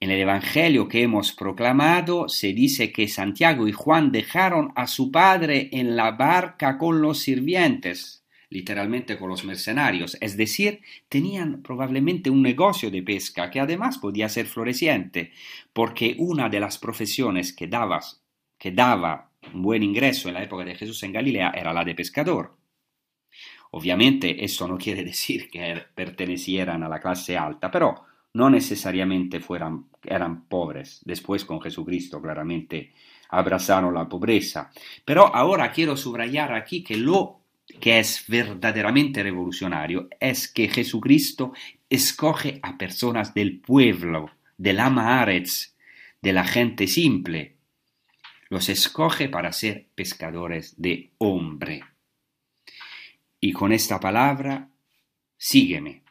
En 0.00 0.10
el 0.10 0.20
Evangelio 0.20 0.88
que 0.88 1.02
hemos 1.02 1.32
proclamado 1.32 2.28
se 2.28 2.52
dice 2.52 2.92
que 2.92 3.08
Santiago 3.08 3.66
y 3.68 3.72
Juan 3.72 4.12
dejaron 4.12 4.72
a 4.74 4.86
su 4.86 5.10
padre 5.10 5.70
en 5.72 5.96
la 5.96 6.10
barca 6.10 6.76
con 6.76 7.00
los 7.00 7.20
sirvientes 7.20 8.23
literalmente 8.54 9.18
con 9.18 9.28
los 9.28 9.44
mercenarios, 9.44 10.16
es 10.20 10.36
decir, 10.36 10.80
tenían 11.08 11.60
probablemente 11.60 12.30
un 12.30 12.40
negocio 12.40 12.88
de 12.88 13.02
pesca 13.02 13.50
que 13.50 13.58
además 13.58 13.98
podía 13.98 14.28
ser 14.28 14.46
floreciente, 14.46 15.32
porque 15.72 16.14
una 16.18 16.48
de 16.48 16.60
las 16.60 16.78
profesiones 16.78 17.52
que, 17.52 17.66
daba 17.66 19.30
un 19.52 19.62
buen 19.62 19.82
ingreso 19.82 20.28
en 20.28 20.34
la 20.34 20.44
época 20.44 20.64
de 20.64 20.76
Jesús 20.76 21.02
en 21.02 21.12
Galilea 21.12 21.50
era 21.50 21.72
la 21.72 21.84
de 21.84 21.96
pescador. 21.96 22.56
Obviamente 23.72 24.44
eso 24.44 24.68
no 24.68 24.78
quiere 24.78 25.02
decir 25.12 25.50
que 25.50 25.82
pertenecieran 25.92 26.84
a 26.84 26.88
la 26.88 27.00
clase 27.00 27.36
alta, 27.36 27.72
pero 27.72 28.04
no 28.34 28.48
necesariamente 28.50 29.40
fueran, 29.40 29.86
eran 30.04 30.46
pobres. 30.46 31.00
Después 31.04 31.44
con 31.44 31.60
Jesucristo 31.60 32.22
claramente 32.22 32.94
abrazaron 33.30 33.94
la 33.94 34.08
pobreza. 34.08 34.70
Pero 35.04 35.34
ahora 35.34 35.72
quiero 35.72 35.96
subrayar 35.96 36.54
aquí 36.54 36.84
que 36.84 36.96
lo 36.96 37.43
que 37.80 37.98
es 37.98 38.24
verdaderamente 38.28 39.22
revolucionario 39.22 40.08
es 40.20 40.48
que 40.48 40.68
Jesucristo 40.68 41.52
escoge 41.88 42.60
a 42.62 42.76
personas 42.76 43.34
del 43.34 43.60
pueblo, 43.60 44.30
del 44.56 44.80
Amaharetz, 44.80 45.74
de 46.20 46.32
la 46.32 46.44
gente 46.44 46.86
simple. 46.86 47.56
Los 48.48 48.68
escoge 48.68 49.28
para 49.28 49.52
ser 49.52 49.88
pescadores 49.94 50.80
de 50.80 51.12
hombre. 51.18 51.82
Y 53.40 53.52
con 53.52 53.72
esta 53.72 54.00
palabra, 54.00 54.70
sígueme. 55.36 56.02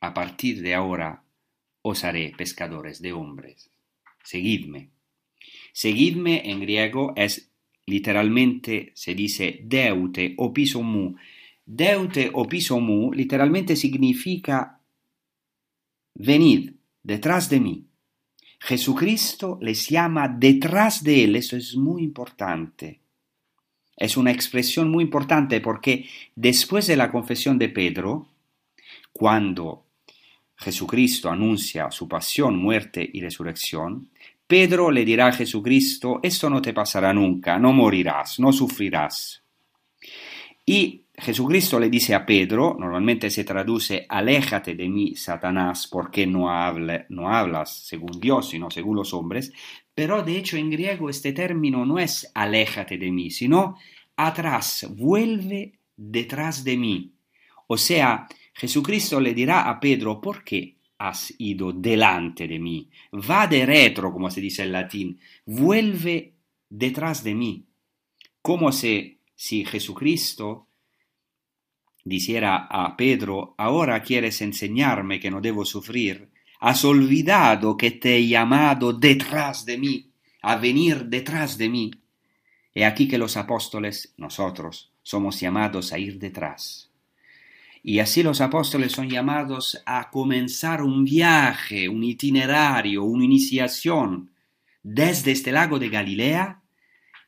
A 0.00 0.14
partir 0.14 0.62
de 0.62 0.74
ahora 0.74 1.22
os 1.82 2.04
haré 2.04 2.32
pescadores 2.36 3.02
de 3.02 3.12
hombres. 3.12 3.70
Seguidme. 4.22 4.90
Seguidme 5.72 6.50
en 6.50 6.60
griego 6.60 7.12
es 7.16 7.49
literalmente 7.90 8.92
se 8.94 9.14
dice 9.14 9.60
deute 9.64 10.34
o 10.38 10.52
pisomu. 10.52 11.14
Deute 11.64 12.30
o 12.32 12.46
pisomu 12.46 13.12
literalmente 13.12 13.76
significa 13.76 14.80
venid 16.14 16.72
detrás 17.02 17.50
de 17.50 17.60
mí. 17.60 17.84
Jesucristo 18.60 19.58
les 19.60 19.88
llama 19.88 20.28
detrás 20.28 21.02
de 21.02 21.24
él, 21.24 21.36
eso 21.36 21.56
es 21.56 21.76
muy 21.76 22.02
importante. 22.02 23.00
Es 23.96 24.16
una 24.16 24.30
expresión 24.30 24.90
muy 24.90 25.04
importante 25.04 25.60
porque 25.60 26.06
después 26.34 26.86
de 26.86 26.96
la 26.96 27.10
confesión 27.10 27.58
de 27.58 27.68
Pedro, 27.68 28.28
cuando 29.12 29.86
Jesucristo 30.56 31.30
anuncia 31.30 31.90
su 31.90 32.06
pasión, 32.06 32.56
muerte 32.56 33.08
y 33.12 33.20
resurrección, 33.20 34.10
Pedro 34.50 34.90
le 34.90 35.04
dirá 35.04 35.28
a 35.28 35.32
Jesucristo, 35.32 36.18
esto 36.24 36.50
no 36.50 36.60
te 36.60 36.72
pasará 36.72 37.14
nunca, 37.14 37.56
no 37.56 37.72
morirás, 37.72 38.40
no 38.40 38.52
sufrirás. 38.52 39.44
Y 40.66 41.04
Jesucristo 41.14 41.78
le 41.78 41.88
dice 41.88 42.16
a 42.16 42.26
Pedro, 42.26 42.76
normalmente 42.76 43.30
se 43.30 43.44
traduce 43.44 44.06
aléjate 44.08 44.74
de 44.74 44.88
mí, 44.88 45.14
Satanás, 45.14 45.86
porque 45.86 46.26
no, 46.26 46.50
hablas 46.50 47.84
según 47.84 48.18
Dios, 48.18 48.48
sino 48.48 48.72
según 48.72 48.96
los 48.96 49.14
hombres, 49.14 49.52
pero 49.94 50.24
de 50.24 50.38
hecho 50.38 50.56
en 50.56 50.68
griego 50.68 51.08
este 51.08 51.32
término 51.32 51.86
no 51.86 52.00
es 52.00 52.28
aléjate 52.34 52.98
de 52.98 53.12
mí, 53.12 53.30
sino 53.30 53.76
atrás, 54.16 54.84
vuelve 54.96 55.78
detrás 55.96 56.64
de 56.64 56.76
mí. 56.76 57.12
O 57.68 57.76
sea, 57.76 58.26
Jesucristo 58.52 59.20
le 59.20 59.32
dirá 59.32 59.70
a 59.70 59.78
Pedro, 59.78 60.20
¿por 60.20 60.42
qué 60.42 60.79
has 61.00 61.34
ido 61.38 61.72
delante 61.72 62.46
de 62.46 62.58
mí? 62.58 62.88
Va 63.12 63.46
de 63.46 63.64
retro, 63.64 64.12
como 64.12 64.30
se 64.30 64.40
dice 64.40 64.62
en 64.62 64.72
latín, 64.72 65.18
vuelve 65.46 66.34
detrás 66.68 67.24
de 67.24 67.34
mí. 67.34 67.64
Como 68.42 68.70
si, 68.70 69.18
Jesucristo 69.34 70.68
dijera 72.04 72.66
a 72.70 72.96
Pedro, 72.96 73.54
ahora 73.56 74.02
quieres 74.02 74.42
enseñarme 74.42 75.18
que 75.18 75.30
no 75.30 75.40
debo 75.40 75.64
sufrir, 75.64 76.28
has 76.60 76.84
olvidado 76.84 77.76
que 77.78 77.92
te 77.92 78.16
he 78.16 78.28
llamado 78.28 78.92
detrás 78.92 79.64
de 79.64 79.78
mí, 79.78 80.12
a 80.42 80.56
venir 80.56 81.06
detrás 81.06 81.56
de 81.56 81.68
mí. 81.70 81.90
He 82.74 82.84
aquí 82.84 83.08
que 83.08 83.18
los 83.18 83.38
apóstoles, 83.38 84.14
nosotros, 84.18 84.92
somos 85.02 85.40
llamados 85.40 85.94
a 85.94 85.98
ir 85.98 86.18
detrás. 86.18 86.89
Y 87.82 87.98
así 88.00 88.22
los 88.22 88.40
apóstoles 88.40 88.92
son 88.92 89.08
llamados 89.08 89.82
a 89.86 90.10
comenzar 90.10 90.82
un 90.82 91.04
viaje, 91.04 91.88
un 91.88 92.04
itinerario, 92.04 93.04
una 93.04 93.24
iniciación 93.24 94.30
desde 94.82 95.32
este 95.32 95.52
lago 95.52 95.78
de 95.78 95.88
Galilea 95.88 96.60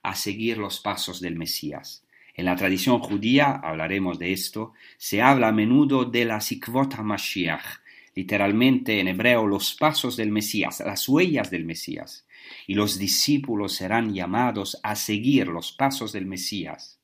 a 0.03 0.15
seguir 0.15 0.59
los 0.59 0.81
pasos 0.81 1.21
del 1.21 1.37
Mesías. 1.37 2.05
En 2.35 2.47
la 2.47 2.57
tradición 2.57 2.99
judía, 2.99 3.61
hablaremos 3.63 4.19
de 4.19 4.33
esto, 4.33 4.73
se 4.97 5.21
habla 5.21 5.49
a 5.49 5.53
menudo 5.53 6.05
de 6.05 6.25
la 6.25 6.41
Sikvot 6.41 6.95
HaMashiach, 6.95 7.81
literalmente 8.15 9.01
en 9.01 9.09
hebreo 9.09 9.47
los 9.47 9.75
pasos 9.75 10.17
del 10.17 10.31
Mesías, 10.31 10.83
las 10.85 11.09
huellas 11.09 11.51
del 11.51 11.65
Mesías. 11.65 12.27
Y 12.67 12.75
los 12.75 12.99
discípulos 12.99 13.75
serán 13.75 14.13
llamados 14.15 14.79
a 14.83 14.97
seguir 14.97 15.49
los 15.49 15.73
pasos 15.73 16.13
del 16.13 16.27
Mesías, 16.27 17.01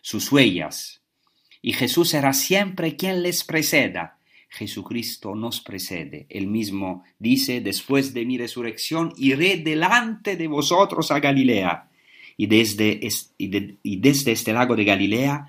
sus 0.00 0.30
huellas. 0.30 1.01
Y 1.62 1.72
Jesús 1.72 2.10
será 2.10 2.32
siempre 2.32 2.96
quien 2.96 3.22
les 3.22 3.44
preceda. 3.44 4.18
Jesucristo 4.50 5.34
nos 5.34 5.60
precede. 5.60 6.26
Él 6.28 6.48
mismo 6.48 7.04
dice, 7.18 7.62
después 7.62 8.12
de 8.12 8.26
mi 8.26 8.36
resurrección, 8.36 9.14
iré 9.16 9.56
delante 9.56 10.36
de 10.36 10.48
vosotros 10.48 11.10
a 11.10 11.20
Galilea 11.20 11.88
y 12.36 12.46
desde, 12.46 13.00
este 13.06 14.52
lago 14.52 14.76
de 14.76 14.84
Galilea 14.84 15.48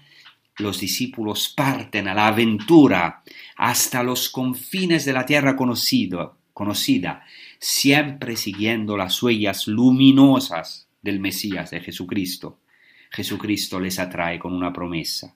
los 0.57 0.79
discípulos 0.79 1.49
parten 1.49 2.07
a 2.07 2.13
la 2.13 2.27
aventura 2.27 3.23
hasta 3.57 4.03
los 4.03 4.29
confines 4.29 5.03
de 5.03 5.13
la 5.13 5.25
tierra 5.25 5.55
conocido, 5.55 6.37
conocida, 6.53 7.25
siempre 7.57 8.35
siguiendo 8.35 8.95
las 8.95 9.21
huellas 9.23 9.67
luminosas 9.67 10.87
del 11.01 11.19
Mesías, 11.19 11.71
de 11.71 11.81
Jesucristo. 11.81 12.59
Jesucristo 13.09 13.79
les 13.79 13.97
atrae 13.97 14.37
con 14.37 14.53
una 14.53 14.71
promesa. 14.71 15.35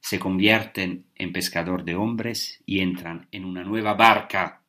Se 0.00 0.18
convierten 0.18 1.06
en 1.14 1.32
pescador 1.32 1.84
de 1.84 1.94
hombres 1.94 2.62
y 2.66 2.80
entran 2.80 3.28
en 3.30 3.44
una 3.44 3.62
nueva 3.62 3.94
barca, 3.94 4.62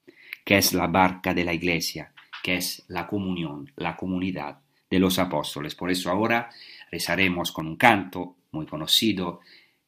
que 0.43 0.57
es 0.57 0.73
la 0.73 0.87
barca 0.87 1.33
de 1.33 1.45
la 1.45 1.53
iglesia, 1.53 2.11
que 2.43 2.55
es 2.55 2.83
la 2.87 3.07
comunión, 3.07 3.71
la 3.75 3.95
comunidad 3.95 4.59
de 4.89 4.99
los 4.99 5.19
apóstoles. 5.19 5.75
Por 5.75 5.89
eso 5.89 6.11
ahora 6.11 6.49
rezaremos 6.91 7.51
con 7.51 7.67
un 7.67 7.77
canto 7.77 8.35
muy 8.51 8.65
conocido 8.65 9.39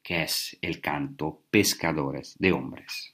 que 0.02 0.24
es 0.24 0.58
el 0.62 0.82
canto 0.82 1.44
Pescadores 1.50 2.36
de 2.38 2.52
Hombres. 2.52 3.14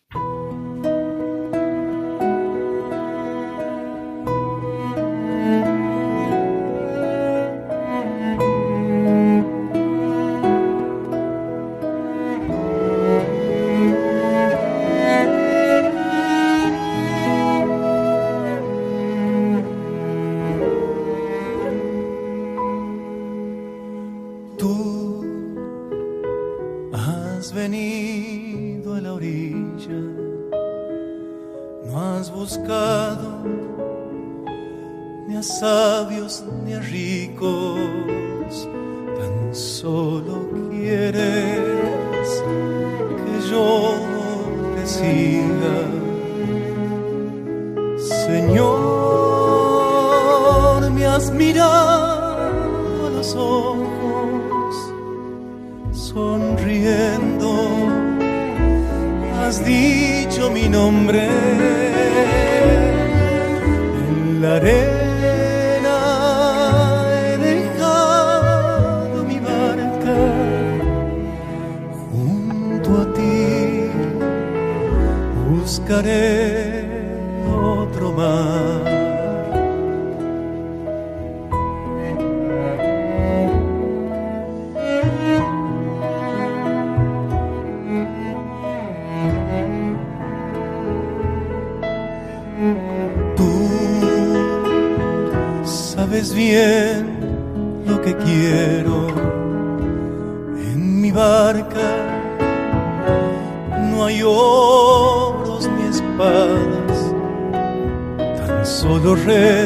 correr. 109.26 109.59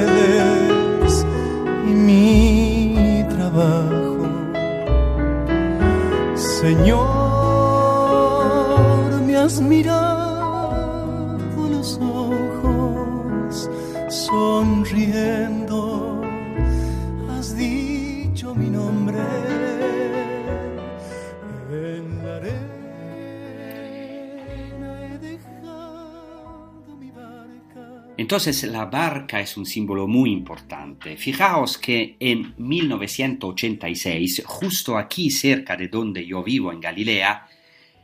Entonces 28.33 28.63
la 28.63 28.85
barca 28.85 29.39
es 29.39 29.57
un 29.57 29.65
símbolo 29.67 30.07
muy 30.07 30.31
importante. 30.31 31.17
Fijaos 31.17 31.77
que 31.77 32.17
en 32.19 32.55
1986, 32.57 34.41
justo 34.43 34.97
aquí 34.97 35.29
cerca 35.29 35.75
de 35.75 35.87
donde 35.87 36.25
yo 36.25 36.41
vivo 36.41 36.71
en 36.71 36.79
Galilea, 36.79 37.47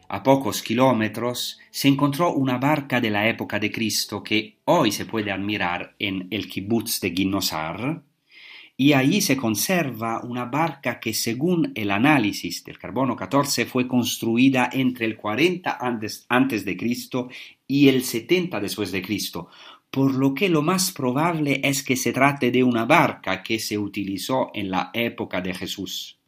a 0.08 0.22
pocos 0.22 0.62
kilómetros, 0.62 1.58
se 1.72 1.88
encontró 1.88 2.32
una 2.34 2.60
barca 2.60 3.02
de 3.02 3.10
la 3.10 3.28
época 3.28 3.58
de 3.58 3.72
Cristo 3.72 4.22
que 4.22 4.60
hoy 4.66 4.92
se 4.92 5.08
puede 5.08 5.32
admirar 5.32 5.96
en 5.98 6.28
el 6.30 6.48
kibbutz 6.48 7.00
de 7.00 7.10
Ginosar, 7.10 8.04
y 8.82 8.94
allí 8.94 9.20
se 9.20 9.36
conserva 9.36 10.22
una 10.24 10.46
barca 10.46 11.02
que 11.02 11.14
según 11.14 11.74
el 11.76 11.92
análisis 11.92 12.64
del 12.64 12.80
carbono 12.80 13.14
14 13.14 13.66
fue 13.66 13.90
construida 13.90 14.70
entre 14.72 15.06
el 15.06 15.18
40 15.18 15.80
antes, 15.82 16.26
antes 16.30 16.64
de 16.64 16.78
Cristo 16.78 17.28
y 17.68 17.90
el 17.90 18.06
70 18.06 18.58
después 18.62 18.94
de 18.94 19.02
Cristo, 19.02 19.50
por 19.92 20.14
lo 20.14 20.34
que 20.34 20.50
lo 20.50 20.62
más 20.62 20.92
probable 20.92 21.62
es 21.64 21.84
que 21.84 21.96
se 21.96 22.14
trate 22.14 22.52
de 22.52 22.64
una 22.64 22.86
barca 22.86 23.42
que 23.42 23.60
se 23.60 23.78
utilizó 23.78 24.52
en 24.54 24.70
la 24.70 24.92
época 24.94 25.42
de 25.42 25.54
Jesús. 25.54 26.20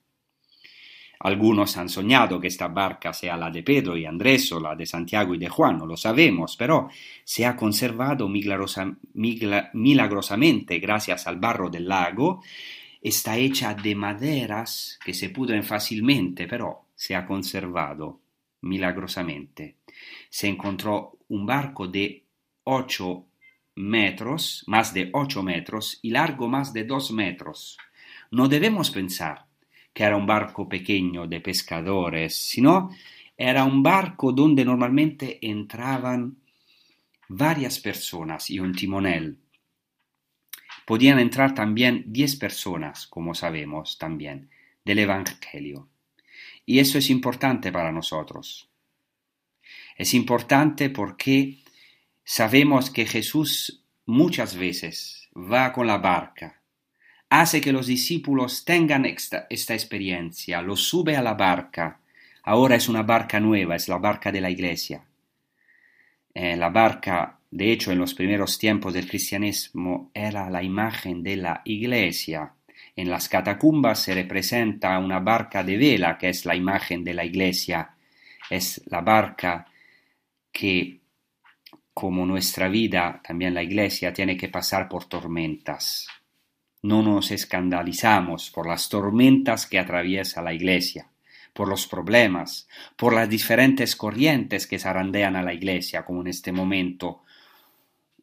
Algunos 1.24 1.78
han 1.78 1.88
soñado 1.88 2.40
que 2.40 2.48
esta 2.48 2.68
barca 2.68 3.14
sea 3.14 3.38
la 3.38 3.52
de 3.52 3.62
Pedro 3.62 3.96
y 3.96 4.06
Andrés 4.06 4.52
o 4.54 4.60
la 4.60 4.76
de 4.76 4.88
Santiago 4.88 5.36
y 5.36 5.38
de 5.38 5.50
Juan, 5.50 5.78
no 5.78 5.86
lo 5.86 5.96
sabemos, 5.96 6.56
pero 6.58 6.90
se 7.24 7.46
ha 7.46 7.56
conservado 7.56 8.28
migla, 8.28 9.70
milagrosamente 9.74 10.80
gracias 10.80 11.28
al 11.28 11.38
barro 11.38 11.70
del 11.70 11.88
lago. 11.88 12.42
Está 13.00 13.38
hecha 13.38 13.76
de 13.76 13.94
maderas 13.94 14.98
que 15.06 15.14
se 15.14 15.30
pudren 15.30 15.64
fácilmente, 15.64 16.48
pero 16.48 16.86
se 16.96 17.16
ha 17.16 17.24
conservado 17.28 18.22
milagrosamente. 18.62 19.78
Se 20.28 20.48
encontró 20.48 21.20
un 21.30 21.46
barco 21.46 21.88
de 21.88 22.26
8 22.64 23.26
metros, 23.82 24.64
más 24.68 24.94
de 24.94 25.10
8 25.12 25.44
metros, 25.44 26.00
y 26.02 26.12
largo 26.12 26.48
más 26.48 26.72
de 26.72 26.84
2 26.84 27.12
metros. 27.12 27.78
No 28.30 28.48
debemos 28.48 28.92
pensar 28.92 29.46
que 29.94 30.04
era 30.04 30.16
un 30.16 30.26
barco 30.26 30.70
pequeño 30.70 31.28
de 31.28 31.42
pescadores, 31.42 32.36
sino 32.36 32.92
era 33.36 33.64
un 33.64 33.84
barco 33.84 34.32
donde 34.32 34.64
normalmente 34.64 35.40
entraban 35.42 36.38
varias 37.28 37.80
personas 37.80 38.50
y 38.50 38.60
un 38.60 38.74
timonel. 38.74 39.40
Podían 40.86 41.20
entrar 41.20 41.54
también 41.54 42.04
diez 42.08 42.36
personas, 42.36 43.08
como 43.08 43.34
sabemos 43.34 43.98
también, 43.98 44.50
del 44.86 45.00
Evangelio. 45.00 45.88
Y 46.66 46.80
eso 46.80 46.98
es 46.98 47.10
importante 47.10 47.72
para 47.72 47.92
nosotros. 47.92 48.70
Es 49.98 50.14
importante 50.14 50.90
porque 50.90 51.60
sabemos 52.24 52.90
que 52.90 53.06
Jesús 53.06 53.84
muchas 54.06 54.56
veces 54.56 55.30
va 55.36 55.74
con 55.74 55.88
la 55.88 55.98
barca 55.98 56.62
hace 57.32 57.62
que 57.62 57.72
los 57.72 57.88
discípulos 57.88 58.66
tengan 58.66 59.06
esta, 59.06 59.48
esta, 59.50 59.74
experiencia, 59.74 60.62
los 60.62 60.82
sube 60.82 61.16
a 61.16 61.22
la 61.22 61.34
barca. 61.34 62.02
Ahora 62.44 62.76
es 62.76 62.90
una 62.90 63.04
barca 63.04 63.40
nueva, 63.40 63.78
es 63.78 63.88
la 63.88 63.98
barca 63.98 64.34
de 64.34 64.42
la 64.42 64.50
iglesia. 64.50 65.02
Eh, 66.34 66.58
la 66.58 66.70
barca, 66.70 67.40
de 67.50 67.72
hecho, 67.72 67.94
en 67.94 68.00
los 68.00 68.14
primeros 68.14 68.60
tiempos 68.60 68.94
del 68.94 69.08
cristianismo 69.08 70.12
era 70.14 70.50
la 70.50 70.62
imagen 70.62 71.24
de 71.24 71.38
la 71.38 71.62
iglesia. 71.64 72.54
En 72.98 73.10
las 73.10 73.30
catacumbas 73.30 74.00
se 74.00 74.14
representa 74.14 75.00
una 75.00 75.20
barca 75.20 75.64
de 75.64 75.78
vela, 75.78 76.18
que 76.18 76.28
es 76.28 76.46
la 76.46 76.56
imagen 76.56 77.02
de 77.06 77.14
la 77.14 77.24
iglesia. 77.24 77.96
Es 78.50 78.82
la 78.88 79.00
barca 79.00 79.68
que, 80.52 81.00
como 81.94 82.26
nuestra 82.26 82.70
vida, 82.70 83.22
también 83.26 83.54
la 83.54 83.64
iglesia 83.64 84.14
tiene 84.14 84.38
que 84.38 84.50
pasar 84.50 84.88
por 84.88 85.06
tormentas 85.06 86.08
no 86.84 87.04
nos 87.04 87.32
escandalizamos 87.32 88.50
por 88.50 88.68
las 88.68 88.90
tormentas 88.90 89.68
que 89.68 89.78
atraviesa 89.78 90.42
la 90.42 90.54
Iglesia, 90.54 91.08
por 91.54 91.68
los 91.68 91.88
problemas, 91.88 92.68
por 92.96 93.14
las 93.14 93.30
diferentes 93.30 93.96
corrientes 93.96 94.66
que 94.66 94.80
zarandean 94.80 95.36
a 95.36 95.44
la 95.44 95.54
Iglesia, 95.54 96.04
como 96.04 96.22
en 96.22 96.28
este 96.28 96.52
momento. 96.52 97.22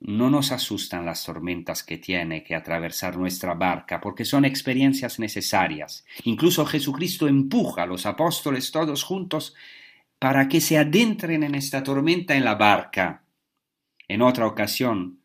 No 0.01 0.31
nos 0.31 0.53
asustan 0.53 1.07
las 1.07 1.25
tormentas 1.25 1.83
que 1.83 1.99
tiene 1.99 2.43
que 2.43 2.55
atravesar 2.55 3.17
nuestra 3.17 3.55
barca, 3.55 4.01
porque 4.01 4.25
son 4.25 4.45
experiencias 4.45 5.19
necesarias. 5.19 6.05
Incluso 6.25 6.67
Jesucristo 6.67 7.29
empuja 7.29 7.83
a 7.83 7.87
los 7.87 8.07
apóstoles 8.07 8.71
todos 8.71 9.03
juntos 9.03 9.55
para 10.19 10.49
que 10.49 10.61
se 10.61 10.79
adentren 10.79 11.45
en 11.45 11.55
esta 11.55 11.83
tormenta 11.83 12.35
en 12.35 12.45
la 12.45 12.55
barca. 12.57 13.23
En 14.09 14.23
otra 14.23 14.47
ocasión, 14.47 15.19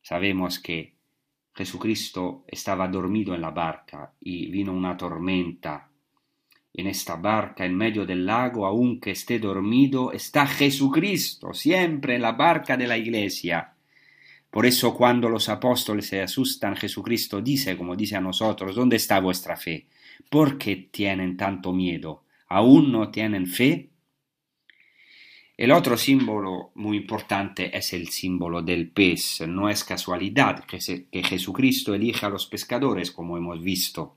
sabemos 0.00 0.60
que 0.60 0.94
Jesucristo 1.52 2.44
estaba 2.46 2.86
dormido 2.86 3.34
en 3.34 3.40
la 3.40 3.50
barca 3.50 4.12
y 4.20 4.48
vino 4.50 4.72
una 4.72 4.96
tormenta. 4.96 5.90
En 6.72 6.86
esta 6.86 7.16
barca, 7.16 7.66
en 7.66 7.76
medio 7.76 8.06
del 8.06 8.24
lago, 8.24 8.64
aunque 8.66 9.10
esté 9.10 9.40
dormido, 9.40 10.12
está 10.12 10.46
Jesucristo, 10.46 11.52
siempre 11.52 12.14
en 12.14 12.22
la 12.22 12.32
barca 12.32 12.76
de 12.76 12.86
la 12.86 12.96
iglesia. 12.96 13.74
Por 14.48 14.64
eso 14.64 14.94
cuando 14.94 15.28
los 15.28 15.48
apóstoles 15.48 16.06
se 16.06 16.22
asustan, 16.22 16.76
Jesucristo 16.76 17.40
dice, 17.40 17.76
como 17.76 17.96
dice 17.96 18.14
a 18.16 18.20
nosotros, 18.20 18.76
¿dónde 18.76 18.96
está 18.96 19.18
vuestra 19.18 19.56
fe? 19.56 19.88
¿Por 20.28 20.56
qué 20.56 20.88
tienen 20.90 21.36
tanto 21.36 21.72
miedo? 21.72 22.22
¿Aún 22.46 22.92
no 22.92 23.10
tienen 23.10 23.48
fe? 23.48 23.89
El 25.60 25.72
otro 25.72 25.98
símbolo 25.98 26.72
muy 26.76 26.96
importante 26.96 27.76
es 27.76 27.92
el 27.92 28.08
símbolo 28.08 28.62
del 28.62 28.88
pez. 28.88 29.42
No 29.46 29.68
es 29.68 29.84
casualidad 29.84 30.64
que, 30.64 30.80
Jesucristo 31.22 31.92
elija 31.92 32.28
a 32.28 32.30
los 32.30 32.46
pescadores, 32.46 33.10
como 33.10 33.36
hemos 33.36 33.62
visto. 33.62 34.16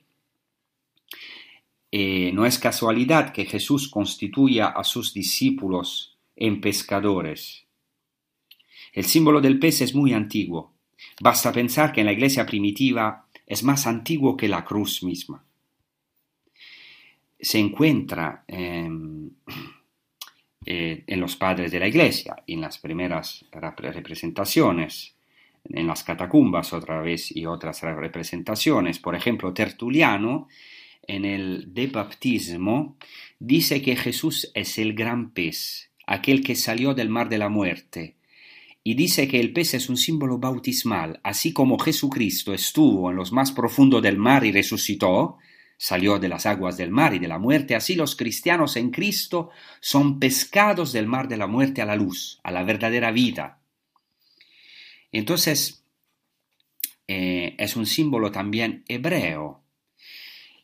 Eh, 1.91 2.31
no 2.33 2.45
es 2.45 2.57
casualidad 2.57 3.33
que 3.33 3.43
Jesús 3.43 3.89
constituya 3.89 4.67
a 4.67 4.85
sus 4.85 5.13
discípulos 5.13 6.17
en 6.37 6.61
pescadores. 6.61 7.65
El 8.93 9.03
símbolo 9.03 9.41
del 9.41 9.59
pez 9.59 9.81
es 9.81 9.93
muy 9.93 10.13
antiguo. 10.13 10.71
Basta 11.19 11.51
pensar 11.51 11.91
que 11.91 11.99
en 11.99 12.05
la 12.05 12.13
iglesia 12.13 12.45
primitiva 12.45 13.27
es 13.45 13.63
más 13.63 13.85
antiguo 13.85 14.37
que 14.37 14.47
la 14.47 14.63
cruz 14.63 15.03
misma. 15.03 15.43
Se 17.37 17.59
encuentra 17.59 18.45
eh, 18.47 18.89
eh, 20.65 21.03
en 21.07 21.19
los 21.19 21.35
padres 21.35 21.71
de 21.71 21.79
la 21.79 21.87
iglesia, 21.87 22.35
en 22.47 22.61
las 22.61 22.77
primeras 22.77 23.45
representaciones, 23.51 25.15
en 25.65 25.87
las 25.87 26.03
catacumbas 26.03 26.73
otra 26.73 27.01
vez 27.01 27.35
y 27.35 27.45
otras 27.45 27.81
representaciones. 27.81 28.99
Por 28.99 29.15
ejemplo, 29.15 29.53
Tertuliano, 29.53 30.47
en 31.07 31.25
el 31.25 31.73
de 31.73 31.87
baptismo, 31.87 32.97
dice 33.39 33.81
que 33.81 33.95
Jesús 33.95 34.51
es 34.53 34.77
el 34.77 34.93
gran 34.93 35.31
pez, 35.31 35.91
aquel 36.07 36.43
que 36.43 36.55
salió 36.55 36.93
del 36.93 37.09
mar 37.09 37.29
de 37.29 37.37
la 37.37 37.49
muerte, 37.49 38.15
y 38.85 38.95
dice 38.95 39.27
que 39.27 39.39
el 39.39 39.53
pez 39.53 39.73
es 39.75 39.89
un 39.89 39.97
símbolo 39.97 40.37
bautismal, 40.37 41.19
así 41.23 41.53
como 41.53 41.79
Jesucristo 41.79 42.53
estuvo 42.53 43.09
en 43.09 43.15
los 43.15 43.31
más 43.31 43.51
profundos 43.53 44.01
del 44.01 44.17
mar 44.17 44.43
y 44.45 44.51
resucitó, 44.51 45.37
salió 45.83 46.17
de 46.17 46.29
las 46.29 46.45
aguas 46.45 46.77
del 46.77 46.91
mar 46.91 47.13
y 47.13 47.19
de 47.19 47.27
la 47.27 47.39
muerte, 47.39 47.75
así 47.75 47.95
los 47.95 48.15
cristianos 48.15 48.77
en 48.77 48.89
Cristo 48.89 49.49
son 49.81 50.17
pescados 50.17 50.93
del 50.93 51.07
mar 51.07 51.27
de 51.27 51.35
la 51.35 51.45
muerte 51.45 51.81
a 51.81 51.85
la 51.85 51.97
luz, 51.97 52.39
a 52.41 52.51
la 52.51 52.63
verdadera 52.63 53.11
vida. 53.11 53.59
Entonces, 55.11 55.83
eh, 57.05 57.57
es 57.59 57.75
un 57.75 57.85
símbolo 57.85 58.31
también 58.31 58.85
hebreo, 58.87 59.65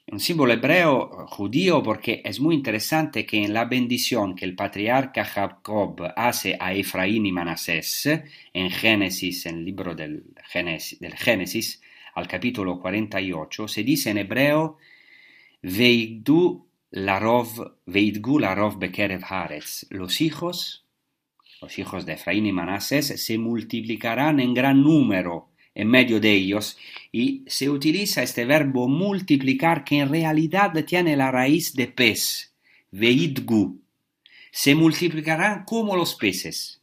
un 0.08 0.22
símbolo 0.22 0.54
hebreo 0.54 1.28
judío 1.28 1.84
porque 1.84 2.22
es 2.24 2.40
muy 2.40 2.56
interesante 2.56 3.26
que 3.26 3.44
en 3.44 3.54
la 3.54 3.66
bendición 3.66 4.38
que 4.38 4.46
el 4.46 4.56
patriarca 4.56 5.26
Jacob 5.26 6.14
hace 6.16 6.56
a 6.58 6.74
Efraín 6.74 7.26
y 7.26 7.34
Manasés, 7.34 8.10
en 8.54 8.70
Génesis, 8.70 9.48
en 9.48 9.58
el 9.58 9.66
libro 9.66 9.94
del 9.94 10.24
Génesis, 10.46 10.98
del 10.98 11.18
Génesis 11.18 11.82
al 12.16 12.26
capítulo 12.26 12.80
48, 12.80 13.68
se 13.68 13.84
dice 13.84 14.12
en 14.12 14.20
hebreo 14.20 14.78
Veidgu 15.62 16.68
Larov, 16.92 17.76
Veidgu 17.86 18.40
Larov 18.40 18.80
Bekerev 18.80 19.24
Haaretz. 19.24 19.86
Los 19.90 20.22
hijos, 20.22 20.86
los 21.62 21.78
hijos 21.78 22.06
de 22.06 22.14
Efraín 22.14 22.46
y 22.46 22.54
Manasés, 22.54 23.08
se 23.22 23.38
multiplicarán 23.38 24.40
en 24.40 24.54
gran 24.54 24.82
número 24.82 25.50
en 25.76 25.90
medio 25.90 26.20
de 26.20 26.32
ellos 26.32 26.78
y 27.12 27.44
se 27.48 27.70
utiliza 27.70 28.24
este 28.24 28.46
verbo 28.46 28.88
multiplicar 28.88 29.84
que 29.84 30.00
en 30.00 30.10
realidad 30.10 30.74
tiene 30.86 31.16
la 31.16 31.32
raíz 31.32 31.74
de 31.74 31.88
pez, 31.88 32.54
veidgu. 32.92 33.82
Se 34.52 34.76
multiplicarán 34.76 35.66
como 35.66 35.96
los 35.96 36.16
peces. 36.16 36.79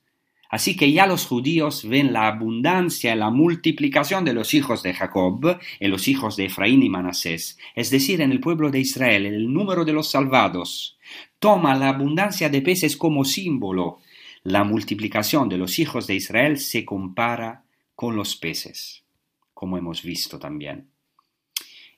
Así 0.56 0.74
que 0.74 0.90
ya 0.90 1.06
los 1.06 1.26
judíos 1.26 1.86
ven 1.86 2.14
la 2.14 2.28
abundancia 2.28 3.14
y 3.14 3.18
la 3.18 3.28
multiplicación 3.28 4.24
de 4.24 4.32
los 4.32 4.54
hijos 4.54 4.82
de 4.82 4.94
Jacob, 4.94 5.58
en 5.78 5.90
los 5.90 6.08
hijos 6.08 6.34
de 6.34 6.46
Efraín 6.46 6.82
y 6.82 6.88
Manasés, 6.88 7.58
es 7.74 7.90
decir, 7.90 8.22
en 8.22 8.32
el 8.32 8.40
pueblo 8.40 8.70
de 8.70 8.80
Israel, 8.80 9.26
el 9.26 9.52
número 9.52 9.84
de 9.84 9.92
los 9.92 10.10
salvados. 10.10 10.96
Toma 11.38 11.74
la 11.74 11.90
abundancia 11.90 12.48
de 12.48 12.62
peces 12.62 12.96
como 12.96 13.26
símbolo. 13.26 13.98
La 14.44 14.64
multiplicación 14.64 15.50
de 15.50 15.58
los 15.58 15.78
hijos 15.78 16.06
de 16.06 16.14
Israel 16.14 16.58
se 16.58 16.86
compara 16.86 17.64
con 17.94 18.16
los 18.16 18.34
peces, 18.34 19.04
como 19.52 19.76
hemos 19.76 20.02
visto 20.02 20.38
también. 20.38 20.88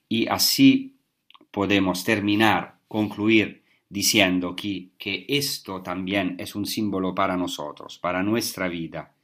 Y 0.08 0.26
así 0.26 0.96
podemos 1.52 2.02
terminar, 2.02 2.80
concluir 2.88 3.62
diciendo 3.88 4.54
que, 4.54 4.90
que 4.98 5.24
esto 5.28 5.82
también 5.82 6.36
es 6.38 6.54
un 6.54 6.66
símbolo 6.66 7.14
para 7.14 7.36
nosotros, 7.36 7.98
para 7.98 8.22
nuestra 8.22 8.68
vida. 8.68 9.14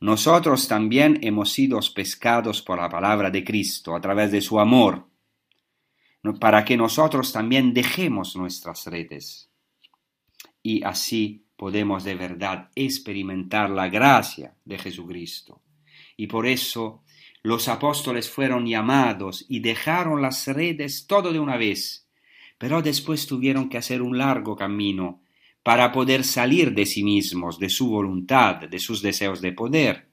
Nosotros 0.00 0.66
también 0.66 1.18
hemos 1.22 1.52
sido 1.52 1.78
pescados 1.94 2.60
por 2.60 2.78
la 2.78 2.88
palabra 2.88 3.30
de 3.30 3.44
Cristo 3.44 3.94
a 3.94 4.00
través 4.00 4.32
de 4.32 4.40
su 4.40 4.58
amor, 4.58 5.06
para 6.40 6.64
que 6.64 6.76
nosotros 6.76 7.32
también 7.32 7.72
dejemos 7.72 8.36
nuestras 8.36 8.86
redes. 8.86 9.48
Y 10.62 10.82
así 10.84 11.46
podemos 11.56 12.04
de 12.04 12.14
verdad 12.14 12.70
experimentar 12.74 13.70
la 13.70 13.88
gracia 13.88 14.56
de 14.64 14.78
Jesucristo. 14.78 15.62
Y 16.16 16.26
por 16.26 16.46
eso 16.46 17.02
los 17.42 17.68
apóstoles 17.68 18.28
fueron 18.28 18.66
llamados 18.66 19.44
y 19.48 19.60
dejaron 19.60 20.22
las 20.22 20.46
redes 20.46 21.06
todo 21.06 21.32
de 21.32 21.40
una 21.40 21.56
vez 21.56 22.01
pero 22.62 22.80
después 22.80 23.26
tuvieron 23.26 23.68
que 23.68 23.76
hacer 23.76 24.00
un 24.02 24.16
largo 24.16 24.54
camino 24.54 25.20
para 25.64 25.90
poder 25.90 26.22
salir 26.22 26.72
de 26.72 26.86
sí 26.86 27.02
mismos, 27.02 27.58
de 27.58 27.68
su 27.68 27.90
voluntad, 27.90 28.68
de 28.68 28.78
sus 28.78 29.02
deseos 29.02 29.40
de 29.40 29.50
poder. 29.50 30.06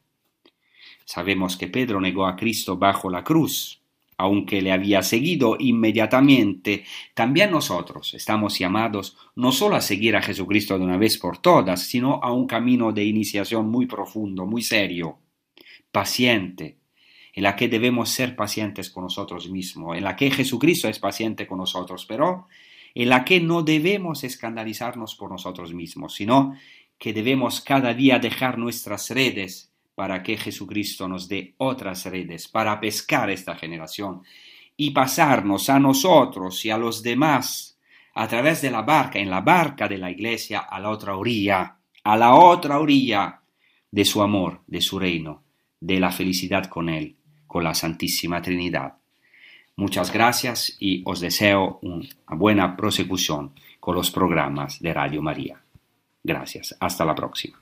Sabemos 1.05 1.57
que 1.57 1.67
Pedro 1.67 2.01
negó 2.01 2.25
a 2.25 2.35
Cristo 2.35 2.75
bajo 2.75 3.11
la 3.11 3.23
cruz, 3.23 3.83
aunque 4.17 4.63
le 4.63 4.71
había 4.71 5.03
seguido 5.03 5.57
inmediatamente, 5.59 6.85
también 7.13 7.51
nosotros 7.51 8.15
estamos 8.15 8.57
llamados 8.57 9.15
no 9.35 9.51
solo 9.51 9.75
a 9.75 9.81
seguir 9.81 10.15
a 10.15 10.23
Jesucristo 10.23 10.75
de 10.79 10.85
una 10.85 10.97
vez 10.97 11.19
por 11.19 11.37
todas, 11.37 11.83
sino 11.83 12.19
a 12.23 12.33
un 12.33 12.47
camino 12.47 12.91
de 12.91 13.03
iniciación 13.03 13.69
muy 13.69 13.85
profundo, 13.85 14.47
muy 14.47 14.63
serio, 14.63 15.19
paciente, 15.91 16.78
en 17.33 17.43
la 17.43 17.55
que 17.55 17.67
debemos 17.67 18.09
ser 18.09 18.35
pacientes 18.35 18.89
con 18.89 19.03
nosotros 19.03 19.49
mismos, 19.49 19.97
en 19.97 20.03
la 20.03 20.15
que 20.15 20.31
Jesucristo 20.31 20.87
es 20.87 20.99
paciente 20.99 21.47
con 21.47 21.59
nosotros, 21.59 22.05
pero 22.05 22.47
en 22.95 23.09
la 23.09 23.23
que 23.23 23.39
no 23.39 23.61
debemos 23.61 24.23
escandalizarnos 24.23 25.15
por 25.15 25.31
nosotros 25.31 25.73
mismos, 25.73 26.15
sino 26.15 26.55
que 26.97 27.13
debemos 27.13 27.61
cada 27.61 27.93
día 27.93 28.19
dejar 28.19 28.57
nuestras 28.57 29.09
redes 29.09 29.71
para 29.95 30.23
que 30.23 30.37
Jesucristo 30.37 31.07
nos 31.07 31.27
dé 31.27 31.55
otras 31.57 32.05
redes 32.05 32.47
para 32.47 32.79
pescar 32.79 33.29
esta 33.29 33.55
generación 33.55 34.23
y 34.75 34.91
pasarnos 34.91 35.69
a 35.69 35.79
nosotros 35.79 36.63
y 36.65 36.69
a 36.69 36.77
los 36.77 37.03
demás 37.03 37.77
a 38.13 38.27
través 38.27 38.61
de 38.61 38.71
la 38.71 38.81
barca, 38.81 39.19
en 39.19 39.29
la 39.29 39.41
barca 39.41 39.87
de 39.87 39.97
la 39.97 40.09
iglesia, 40.09 40.59
a 40.59 40.79
la 40.79 40.89
otra 40.89 41.15
orilla, 41.15 41.77
a 42.03 42.17
la 42.17 42.35
otra 42.35 42.79
orilla 42.79 43.41
de 43.91 44.05
su 44.05 44.21
amor, 44.21 44.61
de 44.67 44.81
su 44.81 44.99
reino, 44.99 45.43
de 45.79 45.99
la 45.99 46.11
felicidad 46.11 46.65
con 46.65 46.89
Él, 46.89 47.17
con 47.49 47.63
la 47.63 47.73
Santísima 47.73 48.41
Trinidad. 48.43 48.93
Muchas 49.75 50.13
gracias 50.13 50.77
y 50.79 51.01
os 51.03 51.19
deseo 51.19 51.79
una 51.81 52.07
buena 52.35 52.77
prosecución 52.77 53.53
con 53.79 53.95
los 53.95 54.11
programas 54.11 54.79
de 54.79 54.93
Radio 54.93 55.21
María. 55.21 55.59
Gracias. 56.23 56.77
Hasta 56.79 57.03
la 57.05 57.15
próxima. 57.15 57.59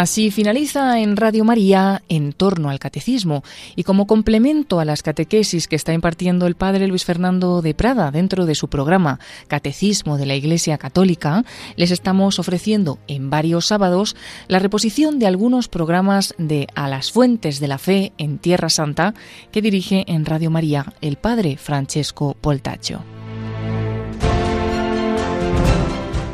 Así 0.00 0.30
finaliza 0.30 0.98
en 0.98 1.14
Radio 1.14 1.44
María 1.44 2.02
en 2.08 2.32
torno 2.32 2.70
al 2.70 2.78
catecismo 2.78 3.44
y 3.76 3.82
como 3.82 4.06
complemento 4.06 4.80
a 4.80 4.86
las 4.86 5.02
catequesis 5.02 5.68
que 5.68 5.76
está 5.76 5.92
impartiendo 5.92 6.46
el 6.46 6.54
padre 6.54 6.86
Luis 6.86 7.04
Fernando 7.04 7.60
de 7.60 7.74
Prada 7.74 8.10
dentro 8.10 8.46
de 8.46 8.54
su 8.54 8.68
programa 8.68 9.20
Catecismo 9.46 10.16
de 10.16 10.24
la 10.24 10.36
Iglesia 10.36 10.78
Católica, 10.78 11.44
les 11.76 11.90
estamos 11.90 12.38
ofreciendo 12.38 12.98
en 13.08 13.28
varios 13.28 13.66
sábados 13.66 14.16
la 14.48 14.58
reposición 14.58 15.18
de 15.18 15.26
algunos 15.26 15.68
programas 15.68 16.34
de 16.38 16.66
A 16.74 16.88
las 16.88 17.12
Fuentes 17.12 17.60
de 17.60 17.68
la 17.68 17.76
Fe 17.76 18.14
en 18.16 18.38
Tierra 18.38 18.70
Santa 18.70 19.12
que 19.52 19.60
dirige 19.60 20.04
en 20.06 20.24
Radio 20.24 20.50
María 20.50 20.94
el 21.02 21.16
padre 21.16 21.58
Francesco 21.58 22.34
Poltaccio. 22.40 23.19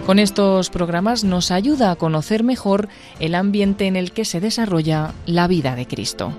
Con 0.07 0.21
estos 0.21 0.71
programas 0.71 1.25
nos 1.25 1.51
ayuda 1.51 1.91
a 1.91 1.97
conocer 1.97 2.45
mejor 2.45 2.89
el 3.19 3.35
ambiente 3.35 3.87
en 3.87 3.97
el 3.97 4.13
que 4.13 4.25
se 4.25 4.39
desarrolla 4.39 5.13
la 5.27 5.49
vida 5.49 5.75
de 5.75 5.89
Cristo. 5.89 6.33